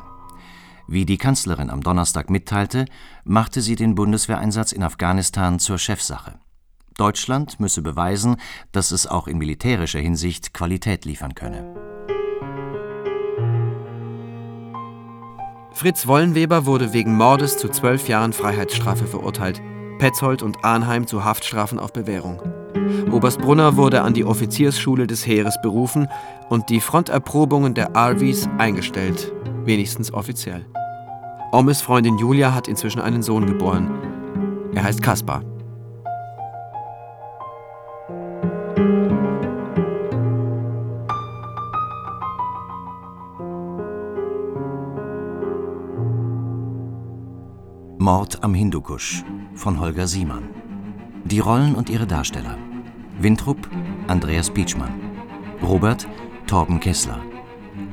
Wie 0.92 1.06
die 1.06 1.18
Kanzlerin 1.18 1.70
am 1.70 1.82
Donnerstag 1.82 2.30
mitteilte, 2.30 2.84
machte 3.22 3.60
sie 3.60 3.76
den 3.76 3.94
Bundeswehreinsatz 3.94 4.72
in 4.72 4.82
Afghanistan 4.82 5.60
zur 5.60 5.78
Chefsache. 5.78 6.40
Deutschland 6.96 7.60
müsse 7.60 7.80
beweisen, 7.80 8.38
dass 8.72 8.90
es 8.90 9.06
auch 9.06 9.28
in 9.28 9.38
militärischer 9.38 10.00
Hinsicht 10.00 10.52
Qualität 10.52 11.04
liefern 11.04 11.36
könne. 11.36 11.64
Fritz 15.70 16.08
Wollenweber 16.08 16.66
wurde 16.66 16.92
wegen 16.92 17.16
Mordes 17.16 17.56
zu 17.56 17.68
zwölf 17.68 18.08
Jahren 18.08 18.32
Freiheitsstrafe 18.32 19.06
verurteilt, 19.06 19.62
Petzold 20.00 20.42
und 20.42 20.64
Arnheim 20.64 21.06
zu 21.06 21.24
Haftstrafen 21.24 21.78
auf 21.78 21.92
Bewährung. 21.92 22.42
Oberst 23.12 23.38
Brunner 23.38 23.76
wurde 23.76 24.02
an 24.02 24.12
die 24.12 24.24
Offiziersschule 24.24 25.06
des 25.06 25.24
Heeres 25.24 25.54
berufen 25.62 26.08
und 26.48 26.68
die 26.68 26.80
Fronterprobungen 26.80 27.74
der 27.74 27.94
Arvis 27.94 28.48
eingestellt, 28.58 29.32
wenigstens 29.64 30.12
offiziell. 30.12 30.66
Ommes 31.52 31.82
Freundin 31.82 32.16
Julia 32.16 32.54
hat 32.54 32.68
inzwischen 32.68 33.00
einen 33.00 33.22
Sohn 33.22 33.44
geboren. 33.44 33.90
Er 34.72 34.84
heißt 34.84 35.02
Kaspar. 35.02 35.42
Mord 47.98 48.44
am 48.44 48.54
Hindukusch 48.54 49.24
von 49.54 49.80
Holger 49.80 50.06
Siemann. 50.06 50.50
Die 51.24 51.40
Rollen 51.40 51.74
und 51.74 51.90
ihre 51.90 52.06
Darsteller. 52.06 52.56
Wintrup 53.18 53.58
Andreas 54.06 54.50
Pietschmann. 54.50 54.94
Robert 55.62 56.06
Torben 56.46 56.78
Kessler. 56.78 57.18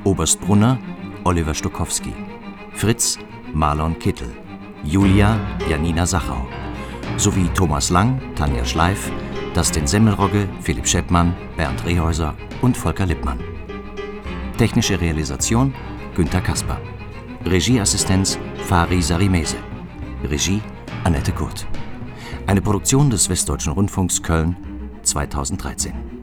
Oberst 0.04 0.40
Brunner 0.40 0.78
Oliver 1.24 1.54
Stokowski. 1.54 2.14
Fritz 2.74 3.18
Marlon 3.52 3.98
Kittel. 3.98 4.28
Julia 4.84 5.38
Janina 5.68 6.06
Sachau. 6.06 6.46
Sowie 7.16 7.48
Thomas 7.54 7.90
Lang, 7.90 8.20
Tanja 8.36 8.64
Schleif, 8.64 9.10
Dustin 9.54 9.86
Semmelrogge, 9.86 10.48
Philipp 10.60 10.86
Scheppmann, 10.86 11.34
Bernd 11.56 11.84
Rehäuser 11.84 12.34
und 12.62 12.76
Volker 12.76 13.06
Lippmann. 13.06 13.38
Technische 14.56 15.00
Realisation 15.00 15.74
Günter 16.14 16.40
Kasper. 16.40 16.80
Regieassistenz 17.44 18.38
Fari 18.66 19.02
Sarimese. 19.02 19.56
Regie 20.24 20.60
Annette 21.04 21.32
Kurt. 21.32 21.66
Eine 22.46 22.60
Produktion 22.60 23.10
des 23.10 23.28
Westdeutschen 23.28 23.72
Rundfunks 23.72 24.22
Köln 24.22 24.56
2013. 25.02 26.17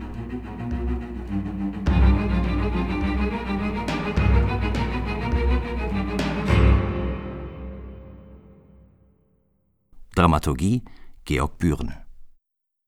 Dramaturgie 10.25 10.81
Georg 11.23 11.59
Bühren. 11.59 11.93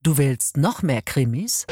Du 0.01 0.17
willst 0.17 0.57
noch 0.57 0.81
mehr 0.81 1.03
Krimis? 1.03 1.67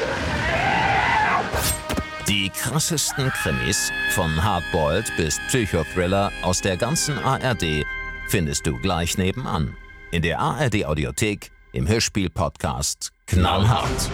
Die 2.28 2.50
krassesten 2.50 3.30
Krimis, 3.30 3.90
von 4.10 4.44
Hardboiled 4.44 5.12
bis 5.16 5.40
Psychothriller 5.48 6.30
aus 6.42 6.60
der 6.60 6.76
ganzen 6.76 7.18
ARD, 7.18 7.84
findest 8.28 8.64
du 8.64 8.78
gleich 8.78 9.18
nebenan. 9.18 9.76
In 10.12 10.22
der 10.22 10.38
ARD 10.38 10.84
Audiothek, 10.84 11.50
im 11.72 11.88
Hörspiel-Podcast 11.88 13.10
Knallhart. 13.26 14.08